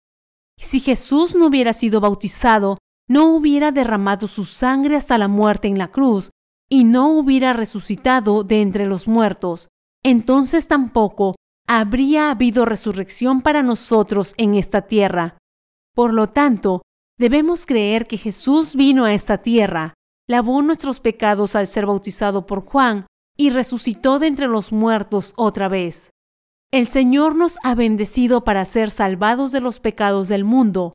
Si 0.59 0.81
Jesús 0.81 1.35
no 1.35 1.47
hubiera 1.47 1.73
sido 1.73 2.01
bautizado, 2.01 2.79
no 3.09 3.35
hubiera 3.35 3.73
derramado 3.73 4.29
su 4.29 4.45
sangre 4.45 4.97
hasta 4.97 5.17
la 5.17 5.29
muerte 5.29 5.69
en 5.69 5.79
la 5.79 5.89
cruz 5.89 6.31
y 6.69 6.85
no 6.85 7.11
hubiera 7.11 7.53
resucitado 7.53 8.45
de 8.45 8.61
entre 8.61 8.87
los 8.87 9.09
muertos, 9.09 9.69
entonces 10.05 10.69
tampoco 10.69 11.37
habría 11.67 12.31
habido 12.31 12.65
resurrección 12.65 13.43
para 13.43 13.63
nosotros 13.63 14.35
en 14.39 14.55
esta 14.55 14.83
tierra. 14.83 15.37
Por 15.95 16.15
lo 16.15 16.29
tanto, 16.29 16.83
debemos 17.19 17.67
creer 17.67 18.07
que 18.07 18.17
Jesús 18.17 18.75
vino 18.75 19.05
a 19.05 19.13
esta 19.13 19.39
tierra, 19.39 19.95
lavó 20.29 20.63
nuestros 20.63 21.01
pecados 21.01 21.57
al 21.57 21.67
ser 21.67 21.87
bautizado 21.87 22.47
por 22.47 22.65
Juan 22.65 23.07
y 23.37 23.51
resucitó 23.51 24.19
de 24.19 24.29
entre 24.29 24.47
los 24.47 24.73
muertos 24.73 25.35
otra 25.37 25.69
vez. 25.69 26.11
El 26.71 26.87
Señor 26.87 27.35
nos 27.35 27.59
ha 27.63 27.75
bendecido 27.75 28.45
para 28.45 28.65
ser 28.65 28.91
salvados 28.91 29.53
de 29.53 29.61
los 29.61 29.81
pecados 29.81 30.29
del 30.29 30.45
mundo. 30.45 30.95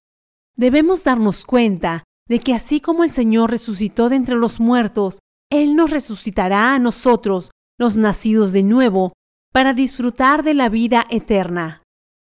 Debemos 0.56 1.04
darnos 1.04 1.46
cuenta 1.46 2.04
de 2.28 2.40
que 2.40 2.54
así 2.54 2.80
como 2.80 3.04
el 3.04 3.12
Señor 3.12 3.50
resucitó 3.50 4.10
de 4.10 4.18
entre 4.18 4.36
los 4.36 4.60
muertos, 4.60 5.20
Él 5.52 5.76
nos 5.76 5.90
resucitará 5.90 6.74
a 6.74 6.80
nosotros, 6.80 7.52
los 7.78 7.98
nacidos 7.98 8.52
de 8.52 8.64
nuevo, 8.64 9.14
para 9.52 9.74
disfrutar 9.74 10.44
de 10.44 10.54
la 10.54 10.70
vida 10.70 11.06
eterna. 11.10 11.84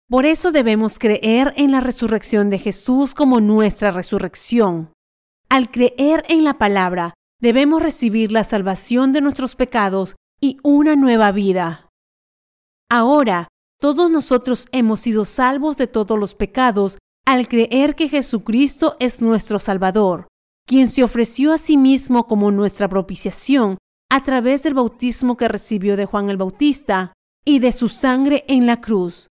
Por 0.10 0.26
eso 0.26 0.52
debemos 0.52 1.00
creer 1.00 1.54
en 1.56 1.72
la 1.72 1.80
resurrección 1.80 2.50
de 2.50 2.60
Jesús 2.60 3.14
como 3.14 3.42
nuestra 3.42 3.92
resurrección. 3.92 4.92
Al 5.50 5.72
creer 5.72 6.24
en 6.28 6.44
la 6.44 6.58
palabra, 6.58 7.14
debemos 7.40 7.82
recibir 7.82 8.32
la 8.32 8.44
salvación 8.44 9.12
de 9.12 9.22
nuestros 9.22 9.56
pecados 9.56 10.16
y 10.40 10.58
una 10.64 10.96
nueva 10.96 11.32
vida. 11.32 11.90
Ahora, 12.90 13.48
todos 13.80 14.10
nosotros 14.10 14.68
hemos 14.72 15.02
sido 15.02 15.26
salvos 15.26 15.78
de 15.78 15.88
todos 15.88 16.20
los 16.20 16.36
pecados 16.36 16.98
al 17.26 17.48
creer 17.48 17.96
que 17.96 18.10
Jesucristo 18.10 18.96
es 19.00 19.22
nuestro 19.22 19.60
Salvador, 19.60 20.28
quien 20.68 20.88
se 20.88 21.04
ofreció 21.04 21.54
a 21.54 21.58
sí 21.58 21.78
mismo 21.78 22.28
como 22.28 22.52
nuestra 22.52 22.88
propiciación 22.88 23.78
a 24.14 24.22
través 24.22 24.62
del 24.62 24.76
bautismo 24.76 25.38
que 25.38 25.48
recibió 25.48 25.98
de 25.98 26.06
Juan 26.06 26.30
el 26.30 26.38
Bautista 26.38 27.14
y 27.44 27.58
de 27.58 27.72
su 27.72 27.90
sangre 27.90 28.46
en 28.48 28.68
la 28.68 28.80
cruz. 28.80 29.26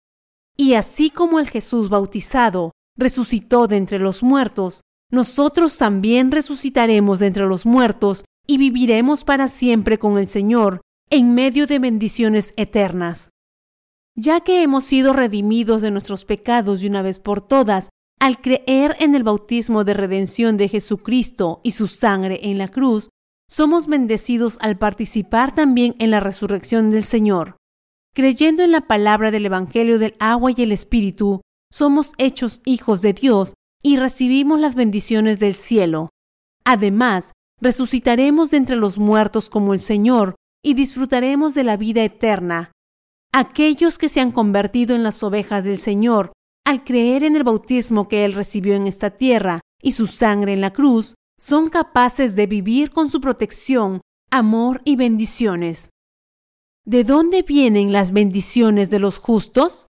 Y 0.58 0.74
así 0.74 1.12
como 1.12 1.40
el 1.40 1.52
Jesús 1.52 1.88
bautizado 1.88 2.72
resucitó 2.98 3.68
de 3.68 3.78
entre 3.78 4.00
los 4.00 4.24
muertos, 4.24 4.82
nosotros 5.12 5.78
también 5.78 6.32
resucitaremos 6.32 7.20
de 7.20 7.28
entre 7.28 7.46
los 7.46 7.68
muertos 7.68 8.26
y 8.48 8.58
viviremos 8.58 9.24
para 9.24 9.50
siempre 9.50 10.00
con 10.00 10.18
el 10.18 10.28
Señor 10.28 10.82
en 11.12 11.36
medio 11.36 11.68
de 11.68 11.78
bendiciones 11.78 12.56
eternas. 12.58 13.30
Ya 14.16 14.40
que 14.40 14.64
hemos 14.64 14.84
sido 14.84 15.14
redimidos 15.14 15.84
de 15.84 15.92
nuestros 15.92 16.26
pecados 16.26 16.82
de 16.82 16.88
una 16.88 17.04
vez 17.04 17.20
por 17.20 17.42
todas, 17.42 17.90
al 18.20 18.42
creer 18.42 18.96
en 19.00 19.14
el 19.14 19.22
bautismo 19.22 19.84
de 19.84 19.94
redención 19.94 20.58
de 20.58 20.70
Jesucristo 20.70 21.62
y 21.64 21.72
su 21.72 21.86
sangre 21.86 22.40
en 22.42 22.58
la 22.58 22.70
cruz, 22.70 23.10
somos 23.52 23.88
bendecidos 23.88 24.58
al 24.62 24.78
participar 24.78 25.54
también 25.54 25.94
en 26.00 26.10
la 26.10 26.22
resurrección 26.22 26.90
del 26.90 27.04
Señor. 27.04 27.58
Creyendo 28.16 28.64
en 28.64 28.72
la 28.72 28.88
palabra 28.88 29.30
del 29.30 29.46
Evangelio 29.46 30.00
del 30.00 30.16
agua 30.20 30.52
y 30.56 30.64
el 30.64 30.72
Espíritu, 30.72 31.42
somos 31.70 32.14
hechos 32.18 32.62
hijos 32.64 33.02
de 33.02 33.12
Dios 33.12 33.54
y 33.84 33.98
recibimos 33.98 34.62
las 34.62 34.74
bendiciones 34.74 35.38
del 35.40 35.54
cielo. 35.54 36.08
Además, 36.64 37.34
resucitaremos 37.60 38.52
de 38.52 38.58
entre 38.58 38.78
los 38.78 38.98
muertos 38.98 39.50
como 39.50 39.74
el 39.74 39.82
Señor 39.82 40.36
y 40.64 40.74
disfrutaremos 40.74 41.54
de 41.54 41.66
la 41.66 41.76
vida 41.76 42.06
eterna. 42.06 42.72
Aquellos 43.34 43.98
que 43.98 44.08
se 44.08 44.22
han 44.22 44.32
convertido 44.32 44.96
en 44.96 45.04
las 45.04 45.22
ovejas 45.24 45.66
del 45.66 45.78
Señor, 45.78 46.32
al 46.66 46.86
creer 46.86 47.24
en 47.24 47.36
el 47.36 47.44
bautismo 47.44 48.08
que 48.08 48.24
Él 48.24 48.34
recibió 48.34 48.76
en 48.76 48.88
esta 48.88 49.10
tierra 49.10 49.60
y 49.82 49.92
su 49.92 50.08
sangre 50.08 50.54
en 50.54 50.62
la 50.62 50.72
cruz, 50.72 51.16
son 51.42 51.72
capaces 51.72 52.36
de 52.36 52.46
vivir 52.46 52.92
con 52.92 53.10
su 53.10 53.20
protección, 53.20 54.02
amor 54.30 54.80
y 54.86 54.96
bendiciones. 54.96 55.90
¿De 56.86 57.04
dónde 57.04 57.42
vienen 57.42 57.92
las 57.92 58.12
bendiciones 58.12 58.92
de 58.92 59.00
los 59.00 59.18
justos? 59.18 59.88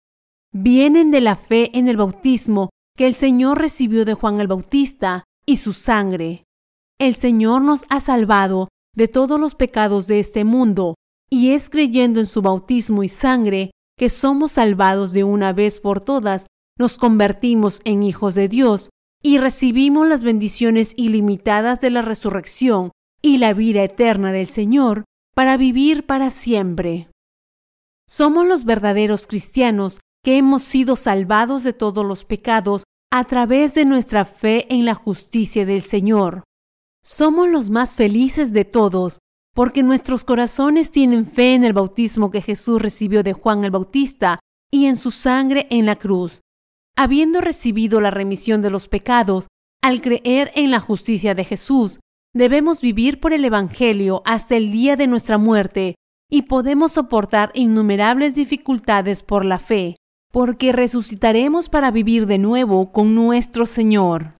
Vienen 0.54 1.10
de 1.10 1.22
la 1.22 1.38
fe 1.38 1.72
en 1.78 1.88
el 1.88 1.96
bautismo 1.96 2.70
que 2.98 3.08
el 3.08 3.14
Señor 3.14 3.60
recibió 3.60 4.04
de 4.04 4.14
Juan 4.14 4.42
el 4.42 4.50
Bautista 4.50 5.24
y 5.46 5.56
su 5.56 5.72
sangre. 5.72 6.44
El 7.00 7.16
Señor 7.16 7.62
nos 7.62 7.86
ha 7.88 8.02
salvado 8.02 8.68
de 8.94 9.08
todos 9.08 9.40
los 9.40 9.56
pecados 9.56 10.06
de 10.08 10.20
este 10.20 10.44
mundo, 10.44 10.96
y 11.30 11.52
es 11.52 11.70
creyendo 11.70 12.20
en 12.20 12.26
su 12.26 12.42
bautismo 12.42 13.04
y 13.04 13.10
sangre 13.10 13.72
que 13.98 14.10
somos 14.10 14.54
salvados 14.54 15.14
de 15.14 15.24
una 15.24 15.54
vez 15.54 15.80
por 15.80 16.02
todas, 16.02 16.48
nos 16.78 16.98
convertimos 16.98 17.80
en 17.86 18.04
hijos 18.04 18.36
de 18.36 18.50
Dios 18.50 18.90
y 19.22 19.38
recibimos 19.38 20.08
las 20.08 20.24
bendiciones 20.24 20.94
ilimitadas 20.96 21.80
de 21.80 21.90
la 21.90 22.02
resurrección 22.02 22.92
y 23.22 23.38
la 23.38 23.54
vida 23.54 23.84
eterna 23.84 24.32
del 24.32 24.48
Señor 24.48 25.06
para 25.36 25.58
vivir 25.58 26.06
para 26.06 26.30
siempre. 26.30 27.10
Somos 28.08 28.48
los 28.48 28.64
verdaderos 28.64 29.28
cristianos 29.28 30.00
que 30.24 30.38
hemos 30.38 30.64
sido 30.64 30.96
salvados 30.96 31.64
de 31.64 31.74
todos 31.74 32.06
los 32.06 32.26
pecados 32.26 32.84
a 33.12 33.24
través 33.26 33.74
de 33.74 33.86
nuestra 33.86 34.26
fe 34.26 34.66
en 34.74 34.86
la 34.86 34.94
justicia 34.94 35.66
del 35.66 35.82
Señor. 35.82 36.44
Somos 37.04 37.48
los 37.50 37.70
más 37.70 37.96
felices 37.96 38.52
de 38.52 38.66
todos, 38.66 39.20
porque 39.54 39.84
nuestros 39.84 40.24
corazones 40.24 40.92
tienen 40.92 41.26
fe 41.26 41.56
en 41.56 41.64
el 41.64 41.74
bautismo 41.74 42.32
que 42.32 42.42
Jesús 42.42 42.82
recibió 42.82 43.24
de 43.24 43.34
Juan 43.34 43.64
el 43.64 43.72
Bautista 43.72 44.40
y 44.72 44.86
en 44.86 44.98
su 44.98 45.12
sangre 45.12 45.68
en 45.70 45.86
la 45.86 45.96
cruz. 45.96 46.42
Habiendo 47.00 47.42
recibido 47.42 48.02
la 48.02 48.10
remisión 48.10 48.64
de 48.64 48.72
los 48.72 48.88
pecados, 48.88 49.48
al 49.84 50.02
creer 50.02 50.52
en 50.56 50.72
la 50.72 50.80
justicia 50.80 51.36
de 51.36 51.46
Jesús, 51.46 52.00
debemos 52.34 52.82
vivir 52.82 53.20
por 53.20 53.34
el 53.34 53.46
Evangelio 53.46 54.24
hasta 54.26 54.56
el 54.56 54.72
día 54.72 54.96
de 54.96 55.06
nuestra 55.06 55.38
muerte 55.38 55.94
y 56.28 56.44
podemos 56.44 56.94
soportar 56.94 57.52
innumerables 57.54 58.34
dificultades 58.34 59.22
por 59.22 59.46
la 59.46 59.60
fe, 59.60 59.96
porque 60.34 60.72
resucitaremos 60.72 61.70
para 61.70 61.92
vivir 61.92 62.26
de 62.26 62.40
nuevo 62.40 62.92
con 62.92 63.14
nuestro 63.14 63.68
Señor. 63.68 64.34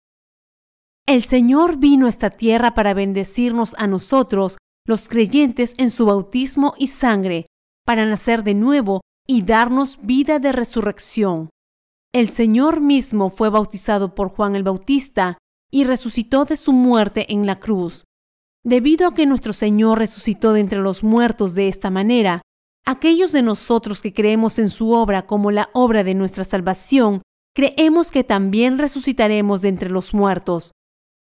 El 1.06 1.24
Señor 1.24 1.78
vino 1.78 2.08
a 2.08 2.10
esta 2.10 2.32
tierra 2.32 2.74
para 2.74 2.96
bendecirnos 2.96 3.76
a 3.78 3.86
nosotros, 3.86 4.58
los 4.88 5.08
creyentes, 5.10 5.76
en 5.78 5.92
su 5.92 6.08
bautismo 6.08 6.74
y 6.80 6.88
sangre, 6.88 7.46
para 7.86 8.04
nacer 8.08 8.44
de 8.44 8.56
nuevo 8.56 9.02
y 9.28 9.44
darnos 9.44 10.00
vida 10.02 10.40
de 10.40 10.52
resurrección. 10.52 11.50
El 12.14 12.30
Señor 12.30 12.82
mismo 12.82 13.30
fue 13.30 13.50
bautizado 13.50 14.16
por 14.16 14.30
Juan 14.30 14.56
el 14.56 14.64
Bautista 14.64 15.38
y 15.70 15.84
resucitó 15.84 16.46
de 16.46 16.56
su 16.56 16.72
muerte 16.72 17.32
en 17.34 17.46
la 17.46 17.60
cruz. 17.60 18.06
Debido 18.64 19.08
a 19.08 19.14
que 19.14 19.26
nuestro 19.26 19.54
Señor 19.54 20.00
resucitó 20.00 20.54
de 20.54 20.62
entre 20.62 20.80
los 20.80 21.04
muertos 21.04 21.54
de 21.54 21.68
esta 21.68 21.90
manera, 21.90 22.42
aquellos 22.86 23.32
de 23.32 23.42
nosotros 23.42 24.02
que 24.02 24.14
creemos 24.14 24.60
en 24.60 24.70
su 24.70 24.92
obra 24.92 25.26
como 25.26 25.52
la 25.52 25.70
obra 25.74 26.04
de 26.04 26.16
nuestra 26.16 26.44
salvación, 26.44 27.22
creemos 27.54 28.12
que 28.12 28.24
también 28.24 28.78
resucitaremos 28.78 29.62
de 29.62 29.70
entre 29.70 29.90
los 29.90 30.14
muertos. 30.14 30.72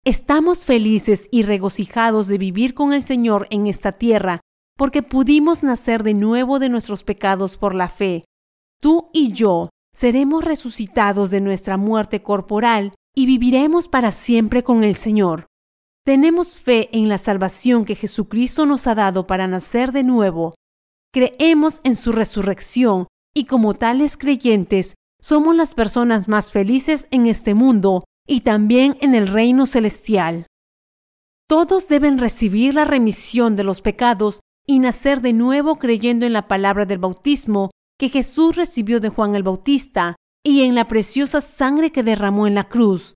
Estamos 0.04 0.66
felices 0.66 1.28
y 1.32 1.44
regocijados 1.44 2.28
de 2.28 2.40
vivir 2.40 2.74
con 2.74 2.94
el 2.94 3.04
Señor 3.04 3.48
en 3.52 3.68
esta 3.68 3.92
tierra, 3.92 4.40
porque 4.76 5.04
pudimos 5.04 5.62
nacer 5.62 6.02
de 6.02 6.16
nuevo 6.16 6.58
de 6.58 6.70
nuestros 6.70 7.04
pecados 7.04 7.56
por 7.56 7.76
la 7.76 7.88
fe. 7.88 8.24
Tú 8.80 9.10
y 9.14 9.32
yo 9.32 9.70
seremos 9.94 10.44
resucitados 10.44 11.32
de 11.32 11.42
nuestra 11.42 11.78
muerte 11.78 12.22
corporal 12.22 12.94
y 13.16 13.26
viviremos 13.26 13.88
para 13.88 14.12
siempre 14.12 14.64
con 14.64 14.84
el 14.84 14.96
Señor. 14.96 15.48
Tenemos 16.04 16.56
fe 16.56 16.90
en 16.94 17.10
la 17.10 17.18
salvación 17.18 17.86
que 17.86 17.96
Jesucristo 17.96 18.66
nos 18.66 18.88
ha 18.88 18.96
dado 18.96 19.28
para 19.28 19.48
nacer 19.48 19.92
de 19.92 20.04
nuevo. 20.04 20.56
Creemos 21.14 21.82
en 21.84 21.96
su 21.96 22.12
resurrección 22.12 23.08
y 23.36 23.46
como 23.46 23.74
tales 23.74 24.18
creyentes 24.18 24.96
somos 25.20 25.56
las 25.56 25.76
personas 25.76 26.28
más 26.28 26.52
felices 26.52 27.08
en 27.12 27.28
este 27.28 27.54
mundo 27.54 28.04
y 28.28 28.42
también 28.42 28.98
en 29.02 29.14
el 29.14 29.28
reino 29.28 29.68
celestial. 29.68 30.48
Todos 31.48 31.88
deben 31.88 32.18
recibir 32.18 32.74
la 32.74 32.86
remisión 32.86 33.56
de 33.56 33.64
los 33.64 33.82
pecados 33.82 34.40
y 34.66 34.80
nacer 34.80 35.22
de 35.22 35.34
nuevo 35.34 35.78
creyendo 35.78 36.26
en 36.26 36.34
la 36.34 36.48
palabra 36.48 36.86
del 36.86 36.98
bautismo 36.98 37.72
que 38.02 38.10
Jesús 38.10 38.56
recibió 38.56 39.00
de 39.00 39.10
Juan 39.10 39.36
el 39.36 39.44
Bautista 39.44 40.16
y 40.44 40.64
en 40.64 40.74
la 40.74 40.88
preciosa 40.88 41.40
sangre 41.40 41.92
que 41.92 42.02
derramó 42.02 42.48
en 42.48 42.56
la 42.56 42.64
cruz. 42.64 43.14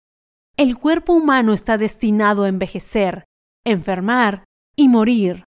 El 0.58 0.78
cuerpo 0.78 1.14
humano 1.14 1.54
está 1.54 1.80
destinado 1.80 2.44
a 2.44 2.50
envejecer, 2.50 3.24
enfermar 3.66 4.44
y 4.76 4.88
morir. 4.88 5.44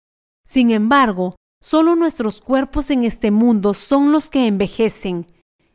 Sin 0.47 0.70
embargo, 0.70 1.35
solo 1.61 1.97
nuestros 1.97 2.41
cuerpos 2.41 2.91
en 2.91 3.03
este 3.03 3.32
mundo 3.32 3.74
son 3.74 4.12
los 4.12 4.30
que 4.30 4.47
envejecen. 4.47 5.26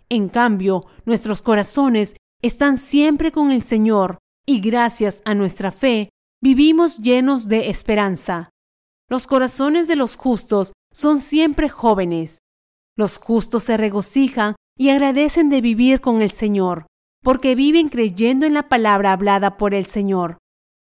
En 0.07 0.29
cambio, 0.29 0.85
nuestros 1.03 1.41
corazones 1.41 2.15
están 2.41 2.77
siempre 2.77 3.33
con 3.33 3.51
el 3.51 3.61
Señor 3.61 4.19
y 4.45 4.61
gracias 4.61 5.21
a 5.25 5.35
nuestra 5.35 5.73
fe 5.73 6.11
vivimos 6.41 6.99
llenos 6.99 7.49
de 7.49 7.69
esperanza. 7.69 8.51
Los 9.09 9.27
corazones 9.27 9.89
de 9.89 9.97
los 9.97 10.15
justos 10.15 10.71
son 10.93 11.19
siempre 11.19 11.67
jóvenes. 11.67 12.39
Los 12.99 13.17
justos 13.17 13.63
se 13.63 13.77
regocijan 13.77 14.57
y 14.77 14.89
agradecen 14.89 15.49
de 15.49 15.61
vivir 15.61 16.01
con 16.01 16.21
el 16.21 16.29
Señor, 16.29 16.87
porque 17.23 17.55
viven 17.55 17.87
creyendo 17.87 18.45
en 18.45 18.53
la 18.53 18.67
palabra 18.67 19.13
hablada 19.13 19.55
por 19.55 19.73
el 19.73 19.85
Señor. 19.85 20.37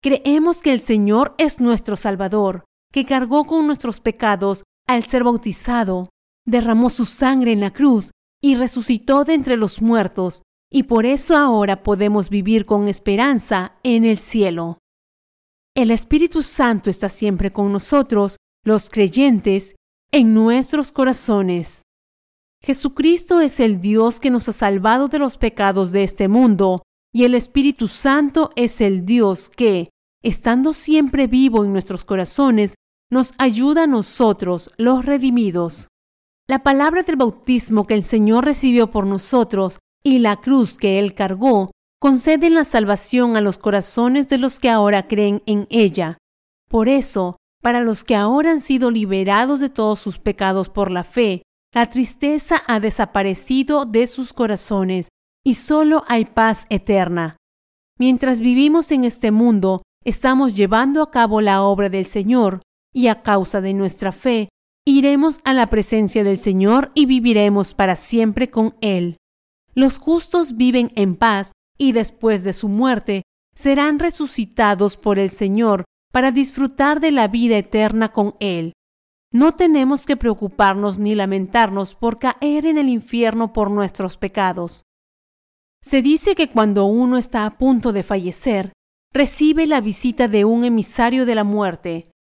Creemos 0.02 0.62
que 0.62 0.74
el 0.74 0.82
Señor 0.82 1.34
es 1.38 1.62
nuestro 1.62 1.96
Salvador, 1.96 2.66
que 2.92 3.06
cargó 3.06 3.46
con 3.46 3.68
nuestros 3.68 4.02
pecados 4.02 4.64
al 4.86 5.06
ser 5.06 5.24
bautizado, 5.24 6.10
derramó 6.46 6.90
su 6.90 7.06
sangre 7.06 7.54
en 7.54 7.62
la 7.62 7.72
cruz 7.72 8.12
y 8.42 8.56
resucitó 8.56 9.24
de 9.24 9.36
entre 9.36 9.56
los 9.56 9.82
muertos 9.82 10.42
y 10.70 10.84
por 10.84 11.06
eso 11.06 11.38
ahora 11.38 11.84
podemos 11.84 12.30
vivir 12.30 12.66
con 12.66 12.90
esperanza 12.90 13.78
en 13.82 14.04
el 14.04 14.18
cielo. 14.18 14.78
El 15.74 15.90
Espíritu 15.90 16.44
Santo 16.44 16.90
está 16.90 17.08
siempre 17.08 17.54
con 17.54 17.72
nosotros, 17.72 18.36
los 18.66 18.90
creyentes, 18.90 19.78
en 20.12 20.34
nuestros 20.34 20.92
corazones. 20.92 21.84
Jesucristo 22.66 23.42
es 23.42 23.60
el 23.60 23.82
Dios 23.82 24.22
que 24.22 24.30
nos 24.30 24.48
ha 24.48 24.54
salvado 24.54 25.10
de 25.10 25.20
los 25.20 25.38
pecados 25.38 25.92
de 25.92 26.04
este 26.04 26.30
mundo, 26.30 26.82
y 27.14 27.26
el 27.26 27.36
Espíritu 27.36 27.90
Santo 27.90 28.52
es 28.56 28.80
el 28.80 29.06
Dios 29.06 29.50
que, 29.50 29.90
estando 30.24 30.74
siempre 30.74 31.28
vivo 31.28 31.66
en 31.66 31.74
nuestros 31.74 32.06
corazones, 32.06 32.76
nos 33.12 33.34
ayuda 33.38 33.84
a 33.84 33.88
nosotros, 33.88 34.72
los 34.78 35.06
redimidos. 35.06 35.90
La 36.48 36.64
palabra 36.64 37.04
del 37.04 37.18
bautismo 37.18 37.86
que 37.86 37.96
el 37.96 38.04
Señor 38.04 38.46
recibió 38.46 38.90
por 38.90 39.06
nosotros 39.06 39.80
y 40.02 40.20
la 40.20 40.38
cruz 40.38 40.78
que 40.78 41.00
Él 41.00 41.14
cargó 41.14 41.72
conceden 42.00 42.54
la 42.54 42.64
salvación 42.64 43.36
a 43.36 43.42
los 43.42 43.58
corazones 43.58 44.30
de 44.30 44.38
los 44.38 44.60
que 44.60 44.70
ahora 44.70 45.08
creen 45.08 45.44
en 45.46 45.68
ella. 45.70 46.18
Por 46.70 46.88
eso, 46.88 47.38
para 47.62 47.82
los 47.82 48.04
que 48.04 48.16
ahora 48.16 48.52
han 48.52 48.62
sido 48.62 48.90
liberados 48.90 49.60
de 49.60 49.70
todos 49.70 50.00
sus 50.00 50.18
pecados 50.18 50.70
por 50.70 50.92
la 50.92 51.04
fe, 51.04 51.44
la 51.74 51.90
tristeza 51.90 52.62
ha 52.68 52.80
desaparecido 52.80 53.86
de 53.86 54.06
sus 54.08 54.32
corazones 54.32 55.10
y 55.44 55.56
solo 55.56 56.04
hay 56.08 56.26
paz 56.26 56.66
eterna. 56.70 57.38
Mientras 58.00 58.40
vivimos 58.40 58.92
en 58.92 59.04
este 59.04 59.32
mundo, 59.32 59.82
estamos 60.04 60.56
llevando 60.56 61.02
a 61.02 61.12
cabo 61.12 61.42
la 61.42 61.64
obra 61.64 61.90
del 61.90 62.06
Señor 62.06 62.62
y 62.94 63.08
a 63.08 63.24
causa 63.24 63.60
de 63.60 63.74
nuestra 63.74 64.12
fe, 64.12 64.50
iremos 64.86 65.42
a 65.46 65.54
la 65.54 65.68
presencia 65.68 66.24
del 66.24 66.38
Señor 66.38 66.92
y 66.94 67.08
viviremos 67.08 67.74
para 67.74 67.96
siempre 67.96 68.50
con 68.50 68.76
Él. 68.82 69.18
Los 69.74 69.98
justos 69.98 70.56
viven 70.56 70.92
en 70.96 71.16
paz 71.16 71.52
y 71.78 71.92
después 71.92 72.44
de 72.44 72.54
su 72.54 72.70
muerte 72.70 73.24
serán 73.56 73.98
resucitados 73.98 74.96
por 74.98 75.18
el 75.18 75.32
Señor 75.32 75.86
para 76.12 76.32
disfrutar 76.32 77.00
de 77.00 77.12
la 77.12 77.28
vida 77.28 77.58
eterna 77.58 78.10
con 78.10 78.36
Él. 78.40 78.74
No 79.34 79.56
tenemos 79.56 80.06
que 80.06 80.16
preocuparnos 80.16 81.00
ni 81.00 81.16
lamentarnos 81.16 81.96
por 81.96 82.20
caer 82.20 82.68
en 82.68 82.78
el 82.78 82.88
infierno 82.88 83.52
por 83.52 83.72
nuestros 83.72 84.16
pecados. 84.16 84.84
Se 85.82 86.04
dice 86.04 86.36
que 86.36 86.50
cuando 86.50 86.86
uno 86.86 87.18
está 87.18 87.48
a 87.48 87.58
punto 87.58 87.94
de 87.94 88.04
fallecer, 88.04 88.74
recibe 89.12 89.66
la 89.66 89.82
visita 89.82 90.28
de 90.28 90.46
un 90.46 90.64
emisario 90.64 91.26
de 91.26 91.34
la 91.34 91.44
muerte. 91.44 92.12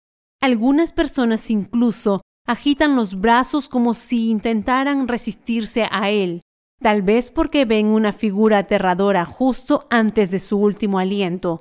Algunas 0.41 0.95
personas 0.95 1.51
incluso 1.51 2.23
agitan 2.47 2.97
los 2.97 3.21
brazos 3.21 3.69
como 3.69 3.93
si 3.93 4.31
intentaran 4.31 5.07
resistirse 5.07 5.87
a 5.91 6.11
él, 6.11 6.41
tal 6.81 7.03
vez 7.03 7.31
porque 7.31 7.67
ven 7.67 7.87
una 7.89 8.15
figura 8.15 8.57
aterradora 8.57 9.27
justo 9.27 9.87
antes 9.91 10.31
de 10.31 10.41
su 10.41 10.59
último 10.59 10.99
aliento. 10.99 11.61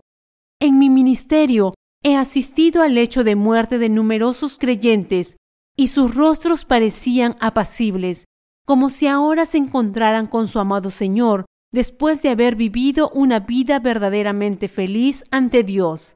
En 0.61 0.79
mi 0.79 0.89
ministerio 0.89 1.73
he 2.03 2.15
asistido 2.15 2.81
al 2.81 2.97
hecho 2.97 3.25
de 3.25 3.35
muerte 3.35 3.77
de 3.77 3.89
numerosos 3.89 4.57
creyentes 4.57 5.35
y 5.77 5.87
sus 5.87 6.13
rostros 6.15 6.65
parecían 6.65 7.35
apacibles, 7.39 8.25
como 8.65 8.89
si 8.89 9.07
ahora 9.07 9.45
se 9.45 9.57
encontraran 9.57 10.27
con 10.27 10.47
su 10.47 10.59
amado 10.59 10.91
Señor 10.91 11.45
después 11.71 12.21
de 12.21 12.29
haber 12.29 12.55
vivido 12.55 13.09
una 13.09 13.39
vida 13.39 13.79
verdaderamente 13.79 14.67
feliz 14.67 15.23
ante 15.31 15.63
Dios. 15.63 16.15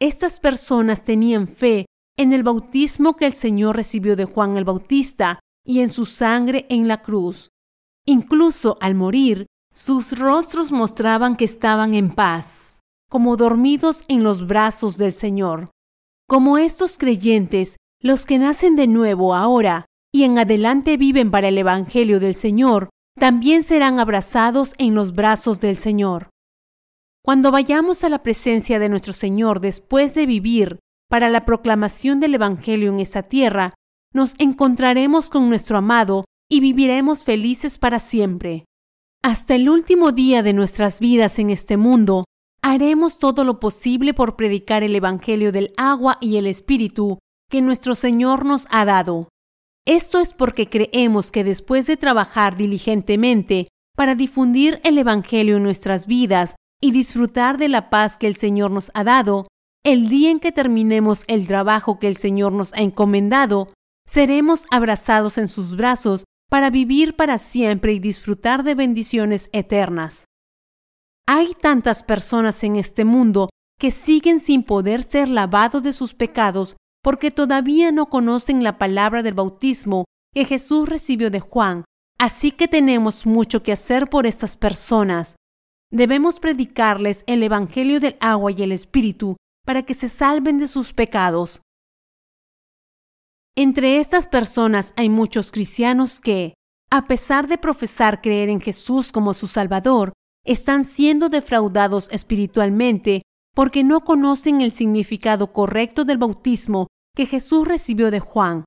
Estas 0.00 0.40
personas 0.40 1.04
tenían 1.04 1.48
fe 1.48 1.86
en 2.18 2.32
el 2.32 2.42
bautismo 2.42 3.16
que 3.16 3.26
el 3.26 3.34
Señor 3.34 3.76
recibió 3.76 4.16
de 4.16 4.24
Juan 4.24 4.56
el 4.56 4.64
Bautista 4.64 5.40
y 5.64 5.80
en 5.80 5.88
su 5.90 6.06
sangre 6.06 6.66
en 6.70 6.88
la 6.88 7.02
cruz. 7.02 7.50
Incluso 8.06 8.78
al 8.80 8.94
morir, 8.94 9.46
sus 9.72 10.18
rostros 10.18 10.72
mostraban 10.72 11.36
que 11.36 11.44
estaban 11.44 11.92
en 11.94 12.14
paz, 12.14 12.80
como 13.10 13.36
dormidos 13.36 14.04
en 14.08 14.22
los 14.22 14.46
brazos 14.46 14.96
del 14.96 15.12
Señor. 15.12 15.70
Como 16.26 16.56
estos 16.56 16.98
creyentes, 16.98 17.76
los 18.00 18.26
que 18.26 18.38
nacen 18.38 18.76
de 18.76 18.86
nuevo 18.86 19.34
ahora 19.34 19.86
y 20.12 20.24
en 20.24 20.38
adelante 20.38 20.96
viven 20.96 21.30
para 21.30 21.48
el 21.48 21.58
Evangelio 21.58 22.20
del 22.20 22.34
Señor, 22.34 22.90
también 23.18 23.62
serán 23.62 23.98
abrazados 23.98 24.74
en 24.78 24.94
los 24.94 25.14
brazos 25.14 25.60
del 25.60 25.78
Señor. 25.78 26.30
Cuando 27.24 27.50
vayamos 27.50 28.04
a 28.04 28.08
la 28.08 28.22
presencia 28.22 28.78
de 28.78 28.88
nuestro 28.88 29.12
Señor 29.12 29.60
después 29.60 30.14
de 30.14 30.26
vivir 30.26 30.78
para 31.08 31.28
la 31.28 31.44
proclamación 31.44 32.20
del 32.20 32.34
Evangelio 32.34 32.92
en 32.92 33.00
esta 33.00 33.22
tierra, 33.22 33.74
nos 34.12 34.34
encontraremos 34.38 35.28
con 35.30 35.48
nuestro 35.48 35.78
amado 35.78 36.24
y 36.48 36.60
viviremos 36.60 37.24
felices 37.24 37.78
para 37.78 37.98
siempre. 37.98 38.64
Hasta 39.22 39.56
el 39.56 39.68
último 39.68 40.12
día 40.12 40.42
de 40.42 40.52
nuestras 40.52 41.00
vidas 41.00 41.38
en 41.38 41.50
este 41.50 41.76
mundo, 41.76 42.24
haremos 42.62 43.18
todo 43.18 43.44
lo 43.44 43.58
posible 43.58 44.14
por 44.14 44.36
predicar 44.36 44.82
el 44.82 44.94
Evangelio 44.94 45.52
del 45.52 45.72
agua 45.76 46.18
y 46.20 46.36
el 46.36 46.46
Espíritu 46.46 47.18
que 47.50 47.62
nuestro 47.62 47.94
Señor 47.94 48.44
nos 48.44 48.66
ha 48.70 48.84
dado. 48.84 49.28
Esto 49.86 50.18
es 50.18 50.32
porque 50.32 50.68
creemos 50.68 51.30
que 51.30 51.44
después 51.44 51.86
de 51.86 51.96
trabajar 51.96 52.56
diligentemente 52.56 53.68
para 53.96 54.14
difundir 54.14 54.80
el 54.84 54.98
Evangelio 54.98 55.56
en 55.56 55.62
nuestras 55.62 56.06
vidas 56.06 56.54
y 56.80 56.90
disfrutar 56.90 57.56
de 57.56 57.68
la 57.68 57.88
paz 57.88 58.18
que 58.18 58.26
el 58.26 58.36
Señor 58.36 58.70
nos 58.70 58.90
ha 58.94 59.04
dado, 59.04 59.46
el 59.84 60.08
día 60.08 60.30
en 60.30 60.40
que 60.40 60.52
terminemos 60.52 61.24
el 61.28 61.46
trabajo 61.46 61.98
que 61.98 62.08
el 62.08 62.16
Señor 62.16 62.52
nos 62.52 62.72
ha 62.74 62.80
encomendado, 62.80 63.68
seremos 64.06 64.64
abrazados 64.70 65.38
en 65.38 65.48
sus 65.48 65.76
brazos 65.76 66.24
para 66.50 66.70
vivir 66.70 67.16
para 67.16 67.38
siempre 67.38 67.92
y 67.92 68.00
disfrutar 68.00 68.64
de 68.64 68.74
bendiciones 68.74 69.48
eternas. 69.52 70.24
Hay 71.26 71.54
tantas 71.60 72.02
personas 72.02 72.62
en 72.64 72.76
este 72.76 73.04
mundo 73.04 73.48
que 73.78 73.90
siguen 73.90 74.40
sin 74.40 74.62
poder 74.62 75.02
ser 75.02 75.28
lavados 75.28 75.82
de 75.82 75.92
sus 75.92 76.14
pecados 76.14 76.76
porque 77.06 77.30
todavía 77.30 77.92
no 77.92 78.06
conocen 78.06 78.64
la 78.64 78.78
palabra 78.78 79.22
del 79.22 79.34
bautismo 79.34 80.06
que 80.34 80.44
Jesús 80.44 80.88
recibió 80.88 81.30
de 81.30 81.38
Juan. 81.38 81.84
Así 82.18 82.50
que 82.50 82.66
tenemos 82.66 83.26
mucho 83.26 83.62
que 83.62 83.70
hacer 83.70 84.10
por 84.10 84.26
estas 84.26 84.56
personas. 84.56 85.36
Debemos 85.92 86.40
predicarles 86.40 87.22
el 87.28 87.44
Evangelio 87.44 88.00
del 88.00 88.16
agua 88.18 88.50
y 88.50 88.60
el 88.60 88.72
Espíritu 88.72 89.36
para 89.64 89.84
que 89.84 89.94
se 89.94 90.08
salven 90.08 90.58
de 90.58 90.66
sus 90.66 90.92
pecados. 90.92 91.60
Entre 93.54 94.00
estas 94.00 94.26
personas 94.26 94.92
hay 94.96 95.08
muchos 95.08 95.52
cristianos 95.52 96.20
que, 96.20 96.54
a 96.90 97.06
pesar 97.06 97.46
de 97.46 97.56
profesar 97.56 98.20
creer 98.20 98.48
en 98.48 98.60
Jesús 98.60 99.12
como 99.12 99.32
su 99.32 99.46
Salvador, 99.46 100.12
están 100.44 100.84
siendo 100.84 101.28
defraudados 101.28 102.08
espiritualmente 102.10 103.22
porque 103.54 103.84
no 103.84 104.00
conocen 104.00 104.60
el 104.60 104.72
significado 104.72 105.52
correcto 105.52 106.04
del 106.04 106.18
bautismo 106.18 106.88
que 107.16 107.26
Jesús 107.26 107.66
recibió 107.66 108.12
de 108.12 108.20
Juan. 108.20 108.64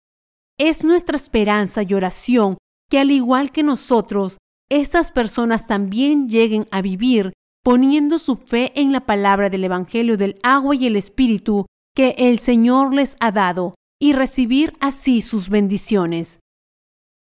Es 0.59 0.83
nuestra 0.83 1.15
esperanza 1.15 1.83
y 1.83 1.93
oración 1.93 2.57
que 2.89 2.99
al 2.99 3.11
igual 3.11 3.51
que 3.51 3.63
nosotros, 3.63 4.37
estas 4.69 5.11
personas 5.11 5.67
también 5.67 6.27
lleguen 6.27 6.67
a 6.71 6.81
vivir 6.81 7.31
poniendo 7.63 8.17
su 8.17 8.35
fe 8.35 8.71
en 8.75 8.91
la 8.91 9.05
palabra 9.05 9.49
del 9.49 9.63
Evangelio 9.63 10.17
del 10.17 10.39
agua 10.41 10.75
y 10.75 10.87
el 10.87 10.95
Espíritu 10.95 11.67
que 11.95 12.15
el 12.17 12.39
Señor 12.39 12.93
les 12.93 13.15
ha 13.19 13.31
dado 13.31 13.75
y 14.01 14.13
recibir 14.13 14.73
así 14.79 15.21
sus 15.21 15.49
bendiciones. 15.49 16.39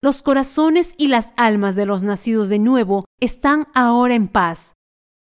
Los 0.02 0.22
corazones 0.22 0.94
y 0.98 1.08
las 1.08 1.32
almas 1.36 1.76
de 1.76 1.86
los 1.86 2.02
nacidos 2.02 2.50
de 2.50 2.58
nuevo 2.58 3.06
están 3.20 3.66
ahora 3.74 4.14
en 4.14 4.28
paz. 4.28 4.74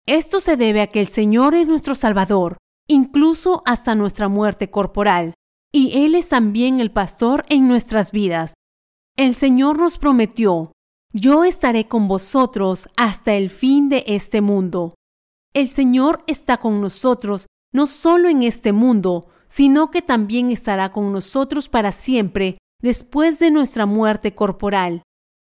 Esto 0.06 0.42
se 0.42 0.58
debe 0.58 0.82
a 0.82 0.88
que 0.88 1.02
el 1.02 1.08
Señor 1.08 1.56
es 1.56 1.68
nuestro 1.68 1.96
Salvador, 1.96 2.58
incluso 2.88 3.64
hasta 3.66 3.96
nuestra 3.96 4.28
muerte 4.28 4.70
corporal 4.70 5.34
y 5.72 5.98
Él 5.98 6.16
es 6.16 6.30
también 6.30 6.80
el 6.80 6.92
pastor 6.92 7.46
en 7.50 7.68
nuestras 7.68 8.12
vidas. 8.12 8.54
El 9.18 9.36
Señor 9.36 9.80
nos 9.80 9.98
prometió, 9.98 10.72
yo 11.12 11.44
estaré 11.44 11.88
con 11.88 12.08
vosotros 12.08 12.88
hasta 12.96 13.34
el 13.34 13.50
fin 13.50 13.90
de 13.90 14.04
este 14.08 14.42
mundo. 14.42 14.94
El 15.54 15.68
Señor 15.68 16.24
está 16.28 16.58
con 16.58 16.82
nosotros 16.82 17.48
no 17.72 17.88
solo 17.88 18.30
en 18.30 18.44
este 18.44 18.72
mundo, 18.72 19.28
sino 19.48 19.92
que 19.92 20.02
también 20.02 20.52
estará 20.52 20.92
con 20.92 21.12
nosotros 21.12 21.70
para 21.70 21.92
siempre 21.92 22.58
después 22.82 23.40
de 23.40 23.52
nuestra 23.52 23.86
muerte 23.86 24.34
corporal. 24.34 25.04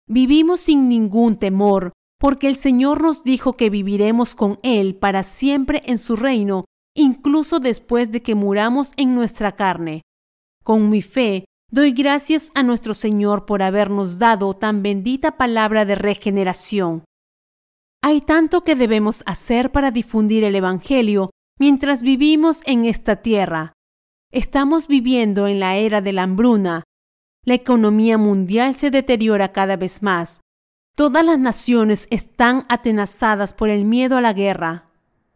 Vivimos 0.09 0.61
sin 0.61 0.89
ningún 0.89 1.37
temor, 1.37 1.93
porque 2.19 2.49
el 2.49 2.57
Señor 2.57 3.03
nos 3.03 3.25
dijo 3.25 3.55
que 3.55 3.71
viviremos 3.71 4.35
con 4.35 4.59
Él 4.63 4.95
para 4.95 5.23
siempre 5.23 5.83
en 5.87 5.99
su 5.99 6.17
reino, 6.17 6.65
incluso 6.97 7.61
después 7.61 8.11
de 8.11 8.23
que 8.23 8.35
muramos 8.35 8.93
en 8.97 9.15
nuestra 9.15 9.53
carne. 9.53 10.03
Con 10.65 10.91
mi 10.91 11.03
fe, 11.03 11.45
doy 11.71 11.93
gracias 11.93 12.51
a 12.55 12.65
nuestro 12.65 12.95
Señor 12.95 13.47
por 13.47 13.63
habernos 13.63 14.19
dado 14.19 14.55
tan 14.55 14.83
bendita 14.83 15.37
palabra 15.37 15.85
de 15.85 15.95
regeneración. 15.95 17.05
Hay 18.03 18.21
tanto 18.21 18.63
que 18.63 18.75
debemos 18.75 19.23
hacer 19.27 19.73
para 19.73 19.91
difundir 19.91 20.45
el 20.45 20.55
Evangelio 20.55 21.31
mientras 21.59 22.03
vivimos 22.03 22.63
en 22.67 22.85
esta 22.85 23.17
tierra. 23.17 23.73
Estamos 24.33 24.89
viviendo 24.89 25.47
en 25.47 25.61
la 25.61 25.77
era 25.77 26.01
de 26.01 26.13
la 26.13 26.25
hambruna. 26.25 26.85
La 27.45 27.55
economía 27.55 28.19
mundial 28.19 28.75
se 28.75 28.91
deteriora 28.91 29.53
cada 29.53 29.77
vez 29.77 30.03
más. 30.03 30.41
Todas 30.97 31.25
las 31.25 31.39
naciones 31.39 32.07
están 32.11 32.65
atenazadas 32.69 33.53
por 33.53 33.69
el 33.69 33.85
miedo 33.85 34.17
a 34.17 34.21
la 34.21 34.33
guerra. 34.33 34.91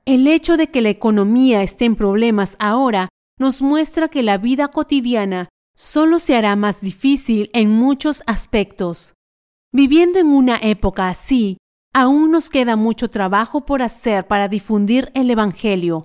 El 0.05 0.27
hecho 0.27 0.57
de 0.57 0.69
que 0.69 0.81
la 0.81 0.89
economía 0.89 1.63
esté 1.63 1.85
en 1.85 1.97
problemas 1.97 2.57
ahora 2.59 3.09
nos 3.39 3.63
muestra 3.63 4.09
que 4.09 4.23
la 4.23 4.39
vida 4.39 4.69
cotidiana 4.69 5.49
solo 5.77 6.19
se 6.19 6.37
hará 6.37 6.57
más 6.57 6.81
difícil 6.81 7.51
en 7.53 7.71
muchos 7.71 8.23
aspectos. 8.27 9.15
Viviendo 9.73 10.19
en 10.19 10.29
una 10.29 10.57
época 10.57 11.09
así, 11.09 11.57
aún 11.95 12.31
nos 12.31 12.51
queda 12.51 12.77
mucho 12.77 13.09
trabajo 13.09 13.65
por 13.65 13.83
hacer 13.83 14.27
para 14.27 14.49
difundir 14.49 15.11
el 15.15 15.31
Evangelio. 15.31 16.05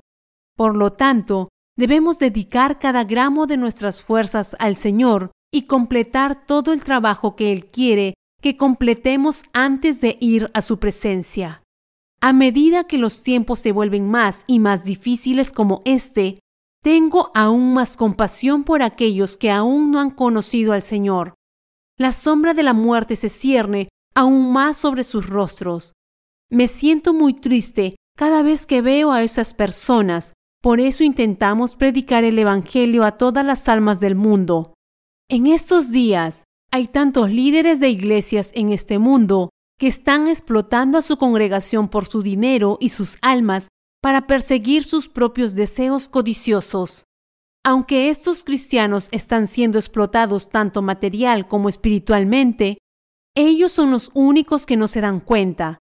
Por 0.56 0.76
lo 0.76 0.94
tanto, 0.94 1.50
debemos 1.78 2.20
dedicar 2.20 2.80
cada 2.80 3.04
gramo 3.04 3.48
de 3.48 3.58
nuestras 3.58 4.02
fuerzas 4.02 4.56
al 4.60 4.76
Señor 4.76 5.32
y 5.52 5.64
completar 5.64 6.46
todo 6.46 6.74
el 6.74 6.84
trabajo 6.84 7.36
que 7.36 7.52
Él 7.52 7.66
quiere 7.66 8.14
que 8.42 8.58
completemos 8.58 9.44
antes 9.54 10.02
de 10.02 10.18
ir 10.22 10.52
a 10.54 10.62
su 10.62 10.80
presencia. 10.80 11.64
A 12.22 12.34
medida 12.34 12.86
que 12.86 12.98
los 12.98 13.24
tiempos 13.24 13.60
se 13.60 13.72
vuelven 13.72 14.10
más 14.10 14.44
y 14.48 14.60
más 14.60 14.84
difíciles 14.84 15.52
como 15.52 15.82
este, 15.86 16.40
tengo 16.84 17.32
aún 17.34 17.74
más 17.74 17.98
compasión 17.98 18.64
por 18.64 18.84
aquellos 18.84 19.38
que 19.38 19.52
aún 19.52 19.92
no 19.92 20.00
han 20.00 20.12
conocido 20.12 20.74
al 20.74 20.82
Señor. 20.82 21.34
La 21.98 22.14
sombra 22.14 22.54
de 22.54 22.64
la 22.64 22.74
muerte 22.74 23.16
se 23.16 23.30
cierne 23.30 23.90
aún 24.14 24.52
más 24.52 24.78
sobre 24.78 25.04
sus 25.04 25.28
rostros. 25.28 25.94
Me 26.50 26.68
siento 26.68 27.14
muy 27.14 27.34
triste 27.34 27.96
cada 28.18 28.44
vez 28.44 28.66
que 28.68 28.82
veo 28.82 29.12
a 29.12 29.24
esas 29.24 29.54
personas, 29.54 30.34
por 30.62 30.80
eso 30.80 31.04
intentamos 31.04 31.76
predicar 31.76 32.24
el 32.24 32.40
Evangelio 32.40 33.04
a 33.04 33.18
todas 33.18 33.46
las 33.46 33.68
almas 33.68 34.00
del 34.00 34.16
mundo. 34.16 34.74
En 35.30 35.48
estos 35.48 35.92
días 35.92 36.44
hay 36.72 36.88
tantos 36.88 37.30
líderes 37.30 37.80
de 37.80 37.90
iglesias 37.90 38.52
en 38.54 38.72
este 38.72 39.00
mundo 39.00 39.50
que 39.78 39.88
están 39.88 40.28
explotando 40.28 40.98
a 40.98 41.02
su 41.02 41.18
congregación 41.18 41.90
por 41.90 42.06
su 42.06 42.22
dinero 42.22 42.78
y 42.80 42.90
sus 42.90 43.18
almas 43.22 43.68
para 44.02 44.28
perseguir 44.28 44.84
sus 44.84 45.10
propios 45.10 45.56
deseos 45.56 46.10
codiciosos. 46.10 47.04
aunque 47.68 48.12
estos 48.12 48.44
cristianos 48.44 49.10
están 49.12 49.48
siendo 49.48 49.80
explotados 49.80 50.50
tanto 50.50 50.84
material 50.84 51.48
como 51.48 51.68
espiritualmente, 51.68 52.78
ellos 53.36 53.72
son 53.72 53.90
los 53.90 54.12
únicos 54.14 54.68
que 54.68 54.78
no 54.78 54.88
se 54.88 55.02
dan 55.02 55.20
cuenta. 55.20 55.80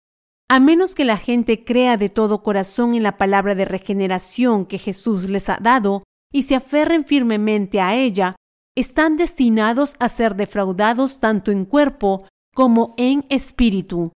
A 0.50 0.60
menos 0.60 0.96
que 0.96 1.06
la 1.06 1.18
gente 1.18 1.64
crea 1.64 1.96
de 1.98 2.10
todo 2.10 2.42
corazón 2.42 2.96
en 2.96 3.04
la 3.04 3.18
palabra 3.18 3.54
de 3.54 3.66
regeneración 3.66 4.66
que 4.66 4.80
Jesús 4.80 5.30
les 5.30 5.50
ha 5.50 5.60
dado 5.62 6.02
y 6.34 6.44
se 6.44 6.56
aferren 6.56 7.06
firmemente 7.06 7.80
a 7.80 7.96
ella, 7.96 8.36
están 8.76 9.16
destinados 9.16 9.96
a 10.00 10.10
ser 10.10 10.36
defraudados 10.36 11.20
tanto 11.20 11.52
en 11.52 11.64
cuerpo 11.66 12.28
como 12.58 12.96
en 12.98 13.24
espíritu. 13.30 14.14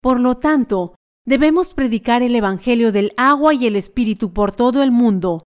Por 0.00 0.18
lo 0.20 0.38
tanto, 0.38 0.94
debemos 1.26 1.74
predicar 1.74 2.22
el 2.22 2.34
Evangelio 2.34 2.92
del 2.92 3.12
agua 3.18 3.52
y 3.52 3.66
el 3.66 3.76
Espíritu 3.76 4.32
por 4.32 4.52
todo 4.52 4.82
el 4.82 4.90
mundo. 4.90 5.42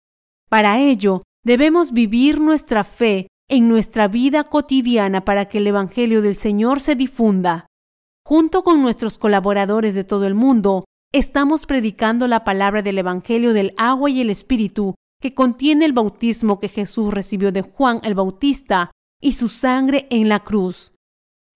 Para 0.51 0.81
ello, 0.81 1.23
debemos 1.45 1.93
vivir 1.93 2.41
nuestra 2.41 2.83
fe 2.83 3.29
en 3.49 3.69
nuestra 3.69 4.09
vida 4.09 4.43
cotidiana 4.43 5.25
para 5.25 5.45
que 5.45 5.59
el 5.59 5.69
Evangelio 5.69 6.23
del 6.23 6.35
Señor 6.35 6.81
se 6.81 6.97
difunda. 6.97 7.67
Junto 8.27 8.65
con 8.65 8.83
nuestros 8.83 9.17
colaboradores 9.17 9.95
de 9.95 10.03
todo 10.03 10.27
el 10.27 10.35
mundo, 10.35 10.85
estamos 11.13 11.67
predicando 11.67 12.27
la 12.27 12.43
palabra 12.43 12.83
del 12.83 12.99
Evangelio 12.99 13.53
del 13.53 13.75
agua 13.77 14.11
y 14.11 14.23
el 14.23 14.31
Espíritu 14.31 14.97
que 15.21 15.35
contiene 15.35 15.85
el 15.85 15.93
bautismo 15.93 16.59
que 16.59 16.69
Jesús 16.69 17.15
recibió 17.15 17.53
de 17.53 17.63
Juan 17.63 18.01
el 18.03 18.17
Bautista 18.17 18.91
y 19.21 19.35
su 19.35 19.47
sangre 19.47 20.09
en 20.11 20.29
la 20.29 20.41
cruz. 20.41 20.92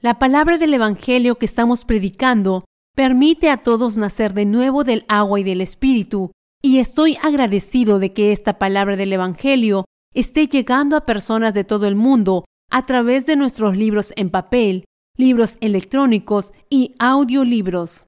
La 0.06 0.20
palabra 0.20 0.56
del 0.56 0.72
Evangelio 0.72 1.34
que 1.34 1.46
estamos 1.46 1.84
predicando 1.84 2.64
permite 2.94 3.50
a 3.50 3.56
todos 3.56 3.98
nacer 3.98 4.34
de 4.34 4.44
nuevo 4.44 4.84
del 4.84 5.04
agua 5.08 5.40
y 5.40 5.42
del 5.42 5.60
Espíritu, 5.60 6.30
y 6.62 6.78
estoy 6.78 7.18
agradecido 7.24 7.98
de 7.98 8.12
que 8.12 8.30
esta 8.30 8.56
palabra 8.56 8.94
del 8.94 9.12
Evangelio 9.12 9.84
esté 10.14 10.46
llegando 10.46 10.96
a 10.96 11.06
personas 11.06 11.54
de 11.54 11.64
todo 11.64 11.88
el 11.88 11.96
mundo 11.96 12.44
a 12.70 12.86
través 12.86 13.26
de 13.26 13.34
nuestros 13.34 13.76
libros 13.76 14.12
en 14.14 14.30
papel, 14.30 14.84
libros 15.16 15.58
electrónicos 15.60 16.52
y 16.70 16.94
audiolibros. 17.00 18.06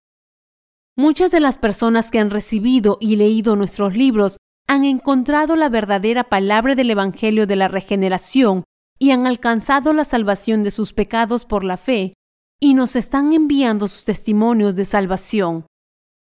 Muchas 0.97 1.33
de 1.33 1.41
las 1.41 1.59
personas 1.59 2.13
que 2.13 2.21
han 2.21 2.31
recibido 2.31 2.99
y 3.01 3.17
leído 3.17 3.57
nuestros 3.57 3.97
libros 3.97 4.37
han 4.69 4.85
encontrado 4.85 5.57
la 5.57 5.69
verdadera 5.69 6.23
palabra 6.29 6.77
del 6.77 6.93
Evangelio 6.93 7.49
de 7.49 7.57
la 7.57 7.67
regeneración 7.67 8.63
y 8.99 9.11
han 9.13 9.27
alcanzado 9.27 9.93
la 9.93 10.05
salvación 10.05 10.63
de 10.63 10.71
sus 10.71 10.93
pecados 10.93 11.45
por 11.45 11.65
la 11.65 11.77
fe, 11.77 12.13
y 12.61 12.75
nos 12.75 12.97
están 12.97 13.33
enviando 13.33 13.87
sus 13.89 14.05
testimonios 14.05 14.75
de 14.75 14.85
salvación. 14.85 15.67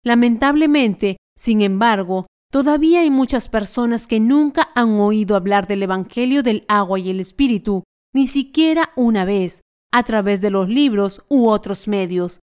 Lamentablemente, 0.04 1.18
sin 1.38 1.62
embargo, 1.62 2.26
todavía 2.52 3.02
hay 3.02 3.10
muchas 3.10 3.50
personas 3.50 4.08
que 4.08 4.20
nunca 4.20 4.70
han 4.76 5.00
oído 5.00 5.36
hablar 5.36 5.68
del 5.68 5.84
Evangelio 5.84 6.44
del 6.44 6.66
agua 6.68 7.00
y 7.00 7.10
el 7.10 7.20
Espíritu, 7.20 7.84
ni 8.14 8.28
siquiera 8.28 8.92
una 8.96 9.26
vez, 9.26 9.62
a 9.92 10.04
través 10.04 10.42
de 10.42 10.52
los 10.52 10.68
libros 10.68 11.24
u 11.30 11.48
otros 11.48 11.88
medios. 11.88 12.40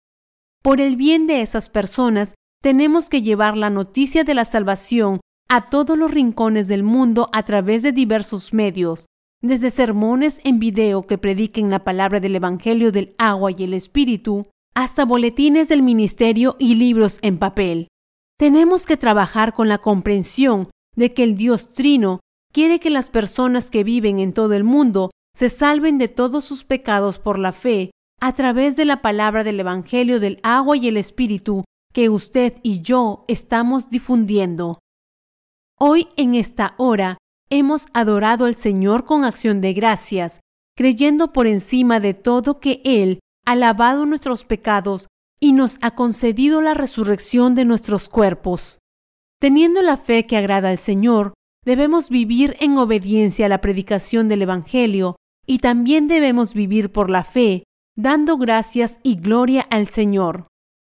Por 0.63 0.81
el 0.81 0.97
bien 0.97 1.27
de 1.27 1.43
esas 1.43 1.69
personas, 1.69 2.35
tenemos 2.63 3.11
que 3.11 3.23
llevar 3.23 3.57
la 3.57 3.69
noticia 3.69 4.25
de 4.25 4.35
la 4.35 4.45
salvación 4.45 5.21
a 5.49 5.67
todos 5.67 5.99
los 5.99 6.11
rincones 6.11 6.69
del 6.69 6.83
mundo 6.83 7.29
a 7.33 7.43
través 7.43 7.83
de 7.83 7.93
diversos 7.93 8.55
medios, 8.55 9.07
desde 9.43 9.73
sermones 9.73 10.41
en 10.45 10.61
video 10.61 11.03
que 11.03 11.19
prediquen 11.19 11.69
la 11.69 11.85
palabra 11.85 12.21
del 12.21 12.37
Evangelio 12.37 12.93
del 12.93 13.15
agua 13.19 13.51
y 13.51 13.65
el 13.65 13.75
Espíritu, 13.75 14.47
hasta 14.75 15.05
boletines 15.05 15.69
del 15.69 15.83
ministerio 15.83 16.57
y 16.59 16.77
libros 16.77 17.19
en 17.23 17.39
papel. 17.39 17.89
Tenemos 18.39 18.87
que 18.87 18.97
trabajar 18.97 19.53
con 19.53 19.69
la 19.69 19.79
comprensión 19.79 20.71
de 20.97 21.13
que 21.13 21.25
el 21.25 21.37
Dios 21.37 21.69
Trino 21.69 22.21
quiere 22.53 22.79
que 22.79 22.91
las 22.91 23.09
personas 23.09 23.71
que 23.71 23.85
viven 23.85 24.21
en 24.21 24.33
todo 24.33 24.55
el 24.55 24.65
mundo 24.65 25.11
se 25.35 25.49
salven 25.49 25.99
de 25.99 26.09
todos 26.09 26.45
sus 26.45 26.65
pecados 26.65 27.19
por 27.19 27.39
la 27.39 27.53
fe 27.53 27.91
a 28.21 28.35
través 28.35 28.77
de 28.77 28.85
la 28.85 29.03
palabra 29.03 29.43
del 29.43 29.59
Evangelio 29.59 30.21
del 30.21 30.39
agua 30.43 30.77
y 30.77 30.89
el 30.89 30.97
Espíritu 30.97 31.65
que 31.93 32.09
usted 32.09 32.55
y 32.63 32.81
yo 32.81 33.25
estamos 33.29 33.91
difundiendo. 33.91 34.79
Hoy 35.79 36.09
en 36.17 36.35
esta 36.35 36.75
hora 36.79 37.19
hemos 37.53 37.87
adorado 37.93 38.47
al 38.47 38.57
Señor 38.57 39.05
con 39.05 39.25
acción 39.25 39.61
de 39.61 39.75
gracias, 39.75 40.41
creyendo 40.75 41.35
por 41.35 41.47
encima 41.47 42.01
de 42.01 42.15
todo 42.15 42.61
que 42.61 42.81
Él 42.85 43.21
ha 43.45 43.55
lavado 43.55 44.07
nuestros 44.07 44.45
pecados 44.45 45.09
y 45.39 45.53
nos 45.53 45.79
ha 45.83 45.95
concedido 45.95 46.63
la 46.63 46.73
resurrección 46.73 47.55
de 47.55 47.67
nuestros 47.67 48.09
cuerpos. 48.09 48.79
Teniendo 49.39 49.83
la 49.83 49.99
fe 49.99 50.27
que 50.27 50.39
agrada 50.39 50.71
al 50.71 50.79
Señor, 50.79 51.35
debemos 51.63 52.09
vivir 52.09 52.57
en 52.61 52.79
obediencia 52.79 53.47
a 53.47 53.49
la 53.51 53.61
predicación 53.61 54.29
del 54.29 54.43
Evangelio 54.43 55.17
y 55.47 55.59
también 55.59 56.09
debemos 56.09 56.55
vivir 56.55 56.91
por 56.91 57.11
la 57.11 57.23
fe, 57.23 57.65
dando 57.97 58.39
gracias 58.39 58.99
y 59.03 59.17
gloria 59.17 59.67
al 59.69 59.89
Señor. 59.89 60.47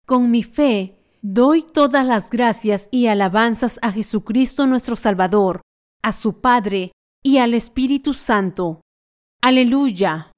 Con 0.05 0.29
mi 0.29 0.43
fe, 0.43 0.99
doy 1.23 1.63
todas 1.63 2.05
las 2.05 2.29
gracias 2.29 2.89
y 2.91 3.07
alabanzas 3.07 3.79
a 3.81 3.91
Jesucristo 3.91 4.67
nuestro 4.67 4.95
Salvador, 4.95 5.61
a 6.03 6.11
su 6.11 6.41
Padre 6.41 6.91
y 7.23 7.37
al 7.37 7.53
Espíritu 7.53 8.13
Santo. 8.13 8.81
Aleluya. 9.41 10.32